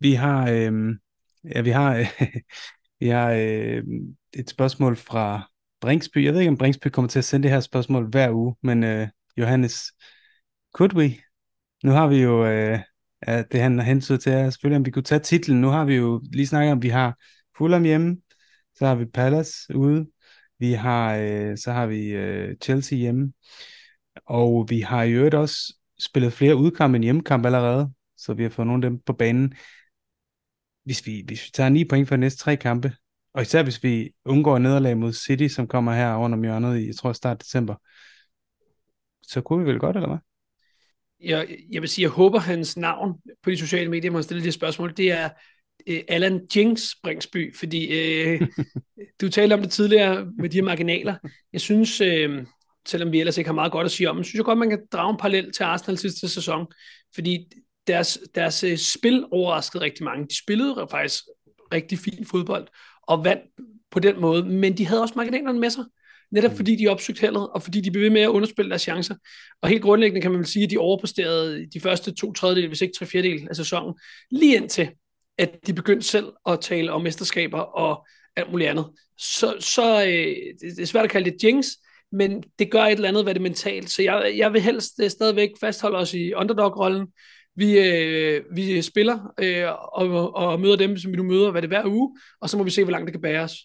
Vi 0.00 0.12
har, 0.12 0.50
øh, 0.50 0.96
ja, 1.44 1.60
vi 1.60 1.70
har 1.70 1.96
øh, 1.96 2.06
Vi 3.00 3.08
har 3.08 3.30
øh, 3.32 3.82
et 4.32 4.50
spørgsmål 4.50 4.96
fra 4.96 5.50
Bringsby. 5.80 6.24
Jeg 6.24 6.32
ved 6.32 6.40
ikke, 6.40 6.50
om 6.50 6.58
Bringsby 6.58 6.88
kommer 6.88 7.08
til 7.08 7.18
at 7.18 7.24
sende 7.24 7.42
det 7.42 7.52
her 7.52 7.60
spørgsmål 7.60 8.10
hver 8.10 8.30
uge, 8.30 8.54
men 8.62 8.84
øh, 8.84 9.08
Johannes, 9.36 9.92
could 10.74 10.94
we? 10.94 11.14
Nu 11.84 11.90
har 11.90 12.06
vi 12.06 12.22
jo, 12.22 12.46
øh, 12.46 12.78
det 13.26 13.60
han 13.60 13.78
har 13.78 14.00
til, 14.00 14.32
er 14.32 14.50
selvfølgelig, 14.50 14.76
om 14.76 14.86
vi 14.86 14.90
kunne 14.90 15.02
tage 15.02 15.18
titlen. 15.18 15.60
Nu 15.60 15.68
har 15.68 15.84
vi 15.84 15.94
jo 15.94 16.22
lige 16.32 16.46
snakket 16.46 16.72
om, 16.72 16.82
vi 16.82 16.88
har 16.88 17.16
Fulham 17.58 17.84
hjemme, 17.84 18.16
så 18.74 18.86
har 18.86 18.94
vi 18.94 19.04
Palace 19.04 19.76
ude, 19.76 20.06
vi 20.58 20.72
har, 20.72 21.16
øh, 21.16 21.58
så 21.58 21.72
har 21.72 21.86
vi 21.86 22.08
øh, 22.08 22.56
Chelsea 22.62 22.98
hjemme, 22.98 23.32
og 24.26 24.66
vi 24.68 24.80
har 24.80 25.02
i 25.02 25.12
øvrigt 25.12 25.34
også 25.34 25.74
spillet 25.98 26.32
flere 26.32 26.56
udkampe 26.56 26.96
end 26.96 27.04
hjemmekamp 27.04 27.46
allerede, 27.46 27.92
så 28.16 28.34
vi 28.34 28.42
har 28.42 28.50
fået 28.50 28.66
nogle 28.66 28.86
af 28.86 28.90
dem 28.90 29.00
på 29.06 29.12
banen 29.12 29.54
hvis 30.88 31.06
vi, 31.06 31.22
hvis 31.26 31.44
vi 31.44 31.50
tager 31.54 31.68
9 31.68 31.84
point 31.84 32.08
for 32.08 32.16
de 32.16 32.20
næste 32.20 32.38
tre 32.38 32.56
kampe, 32.56 32.92
og 33.34 33.42
især 33.42 33.62
hvis 33.62 33.82
vi 33.82 34.10
undgår 34.24 34.58
nederlag 34.58 34.96
mod 34.96 35.12
City, 35.12 35.48
som 35.48 35.66
kommer 35.66 35.92
her 35.92 36.16
rundt 36.16 36.34
om 36.34 36.42
hjørnet 36.42 36.78
i, 36.78 36.86
jeg 36.86 36.96
tror, 36.96 37.12
start 37.12 37.40
december, 37.40 37.74
så 39.22 39.40
kunne 39.40 39.64
vi 39.64 39.70
vel 39.70 39.78
godt, 39.78 39.96
eller 39.96 40.08
hvad? 40.08 40.18
Jeg, 41.20 41.48
jeg 41.72 41.80
vil 41.80 41.88
sige, 41.88 42.02
jeg 42.02 42.10
håber, 42.10 42.38
hans 42.38 42.76
navn 42.76 43.14
på 43.42 43.50
de 43.50 43.56
sociale 43.56 43.90
medier, 43.90 44.10
man 44.10 44.22
stille 44.22 44.44
det 44.44 44.54
spørgsmål, 44.54 44.96
det 44.96 45.12
er 45.12 45.28
uh, 45.90 45.96
Alan 46.08 46.46
Jinx 46.56 46.90
Bringsby, 47.02 47.56
fordi 47.56 47.86
uh, 47.86 48.48
du 49.20 49.28
talte 49.28 49.54
om 49.54 49.60
det 49.60 49.70
tidligere 49.70 50.26
med 50.38 50.48
de 50.48 50.56
her 50.56 50.64
marginaler. 50.64 51.14
Jeg 51.52 51.60
synes, 51.60 52.00
uh, 52.00 52.46
selvom 52.86 53.12
vi 53.12 53.20
ellers 53.20 53.38
ikke 53.38 53.48
har 53.48 53.54
meget 53.54 53.72
godt 53.72 53.84
at 53.84 53.90
sige 53.90 54.10
om, 54.10 54.24
synes 54.24 54.34
jeg 54.34 54.44
godt, 54.44 54.58
man 54.58 54.70
kan 54.70 54.80
drage 54.92 55.10
en 55.10 55.18
parallel 55.20 55.52
til 55.52 55.62
Arsenal 55.62 55.98
sidste 55.98 56.28
sæson, 56.28 56.66
fordi 57.14 57.46
deres, 57.88 58.18
deres 58.34 58.64
øh, 58.64 58.78
spil 58.78 59.24
overraskede 59.32 59.82
rigtig 59.82 60.04
mange. 60.04 60.26
De 60.26 60.38
spillede 60.38 60.86
faktisk 60.90 61.24
rigtig 61.72 61.98
fin 61.98 62.26
fodbold 62.26 62.68
og 63.02 63.24
vandt 63.24 63.42
på 63.90 63.98
den 64.00 64.20
måde, 64.20 64.44
men 64.44 64.78
de 64.78 64.86
havde 64.86 65.02
også 65.02 65.14
marginalerne 65.16 65.60
med 65.60 65.70
sig. 65.70 65.84
Netop 66.30 66.50
mm. 66.50 66.56
fordi 66.56 66.76
de 66.76 66.88
opsøgte 66.88 67.20
heldet, 67.20 67.48
og 67.48 67.62
fordi 67.62 67.80
de 67.80 67.90
blev 67.90 68.02
ved 68.02 68.10
med 68.10 68.20
at 68.20 68.28
underspille 68.28 68.68
deres 68.68 68.82
chancer. 68.82 69.14
Og 69.62 69.68
helt 69.68 69.82
grundlæggende 69.82 70.20
kan 70.20 70.30
man 70.30 70.38
vel 70.38 70.46
sige, 70.46 70.64
at 70.64 70.70
de 70.70 70.78
overpræsterede 70.78 71.66
de 71.66 71.80
første 71.80 72.14
to 72.14 72.32
tredjedel, 72.32 72.68
hvis 72.68 72.80
ikke 72.80 72.94
tre 72.98 73.06
fjerdedel 73.06 73.46
af 73.50 73.56
sæsonen, 73.56 73.94
lige 74.30 74.56
indtil, 74.56 74.90
at 75.38 75.50
de 75.66 75.72
begyndte 75.72 76.06
selv 76.06 76.32
at 76.46 76.60
tale 76.60 76.92
om 76.92 77.02
mesterskaber 77.02 77.58
og 77.58 78.06
alt 78.36 78.50
muligt 78.50 78.70
andet. 78.70 78.86
Så, 79.18 79.54
så 79.60 80.04
øh, 80.04 80.36
det 80.60 80.78
er 80.78 80.86
svært 80.86 81.04
at 81.04 81.10
kalde 81.10 81.30
det 81.30 81.44
jinx, 81.44 81.66
men 82.12 82.42
det 82.58 82.70
gør 82.70 82.82
et 82.82 82.92
eller 82.92 83.08
andet, 83.08 83.24
hvad 83.24 83.34
det 83.34 83.42
mentalt. 83.42 83.90
Så 83.90 84.02
jeg, 84.02 84.34
jeg 84.36 84.52
vil 84.52 84.60
helst 84.60 84.92
øh, 85.02 85.10
stadigvæk 85.10 85.50
fastholde 85.60 85.98
os 85.98 86.14
i 86.14 86.32
underdog-rollen, 86.32 87.06
vi, 87.58 87.78
øh, 87.78 88.42
vi 88.52 88.82
spiller 88.82 89.34
øh, 89.40 89.64
og, 89.92 90.34
og 90.34 90.60
møder 90.60 90.76
dem, 90.76 90.96
som 90.96 91.12
vi 91.12 91.16
nu 91.16 91.22
møder, 91.22 91.50
hvad 91.50 91.62
det 91.62 91.72
er 91.72 91.80
hver 91.80 91.90
uge, 91.90 92.16
og 92.40 92.50
så 92.50 92.58
må 92.58 92.64
vi 92.64 92.70
se, 92.70 92.84
hvor 92.84 92.92
langt 92.92 93.06
det 93.06 93.12
kan 93.12 93.20
bære 93.20 93.42
os. 93.42 93.56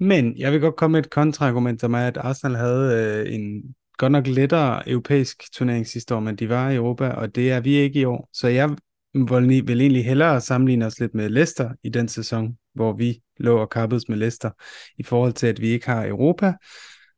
Men 0.00 0.38
jeg 0.38 0.52
vil 0.52 0.60
godt 0.60 0.76
komme 0.76 0.92
med 0.92 1.04
et 1.04 1.10
kontraargument, 1.10 1.80
som 1.80 1.94
er, 1.94 2.06
at 2.06 2.16
Arsenal 2.16 2.56
havde 2.56 3.24
øh, 3.26 3.34
en 3.34 3.74
godt 3.98 4.12
nok 4.12 4.26
lettere 4.26 4.88
europæisk 4.88 5.52
turnering 5.52 5.86
sidste 5.86 6.14
år, 6.14 6.20
men 6.20 6.36
de 6.36 6.48
var 6.48 6.70
i 6.70 6.76
Europa, 6.76 7.08
og 7.08 7.34
det 7.34 7.50
er 7.50 7.60
vi 7.60 7.74
ikke 7.74 8.00
i 8.00 8.04
år. 8.04 8.28
Så 8.32 8.48
jeg 8.48 8.70
vil, 9.14 9.68
vil 9.68 9.80
egentlig 9.80 10.04
hellere 10.04 10.40
sammenligne 10.40 10.86
os 10.86 11.00
lidt 11.00 11.14
med 11.14 11.28
Leicester 11.28 11.70
i 11.82 11.88
den 11.88 12.08
sæson, 12.08 12.56
hvor 12.74 12.92
vi 12.92 13.20
lå 13.38 13.58
og 13.58 13.70
kappedes 13.70 14.08
med 14.08 14.16
Leicester, 14.16 14.50
i 14.98 15.02
forhold 15.02 15.32
til, 15.32 15.46
at 15.46 15.60
vi 15.60 15.68
ikke 15.68 15.86
har 15.86 16.06
Europa, 16.06 16.52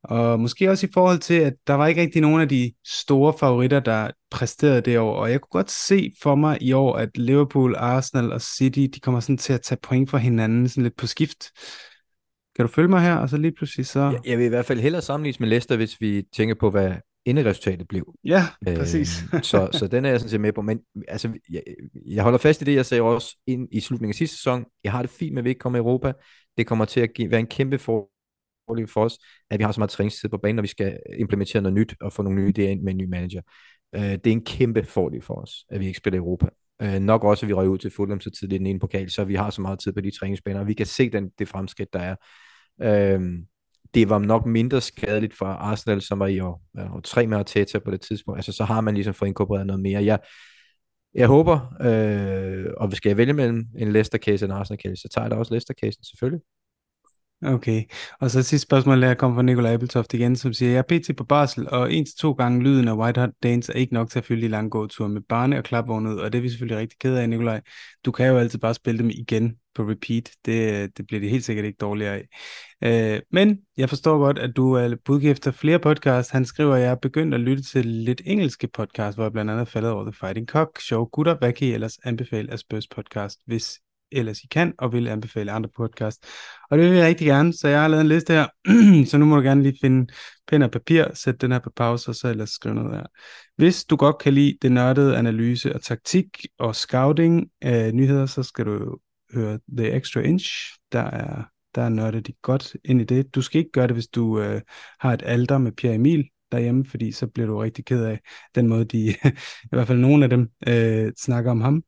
og 0.04 0.40
måske 0.40 0.70
også 0.70 0.86
i 0.86 0.90
forhold 0.94 1.18
til, 1.18 1.34
at 1.34 1.52
der 1.66 1.74
var 1.74 1.86
ikke 1.86 2.00
rigtig 2.00 2.22
nogen 2.22 2.40
af 2.40 2.48
de 2.48 2.72
store 2.86 3.34
favoritter, 3.40 3.80
der 3.80 4.10
præsterede 4.30 4.80
det 4.80 4.98
år. 4.98 5.14
Og 5.14 5.30
jeg 5.30 5.40
kunne 5.40 5.60
godt 5.60 5.70
se 5.70 6.12
for 6.22 6.34
mig 6.34 6.62
i 6.62 6.72
år, 6.72 6.96
at 6.96 7.18
Liverpool, 7.18 7.74
Arsenal 7.76 8.32
og 8.32 8.40
City, 8.40 8.86
de 8.94 9.00
kommer 9.00 9.20
sådan 9.20 9.38
til 9.38 9.52
at 9.52 9.62
tage 9.62 9.78
point 9.82 10.10
fra 10.10 10.18
hinanden 10.18 10.68
sådan 10.68 10.82
lidt 10.82 10.96
på 10.96 11.06
skift. 11.06 11.50
Kan 12.56 12.66
du 12.66 12.72
følge 12.72 12.88
mig 12.88 13.02
her? 13.02 13.14
Og 13.14 13.28
så 13.28 13.36
lige 13.36 13.52
pludselig 13.52 13.86
så... 13.86 14.00
Jeg, 14.00 14.20
jeg 14.24 14.38
vil 14.38 14.46
i 14.46 14.48
hvert 14.48 14.66
fald 14.66 14.80
hellere 14.80 15.02
sammenligne 15.02 15.36
med 15.40 15.48
Leicester, 15.48 15.76
hvis 15.76 16.00
vi 16.00 16.22
tænker 16.32 16.54
på, 16.54 16.70
hvad 16.70 16.92
enderesultatet 17.24 17.88
blev. 17.88 18.14
Ja, 18.24 18.44
øh, 18.68 18.76
præcis. 18.76 19.24
så, 19.42 19.68
så 19.72 19.86
den 19.86 20.04
er 20.04 20.10
jeg 20.10 20.20
sådan 20.20 20.30
set 20.30 20.40
med 20.40 20.52
på. 20.52 20.62
Men 20.62 20.80
altså, 21.08 21.32
jeg, 21.50 21.62
jeg 22.06 22.22
holder 22.22 22.38
fast 22.38 22.62
i 22.62 22.64
det, 22.64 22.74
jeg 22.74 22.86
sagde 22.86 23.02
også 23.02 23.36
ind 23.46 23.68
i 23.72 23.80
slutningen 23.80 24.10
af 24.10 24.14
sidste 24.14 24.36
sæson. 24.36 24.64
Jeg 24.84 24.92
har 24.92 25.02
det 25.02 25.10
fint 25.10 25.34
med, 25.34 25.40
at 25.40 25.44
vi 25.44 25.50
ikke 25.50 25.58
kommer 25.58 25.78
i 25.78 25.80
Europa. 25.80 26.12
Det 26.56 26.66
kommer 26.66 26.84
til 26.84 27.00
at 27.00 27.14
give, 27.14 27.30
være 27.30 27.40
en 27.40 27.46
kæmpe 27.46 27.78
for 27.78 28.11
fordel 28.72 28.88
for 28.88 29.04
os, 29.04 29.18
at 29.50 29.58
vi 29.58 29.64
har 29.64 29.72
så 29.72 29.80
meget 29.80 29.90
træningstid 29.90 30.28
på 30.28 30.38
banen, 30.38 30.56
når 30.56 30.62
vi 30.62 30.68
skal 30.68 30.98
implementere 31.18 31.62
noget 31.62 31.74
nyt 31.74 31.94
og 32.00 32.12
få 32.12 32.22
nogle 32.22 32.42
nye 32.42 32.52
idéer 32.58 32.70
ind 32.70 32.82
med 32.82 32.92
en 32.92 32.98
ny 32.98 33.04
manager. 33.04 33.42
Øh, 33.94 34.02
det 34.02 34.26
er 34.26 34.32
en 34.32 34.44
kæmpe 34.44 34.84
fordel 34.84 35.22
for 35.22 35.34
os, 35.34 35.64
at 35.70 35.80
vi 35.80 35.86
ikke 35.86 35.98
spiller 35.98 36.16
i 36.16 36.18
Europa. 36.18 36.46
Øh, 36.82 37.00
nok 37.00 37.24
også, 37.24 37.46
at 37.46 37.48
vi 37.48 37.52
røg 37.52 37.68
ud 37.68 37.78
til 37.78 37.90
Fulham 37.90 38.20
så 38.20 38.30
tidligt 38.30 38.56
i 38.56 38.58
den 38.58 38.66
ene 38.66 38.80
pokal, 38.80 39.10
så 39.10 39.24
vi 39.24 39.34
har 39.34 39.50
så 39.50 39.60
meget 39.60 39.78
tid 39.78 39.92
på 39.92 40.00
de 40.00 40.18
træningsbaner, 40.18 40.60
og 40.60 40.66
vi 40.66 40.74
kan 40.74 40.86
se 40.86 41.10
den, 41.10 41.30
det 41.38 41.48
fremskridt, 41.48 41.92
der 41.92 41.98
er. 41.98 42.16
Øh, 42.82 43.20
det 43.94 44.08
var 44.08 44.18
nok 44.18 44.46
mindre 44.46 44.80
skadeligt 44.80 45.34
for 45.34 45.46
Arsenal, 45.46 46.02
som 46.02 46.18
var 46.18 46.26
i 46.26 46.40
år, 46.40 46.62
år 46.78 47.00
tre 47.00 47.26
med 47.26 47.38
Arteta 47.38 47.78
på 47.78 47.90
det 47.90 48.00
tidspunkt. 48.00 48.38
Altså, 48.38 48.52
så 48.52 48.64
har 48.64 48.80
man 48.80 48.94
ligesom 48.94 49.14
fået 49.14 49.28
inkorporeret 49.28 49.66
noget 49.66 49.82
mere. 49.82 50.04
Jeg, 50.04 50.18
jeg 51.14 51.26
håber, 51.26 51.74
øh, 51.80 52.66
og 52.76 52.92
skal 52.92 53.10
jeg 53.10 53.16
vælge 53.16 53.32
mellem 53.32 53.66
en 53.78 53.92
Leicester-case 53.92 54.44
og 54.44 54.50
en 54.50 54.50
Arsenal-case, 54.50 54.96
så 54.96 55.08
tager 55.14 55.24
jeg 55.24 55.30
da 55.30 55.36
også 55.36 55.54
Leicester-casen 55.54 56.10
selvfølgelig. 56.10 56.40
Okay, 57.46 57.82
og 58.20 58.30
så 58.30 58.42
sidste 58.42 58.66
spørgsmål 58.66 59.02
der 59.02 59.14
kommer 59.14 59.36
fra 59.36 59.42
Nikolaj 59.42 59.72
Abeltoft 59.72 60.14
igen, 60.14 60.36
som 60.36 60.52
siger, 60.52 60.70
jeg 60.70 60.78
er 60.78 60.98
pt. 60.98 61.16
på 61.16 61.24
barsel, 61.24 61.70
og 61.70 61.92
en 61.92 62.06
til 62.06 62.14
to 62.16 62.32
gange 62.32 62.62
lyden 62.62 62.88
af 62.88 62.96
White 62.96 63.20
Hot 63.20 63.30
Dance 63.42 63.72
er 63.72 63.76
ikke 63.76 63.94
nok 63.94 64.10
til 64.10 64.18
at 64.18 64.24
fylde 64.24 64.42
de 64.42 64.48
lange 64.48 64.70
gåture 64.70 65.08
med 65.08 65.20
barne- 65.28 65.58
og 65.58 65.64
klapvognet, 65.64 66.20
og 66.20 66.32
det 66.32 66.38
er 66.38 66.42
vi 66.42 66.48
selvfølgelig 66.48 66.78
rigtig 66.78 66.98
ked 66.98 67.16
af, 67.16 67.28
Nikolaj. 67.28 67.60
Du 68.04 68.12
kan 68.12 68.26
jo 68.26 68.38
altid 68.38 68.58
bare 68.58 68.74
spille 68.74 68.98
dem 68.98 69.10
igen 69.10 69.56
på 69.74 69.82
repeat, 69.82 70.30
det, 70.44 70.90
det 70.96 71.06
bliver 71.06 71.20
det 71.20 71.30
helt 71.30 71.44
sikkert 71.44 71.64
ikke 71.66 71.76
dårligere 71.80 72.14
af. 72.14 72.28
Øh, 73.14 73.20
men 73.30 73.58
jeg 73.76 73.88
forstår 73.88 74.18
godt, 74.18 74.38
at 74.38 74.56
du 74.56 74.72
er 74.72 74.96
budgift 75.04 75.46
af 75.46 75.54
flere 75.54 75.78
podcasts. 75.78 76.30
Han 76.32 76.44
skriver, 76.44 76.74
at 76.74 76.82
jeg 76.82 76.90
er 76.90 76.94
begyndt 76.94 77.34
at 77.34 77.40
lytte 77.40 77.62
til 77.62 77.86
lidt 77.86 78.22
engelske 78.24 78.68
podcast, 78.68 79.16
hvor 79.16 79.24
jeg 79.24 79.32
blandt 79.32 79.50
andet 79.50 79.68
faldet 79.68 79.90
over 79.90 80.04
The 80.04 80.12
Fighting 80.12 80.46
Cock, 80.46 80.80
Show 80.80 81.04
Gutter, 81.04 81.38
hvad 81.38 81.52
kan 81.52 81.68
I 81.68 81.72
ellers 81.72 81.98
anbefale 82.04 82.52
af 82.52 82.58
Spurs 82.58 82.86
podcast, 82.86 83.40
hvis 83.46 83.80
ellers 84.12 84.40
I 84.40 84.46
kan, 84.46 84.72
og 84.78 84.92
vil 84.92 85.08
anbefale 85.08 85.52
andre 85.52 85.70
podcast. 85.76 86.26
Og 86.70 86.78
det 86.78 86.90
vil 86.90 86.96
jeg 86.96 87.06
rigtig 87.06 87.26
gerne, 87.26 87.52
så 87.52 87.68
jeg 87.68 87.80
har 87.80 87.88
lavet 87.88 88.00
en 88.00 88.08
liste 88.08 88.32
her, 88.32 88.46
så 89.10 89.18
nu 89.18 89.24
må 89.24 89.36
du 89.36 89.42
gerne 89.42 89.62
lige 89.62 89.78
finde 89.80 90.12
pen 90.48 90.62
og 90.62 90.70
papir, 90.70 91.04
sætte 91.14 91.38
den 91.38 91.52
her 91.52 91.58
på 91.58 91.70
pause, 91.76 92.10
og 92.10 92.14
så 92.14 92.28
ellers 92.28 92.50
skrive 92.50 92.74
noget 92.74 92.96
her. 92.96 93.06
Hvis 93.56 93.84
du 93.84 93.96
godt 93.96 94.18
kan 94.18 94.32
lide 94.32 94.58
det 94.62 94.72
nørdede 94.72 95.16
analyse 95.16 95.74
og 95.74 95.82
taktik 95.82 96.26
og 96.58 96.76
scouting 96.76 97.48
af 97.60 97.94
nyheder, 97.94 98.26
så 98.26 98.42
skal 98.42 98.66
du 98.66 98.98
høre 99.34 99.58
The 99.76 99.92
Extra 99.92 100.20
Inch. 100.20 100.76
Der 100.92 101.00
er, 101.02 101.42
der 101.74 101.82
er 101.82 101.88
nørdet 101.88 102.26
de 102.26 102.32
godt 102.42 102.76
ind 102.84 103.00
i 103.00 103.04
det. 103.04 103.34
Du 103.34 103.42
skal 103.42 103.58
ikke 103.58 103.72
gøre 103.72 103.86
det, 103.86 103.96
hvis 103.96 104.08
du 104.08 104.40
øh, 104.40 104.60
har 105.00 105.12
et 105.12 105.22
alder 105.24 105.58
med 105.58 105.72
Pierre 105.72 105.94
Emil 105.94 106.28
derhjemme, 106.52 106.84
fordi 106.84 107.12
så 107.12 107.26
bliver 107.26 107.46
du 107.46 107.58
rigtig 107.58 107.84
ked 107.84 108.04
af 108.04 108.20
den 108.54 108.68
måde, 108.68 108.84
de, 108.84 108.98
i 109.64 109.72
hvert 109.72 109.86
fald 109.86 109.98
nogle 109.98 110.24
af 110.24 110.30
dem, 110.30 110.48
øh, 110.68 111.12
snakker 111.18 111.50
om 111.50 111.60
ham. 111.60 111.82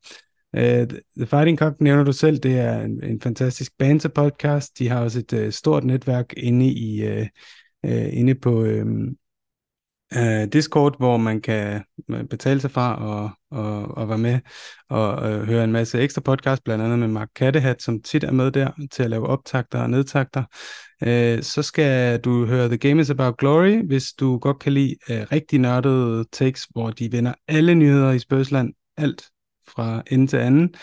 Uh, 0.57 0.87
The 1.17 1.27
Fighting 1.27 1.59
Cock 1.59 1.81
nævner 1.81 2.05
du 2.05 2.13
selv, 2.13 2.39
det 2.39 2.59
er 2.59 2.81
en, 2.81 3.05
en 3.05 3.21
fantastisk 3.21 3.73
banter 3.79 4.09
podcast. 4.09 4.79
De 4.79 4.89
har 4.89 5.01
også 5.01 5.19
et 5.19 5.33
uh, 5.33 5.51
stort 5.51 5.85
netværk 5.85 6.33
inde 6.37 6.67
i 6.67 7.09
uh, 7.09 7.27
uh, 7.89 8.19
inde 8.19 8.35
på 8.35 8.63
um, 8.63 9.17
uh, 10.17 10.45
Discord, 10.53 10.97
hvor 10.99 11.17
man 11.17 11.41
kan 11.41 11.83
betale 12.31 12.61
sig 12.61 12.71
fra 12.71 13.05
og, 13.05 13.31
og, 13.51 13.97
og 13.97 14.09
være 14.09 14.19
med 14.19 14.41
og 14.91 15.13
uh, 15.15 15.43
høre 15.43 15.65
en 15.65 15.73
masse 15.73 15.99
ekstra 15.99 16.21
podcast, 16.21 16.65
blandt 16.65 16.85
andet 16.85 16.99
med 16.99 17.09
Mark 17.09 17.29
Kattehat, 17.37 17.83
som 17.83 18.03
tit 18.03 18.25
er 18.25 18.33
med 18.33 18.51
der 18.51 18.71
til 18.91 19.03
at 19.03 19.11
lave 19.11 19.27
optagter 19.27 19.83
og 19.83 19.91
nedtagter. 19.91 20.45
Uh, 21.03 21.43
så 21.43 21.63
skal 21.63 22.21
du 22.21 22.47
høre 22.47 22.69
The 22.69 22.79
Game 22.79 23.01
is 23.01 23.11
About 23.11 23.37
Glory, 23.39 23.87
hvis 23.87 24.13
du 24.13 24.39
godt 24.39 24.59
kan 24.59 24.73
lide 24.73 24.97
uh, 25.11 25.17
rigtig 25.33 25.59
nørdede 25.59 26.25
takes, 26.33 26.67
hvor 26.71 26.91
de 26.91 27.13
vender 27.13 27.35
alle 27.49 27.75
nyheder 27.75 28.13
i 28.13 28.19
Spørgsland, 28.19 28.73
alt 28.97 29.34
fra 29.69 30.03
ende 30.11 30.27
til 30.27 30.37
anden. 30.37 30.75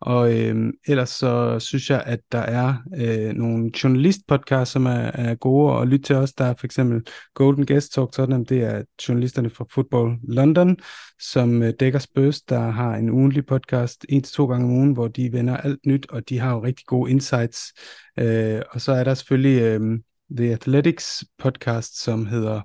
Og 0.00 0.38
øh, 0.38 0.72
ellers 0.86 1.10
så 1.10 1.58
synes 1.58 1.90
jeg, 1.90 2.02
at 2.06 2.20
der 2.32 2.38
er 2.38 2.74
øh, 2.96 3.32
nogle 3.32 3.70
journalistpodcasts, 3.84 4.72
som 4.72 4.86
er, 4.86 5.10
er 5.14 5.34
gode 5.34 5.80
at 5.80 5.88
lytte 5.88 6.02
til 6.02 6.16
os. 6.16 6.32
Der 6.32 6.44
er 6.44 6.54
for 6.54 6.66
eksempel 6.66 7.06
Golden 7.34 7.66
Guest 7.66 7.92
Talk 7.92 8.12
Tottenham, 8.12 8.46
det 8.46 8.62
er 8.62 8.82
journalisterne 9.08 9.50
fra 9.50 9.64
Football 9.70 10.16
London, 10.28 10.76
som 11.20 11.62
øh, 11.62 11.72
dækker 11.80 11.98
Spurs, 11.98 12.40
der 12.40 12.70
har 12.70 12.94
en 12.94 13.10
ugenlig 13.10 13.46
podcast, 13.46 14.06
en 14.08 14.22
til 14.22 14.34
to 14.34 14.46
gange 14.46 14.66
om 14.66 14.72
ugen, 14.72 14.92
hvor 14.92 15.08
de 15.08 15.32
vender 15.32 15.56
alt 15.56 15.86
nyt, 15.86 16.06
og 16.10 16.28
de 16.28 16.38
har 16.38 16.54
jo 16.54 16.64
rigtig 16.64 16.86
gode 16.86 17.10
insights. 17.10 17.72
Øh, 18.18 18.62
og 18.70 18.80
så 18.80 18.92
er 18.92 19.04
der 19.04 19.14
selvfølgelig 19.14 19.62
øh, 19.62 19.98
The 20.36 20.52
Athletics 20.52 21.24
podcast, 21.38 22.02
som 22.02 22.26
hedder... 22.26 22.60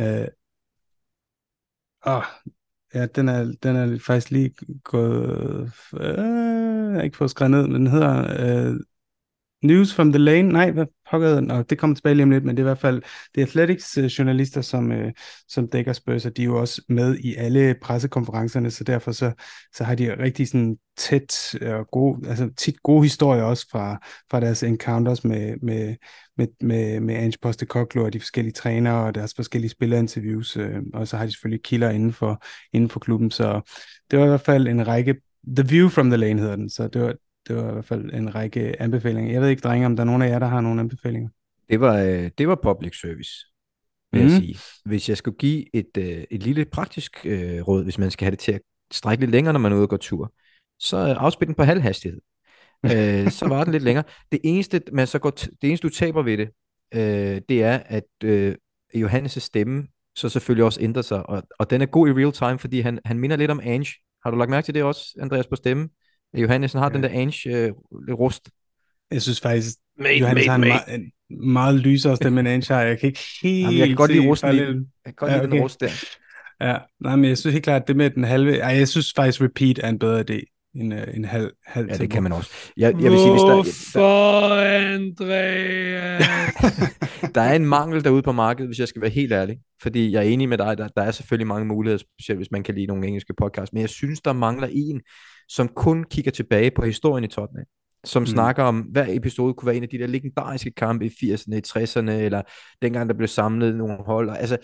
Øh, 0.00 0.28
Ah, 2.06 2.24
Ja, 2.94 3.06
den 3.06 3.28
er, 3.28 3.52
den 3.62 3.76
er 3.76 3.98
faktisk 3.98 4.30
lige 4.30 4.54
gået... 4.84 5.72
Øh, 6.00 6.08
jeg 6.08 6.94
har 6.94 7.02
ikke 7.02 7.16
fået 7.16 7.30
skrevet 7.30 7.50
ned, 7.50 7.66
men 7.66 7.74
den 7.74 7.86
hedder 7.86 8.26
øh, 8.70 8.76
News 9.62 9.94
from 9.94 10.12
the 10.12 10.18
Lane. 10.18 10.48
Nej, 10.48 10.70
hvad 10.70 10.86
pokker? 11.14 11.54
Og 11.54 11.70
det 11.70 11.78
kommer 11.78 11.96
tilbage 11.96 12.14
lige 12.14 12.22
om 12.22 12.30
lidt, 12.30 12.44
men 12.44 12.56
det 12.56 12.62
er 12.62 12.64
i 12.64 12.70
hvert 12.70 12.78
fald 12.78 13.02
det 13.34 13.42
Athletics 13.42 13.98
øh, 13.98 14.04
journalister, 14.04 14.60
som, 14.60 14.92
øh, 14.92 15.12
som 15.48 15.68
dækker 15.68 15.92
Spurs, 15.92 16.26
og 16.26 16.36
de 16.36 16.42
er 16.42 16.46
jo 16.46 16.60
også 16.60 16.82
med 16.88 17.16
i 17.18 17.34
alle 17.34 17.74
pressekonferencerne, 17.82 18.70
så 18.70 18.84
derfor 18.84 19.12
så, 19.12 19.32
så 19.74 19.84
har 19.84 19.94
de 19.94 20.22
rigtig 20.22 20.48
sådan 20.48 20.76
tæt 20.96 21.54
og 21.62 21.88
gode, 21.92 22.28
altså 22.28 22.50
tit 22.56 22.82
gode 22.82 23.02
historier 23.02 23.42
også 23.42 23.66
fra, 23.70 23.98
fra 24.30 24.40
deres 24.40 24.62
encounters 24.62 25.24
med, 25.24 25.54
med, 25.62 25.96
med, 26.36 26.46
med, 26.60 27.00
med 27.00 27.14
Ange 27.14 27.38
Postecoglou 27.42 28.04
og 28.04 28.12
de 28.12 28.20
forskellige 28.20 28.52
trænere 28.52 29.06
og 29.06 29.14
deres 29.14 29.32
forskellige 29.36 29.70
spillerinterviews, 29.70 30.56
øh, 30.56 30.82
og 30.94 31.08
så 31.08 31.16
har 31.16 31.26
de 31.26 31.32
selvfølgelig 31.32 31.62
kilder 31.62 31.90
inden 31.90 32.12
for, 32.12 32.42
inden 32.72 32.90
for 32.90 33.00
klubben, 33.00 33.30
så 33.30 33.60
det 34.10 34.18
var 34.18 34.24
i 34.24 34.28
hvert 34.28 34.40
fald 34.40 34.68
en 34.68 34.86
række 34.86 35.14
The 35.56 35.68
View 35.68 35.88
from 35.88 36.10
the 36.10 36.16
Lane 36.16 36.40
hedder 36.40 36.56
den, 36.56 36.70
så 36.70 36.88
det 36.88 37.02
var, 37.02 37.14
det 37.48 37.56
var 37.56 37.68
i 37.68 37.72
hvert 37.72 37.84
fald 37.84 38.14
en 38.14 38.34
række 38.34 38.82
anbefalinger. 38.82 39.32
Jeg 39.32 39.42
ved 39.42 39.48
ikke, 39.48 39.60
drenge, 39.60 39.86
om 39.86 39.96
der 39.96 40.02
er 40.02 40.06
nogen 40.06 40.22
af 40.22 40.28
jer, 40.28 40.38
der 40.38 40.46
har 40.46 40.60
nogle 40.60 40.80
anbefalinger. 40.80 41.28
Det 41.70 41.80
var, 41.80 41.98
øh, 41.98 42.30
det 42.38 42.48
var 42.48 42.58
public 42.62 43.00
service, 43.00 43.30
vil 44.12 44.22
mm. 44.22 44.28
jeg 44.28 44.34
mhm. 44.34 44.44
sige. 44.44 44.58
Hvis 44.84 45.08
jeg 45.08 45.16
skulle 45.16 45.38
give 45.38 45.76
et, 45.76 45.96
øh, 45.98 46.24
et 46.30 46.42
lille 46.42 46.64
praktisk 46.64 47.26
øh, 47.26 47.68
råd, 47.68 47.84
hvis 47.84 47.98
man 47.98 48.10
skal 48.10 48.24
have 48.24 48.30
det 48.30 48.38
til 48.38 48.52
at 48.52 48.60
strække 48.92 49.22
lidt 49.22 49.30
længere, 49.30 49.52
når 49.52 49.60
man 49.60 49.72
er 49.72 49.76
ude 49.76 49.84
og 49.84 49.88
går 49.88 49.96
tur, 49.96 50.32
så 50.78 50.96
afspil 50.96 51.48
den 51.48 51.54
på 51.54 51.62
halv 51.62 51.80
hastighed. 51.80 52.20
øh, 52.84 53.30
så 53.30 53.46
var 53.48 53.64
den 53.64 53.72
lidt 53.72 53.82
længere. 53.82 54.04
Det 54.32 54.40
eneste, 54.44 54.82
man 54.92 55.06
så 55.06 55.18
går 55.18 55.30
det 55.30 55.56
eneste, 55.62 55.88
du 55.88 55.92
taber 55.92 56.22
ved 56.22 56.38
det, 56.38 56.48
øh, 56.94 57.40
det 57.48 57.62
er, 57.62 57.78
at 57.86 58.04
øh, 58.24 58.54
Johannes' 58.96 59.40
stemme 59.40 59.86
så 60.16 60.28
selvfølgelig 60.28 60.64
også 60.64 60.80
ændrer 60.80 61.02
sig, 61.02 61.28
og, 61.28 61.42
og 61.58 61.70
den 61.70 61.82
er 61.82 61.86
god 61.86 62.08
i 62.08 62.12
real 62.12 62.32
time, 62.32 62.58
fordi 62.58 62.80
han, 62.80 62.98
han 63.04 63.18
minder 63.18 63.36
lidt 63.36 63.50
om 63.50 63.60
Ange. 63.62 63.94
Har 64.24 64.30
du 64.30 64.36
lagt 64.36 64.50
mærke 64.50 64.64
til 64.64 64.74
det 64.74 64.82
også, 64.82 65.14
Andreas, 65.20 65.46
på 65.46 65.56
stemme? 65.56 65.88
Johannesen 66.34 66.78
har 66.78 66.90
ja. 66.90 66.94
den 66.94 67.02
der 67.02 67.08
Ange 67.08 67.56
øh, 67.56 67.72
rust. 68.10 68.50
Jeg 69.10 69.22
synes 69.22 69.40
faktisk, 69.40 69.76
mate, 69.98 70.18
Johannes 70.18 70.46
mate, 70.46 70.50
har 70.50 70.56
en, 70.56 70.68
mate. 70.88 71.04
en 71.30 71.48
meget 71.50 71.74
lysere 71.74 72.16
stemme 72.16 72.40
end 72.40 72.48
Ange 72.48 72.74
har. 72.74 72.82
Jeg 72.82 72.98
kan 72.98 73.06
ikke 73.06 73.20
helt 73.42 73.60
Jamen, 73.60 73.78
jeg 73.78 73.86
kan 73.86 73.96
godt 73.96 74.12
lide 74.12 74.26
rusten. 74.28 74.56
Jeg 74.56 74.66
kan 75.04 75.14
godt 75.16 75.32
ja, 75.32 75.38
okay. 75.38 75.50
den 75.50 75.60
rust 75.60 75.80
der. 75.80 75.90
Ja, 76.60 76.76
nej, 77.00 77.16
men 77.16 77.24
jeg 77.24 77.38
synes 77.38 77.52
helt 77.52 77.64
klart, 77.64 77.82
at 77.82 77.88
det 77.88 77.96
med 77.96 78.10
den 78.10 78.24
halve... 78.24 78.58
Ej, 78.58 78.76
jeg 78.76 78.88
synes 78.88 79.12
faktisk, 79.16 79.42
repeat 79.42 79.78
er 79.78 79.88
en 79.88 79.98
bedre 79.98 80.24
idé 80.30 80.70
end, 80.74 80.94
uh, 80.94 81.00
en 81.14 81.24
halv, 81.24 81.52
halv 81.66 81.88
Ja, 81.90 81.96
det 81.96 82.10
kan 82.10 82.22
man 82.22 82.32
også. 82.32 82.50
Jeg, 82.76 82.94
jeg 83.02 83.10
vil 83.10 83.18
sige, 83.18 83.30
hvis 83.30 83.42
der, 83.42 83.54
Hvorfor, 83.54 84.54
Andreas? 84.94 86.24
der 87.34 87.40
er 87.40 87.54
en 87.54 87.66
mangel 87.66 88.04
derude 88.04 88.22
på 88.22 88.32
markedet, 88.32 88.68
hvis 88.68 88.78
jeg 88.78 88.88
skal 88.88 89.02
være 89.02 89.10
helt 89.10 89.32
ærlig. 89.32 89.58
Fordi 89.82 90.12
jeg 90.12 90.18
er 90.18 90.28
enig 90.28 90.48
med 90.48 90.58
dig, 90.58 90.78
der, 90.78 90.88
der 90.88 91.02
er 91.02 91.10
selvfølgelig 91.10 91.46
mange 91.46 91.66
muligheder, 91.66 92.04
specielt 92.18 92.38
hvis 92.38 92.50
man 92.50 92.62
kan 92.62 92.74
lide 92.74 92.86
nogle 92.86 93.06
engelske 93.06 93.34
podcasts. 93.34 93.72
Men 93.72 93.80
jeg 93.80 93.90
synes, 93.90 94.20
der 94.20 94.32
mangler 94.32 94.68
en, 94.72 95.00
som 95.48 95.68
kun 95.68 96.04
kigger 96.04 96.30
tilbage 96.30 96.70
på 96.70 96.84
historien 96.84 97.24
i 97.24 97.28
Tottenham 97.28 97.66
som 98.04 98.22
mm. 98.22 98.26
snakker 98.26 98.62
om, 98.62 98.80
hver 98.80 99.06
episode 99.08 99.54
kunne 99.54 99.66
være 99.66 99.76
en 99.76 99.82
af 99.82 99.88
de 99.88 99.98
der 99.98 100.06
legendariske 100.06 100.70
kampe 100.70 101.06
i 101.06 101.08
80'erne, 101.08 101.54
i 101.54 101.62
60'erne, 101.66 102.10
eller 102.10 102.42
dengang 102.82 103.08
der 103.08 103.14
blev 103.14 103.28
samlet 103.28 103.74
nogle 103.74 103.96
hold. 104.06 104.30
Altså, 104.30 104.56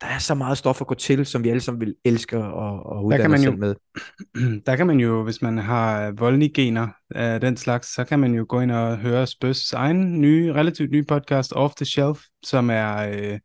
der 0.00 0.06
er 0.06 0.18
så 0.18 0.34
meget 0.34 0.58
stof 0.58 0.80
at 0.80 0.86
gå 0.86 0.94
til, 0.94 1.26
som 1.26 1.44
vi 1.44 1.48
alle 1.48 1.60
sammen 1.60 1.80
vil 1.80 1.94
elske 2.04 2.36
at, 2.36 2.44
at 2.44 3.02
uddanne 3.04 3.22
kan 3.22 3.30
man 3.30 3.42
jo, 3.42 3.56
med. 3.56 3.74
Der 4.66 4.76
kan 4.76 4.86
man 4.86 5.00
jo, 5.00 5.22
hvis 5.22 5.42
man 5.42 5.58
har 5.58 6.10
voldnigener 6.10 6.88
af 7.10 7.40
den 7.40 7.56
slags, 7.56 7.94
så 7.94 8.04
kan 8.04 8.18
man 8.18 8.34
jo 8.34 8.46
gå 8.48 8.60
ind 8.60 8.70
og 8.70 8.98
høre 8.98 9.26
Spøs 9.26 9.72
egen 9.72 10.20
nye, 10.20 10.52
relativt 10.52 10.90
nye 10.90 11.04
podcast, 11.04 11.52
Off 11.52 11.74
the 11.74 11.84
Shelf, 11.86 12.20
som 12.42 12.70
er 12.70 12.96
øh, 12.96 13.38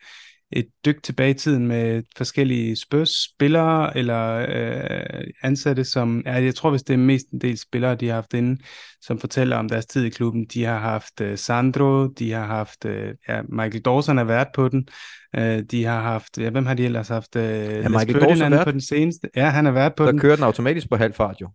et 0.55 0.67
dyk 0.85 1.03
tilbage 1.03 1.29
i 1.29 1.33
tiden 1.33 1.67
med 1.67 2.03
forskellige 2.17 2.75
Spurs-spillere 2.75 3.97
eller 3.97 4.45
øh, 4.49 5.23
ansatte, 5.41 5.83
som 5.83 6.23
ja, 6.25 6.33
jeg 6.33 6.55
tror, 6.55 6.69
hvis 6.69 6.83
det 6.83 6.93
er 6.93 6.97
mest 6.97 7.29
en 7.29 7.41
del 7.41 7.57
spillere, 7.57 7.95
de 7.95 8.07
har 8.07 8.15
haft 8.15 8.33
inde, 8.33 8.61
som 9.01 9.19
fortæller 9.19 9.55
om 9.55 9.69
deres 9.69 9.85
tid 9.85 10.05
i 10.05 10.09
klubben. 10.09 10.45
De 10.45 10.63
har 10.63 10.79
haft 10.79 11.21
øh, 11.21 11.37
Sandro, 11.37 12.07
de 12.07 12.31
har 12.31 12.45
haft 12.45 12.85
øh, 12.85 13.13
ja, 13.27 13.41
Michael 13.49 13.81
Dawson 13.81 14.17
er 14.17 14.23
vært 14.23 14.47
på 14.55 14.69
den, 14.69 14.87
øh, 15.35 15.63
de 15.71 15.85
har 15.85 16.01
haft, 16.01 16.37
ja, 16.37 16.49
hvem 16.49 16.65
har 16.65 16.73
de 16.73 16.85
ellers 16.85 17.07
haft? 17.07 17.35
Øh, 17.35 17.43
ja, 17.43 17.89
Michael 17.89 18.21
Dawson 18.21 18.63
på 18.63 18.71
den 18.71 18.81
seneste. 18.81 19.29
Ja, 19.35 19.49
han 19.49 19.65
er 19.65 19.71
vært 19.71 19.95
på 19.95 20.03
Der 20.03 20.11
den. 20.11 20.17
Der 20.17 20.21
kører 20.21 20.35
den 20.35 20.43
automatisk 20.43 20.89
på 20.89 20.95
halv 20.95 21.13
fart 21.13 21.41
jo. 21.41 21.49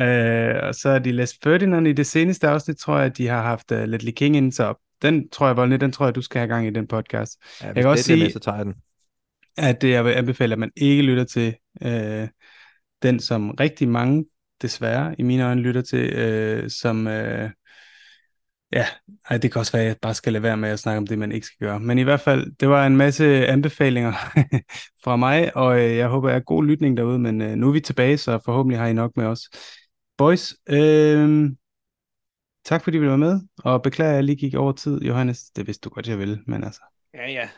Øh, 0.00 0.54
og 0.62 0.74
så 0.74 0.88
er 0.88 0.98
de 0.98 1.12
Les 1.12 1.38
Ferdinand 1.42 1.88
i 1.88 1.92
det 1.92 2.06
seneste 2.06 2.48
afsnit, 2.48 2.76
tror 2.76 2.96
jeg, 2.96 3.06
at 3.06 3.18
de 3.18 3.26
har 3.26 3.42
haft 3.42 3.72
uh, 3.72 3.78
Ledley 3.78 4.12
King 4.12 4.36
ind, 4.36 4.52
så 4.52 4.74
den 5.02 5.28
tror 5.30 5.46
jeg, 5.46 5.56
Volny, 5.56 5.76
den 5.76 5.92
tror 5.92 6.06
jeg, 6.06 6.14
du 6.14 6.22
skal 6.22 6.38
have 6.38 6.48
gang 6.48 6.66
i 6.66 6.70
den 6.70 6.86
podcast. 6.86 7.42
Ja, 7.60 7.66
jeg 7.66 7.74
kan 7.74 7.86
også 7.86 8.04
sige, 8.04 8.24
med, 8.24 8.30
så 8.30 8.38
tager 8.38 8.56
jeg 8.56 8.66
den. 8.66 8.74
at 9.56 9.82
det, 9.82 9.90
jeg 9.90 10.04
vil 10.04 10.12
anbefale, 10.12 10.52
at 10.52 10.58
man 10.58 10.70
ikke 10.76 11.02
lytter 11.02 11.24
til 11.24 11.54
øh, 11.82 12.28
den, 13.02 13.20
som 13.20 13.50
rigtig 13.50 13.88
mange, 13.88 14.24
desværre, 14.62 15.14
i 15.18 15.22
mine 15.22 15.44
øjne 15.44 15.60
lytter 15.60 15.82
til, 15.82 16.12
øh, 16.12 16.70
som... 16.70 17.06
Øh, 17.06 17.50
Ja, 18.72 18.86
ej, 19.30 19.38
det 19.38 19.52
kan 19.52 19.58
også 19.58 19.72
være, 19.72 19.82
at 19.82 19.88
jeg 19.88 19.96
bare 20.02 20.14
skal 20.14 20.32
lade 20.32 20.42
være 20.42 20.56
med 20.56 20.68
at 20.68 20.78
snakke 20.78 20.98
om 20.98 21.06
det, 21.06 21.18
man 21.18 21.32
ikke 21.32 21.46
skal 21.46 21.66
gøre. 21.66 21.80
Men 21.80 21.98
i 21.98 22.02
hvert 22.02 22.20
fald, 22.20 22.52
det 22.60 22.68
var 22.68 22.86
en 22.86 22.96
masse 22.96 23.46
anbefalinger 23.46 24.12
fra 25.04 25.16
mig, 25.16 25.56
og 25.56 25.80
øh, 25.80 25.96
jeg 25.96 26.08
håber, 26.08 26.28
jeg 26.28 26.34
har 26.34 26.40
god 26.40 26.64
lytning 26.64 26.96
derude, 26.96 27.18
men 27.18 27.40
øh, 27.42 27.56
nu 27.56 27.68
er 27.68 27.72
vi 27.72 27.80
tilbage, 27.80 28.16
så 28.16 28.38
forhåbentlig 28.44 28.78
har 28.78 28.86
I 28.86 28.92
nok 28.92 29.16
med 29.16 29.26
os. 29.26 29.40
Boys, 30.18 30.54
øh, 30.68 31.50
Tak 32.64 32.84
fordi 32.84 32.98
du 32.98 33.08
var 33.08 33.16
med, 33.16 33.40
og 33.58 33.82
beklager, 33.82 34.10
at 34.10 34.16
jeg 34.16 34.24
lige 34.24 34.36
gik 34.36 34.54
over 34.54 34.72
tid, 34.72 35.02
Johannes. 35.02 35.50
Det 35.50 35.66
vidste 35.66 35.88
du 35.88 35.94
godt, 35.94 36.08
jeg 36.08 36.18
ville, 36.18 36.42
men 36.46 36.64
altså. 36.64 36.80
Ja, 37.14 37.30
ja. 37.30 37.48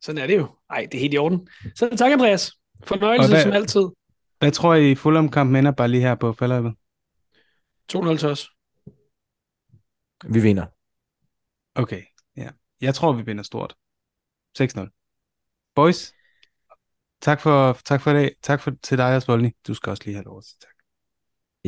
Sådan 0.00 0.22
er 0.22 0.26
det 0.26 0.36
jo. 0.36 0.56
Ej, 0.70 0.86
det 0.92 0.94
er 0.94 1.00
helt 1.00 1.14
i 1.14 1.18
orden. 1.18 1.48
Så 1.74 1.96
tak, 1.96 2.12
Andreas. 2.12 2.52
Fornøjelse 2.84 3.28
hvad, 3.28 3.42
som 3.42 3.52
altid. 3.52 3.86
Hvad 4.38 4.52
tror 4.52 4.74
I, 4.74 4.94
Fulham-kampen 4.94 5.56
ender 5.56 5.70
bare 5.70 5.88
lige 5.88 6.00
her 6.00 6.14
på 6.14 6.32
faldøbet? 6.32 6.74
2-0 7.92 8.16
til 8.16 8.28
os. 8.28 8.50
Vi 10.24 10.40
vinder. 10.40 10.66
Okay, 11.74 12.02
ja. 12.36 12.48
Jeg 12.80 12.94
tror, 12.94 13.12
vi 13.12 13.22
vinder 13.22 13.42
stort. 13.42 13.76
6-0. 14.58 15.72
Boys, 15.74 16.14
tak 17.20 17.40
for, 17.40 17.78
tak 17.84 18.00
for 18.02 18.10
i 18.10 18.14
dag. 18.14 18.36
Tak 18.42 18.60
for, 18.60 18.72
til 18.82 18.98
dig, 18.98 19.16
Osvolny. 19.16 19.50
Du 19.66 19.74
skal 19.74 19.90
også 19.90 20.02
lige 20.04 20.14
have 20.14 20.24
lov 20.24 20.38
at 20.38 20.44
sige 20.44 20.58
tak. 20.60 20.77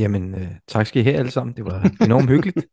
Jamen, 0.01 0.35
øh, 0.35 0.49
tak 0.69 0.87
skal 0.87 1.01
I 1.01 1.05
have 1.05 1.17
alle 1.17 1.31
sammen. 1.31 1.57
Det 1.57 1.65
var 1.65 1.91
enormt 2.05 2.31
hyggeligt. 2.31 2.67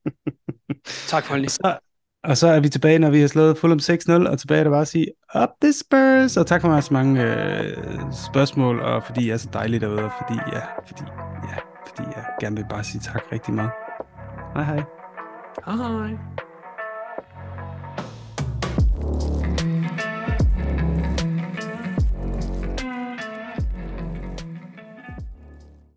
tak 1.13 1.23
for 1.23 1.35
det. 1.35 1.51
Så, 1.51 1.77
og 2.23 2.37
så 2.37 2.47
er 2.47 2.59
vi 2.59 2.69
tilbage, 2.69 2.99
når 2.99 3.09
vi 3.09 3.19
har 3.19 3.27
slået 3.27 3.57
Fulham 3.57 3.79
6-0, 3.81 4.29
og 4.29 4.39
tilbage 4.39 4.59
er 4.59 4.63
det 4.63 4.71
bare 4.71 4.81
at 4.81 4.87
sige, 4.87 5.07
up 5.43 5.49
the 5.61 5.73
Spurs! 5.73 6.37
Og 6.37 6.47
tak 6.47 6.61
for 6.61 6.67
mig 6.67 6.83
så 6.83 6.93
mange 6.93 7.23
øh, 7.23 7.77
spørgsmål, 8.31 8.79
og 8.79 9.03
fordi 9.03 9.25
I 9.25 9.29
er 9.29 9.37
så 9.37 9.49
dejlige 9.53 9.79
derude, 9.79 10.03
og 10.03 10.11
fordi, 10.21 10.39
ja, 10.53 10.61
fordi, 10.87 11.03
ja, 11.43 11.57
fordi 11.87 12.09
jeg 12.15 12.25
gerne 12.41 12.55
vil 12.55 12.65
bare 12.69 12.83
sige 12.83 13.01
tak 13.01 13.23
rigtig 13.31 13.53
meget. 13.53 13.71
Hej 14.53 14.63
hej. 14.63 14.83
Hej 15.65 15.75
hej. 15.75 16.46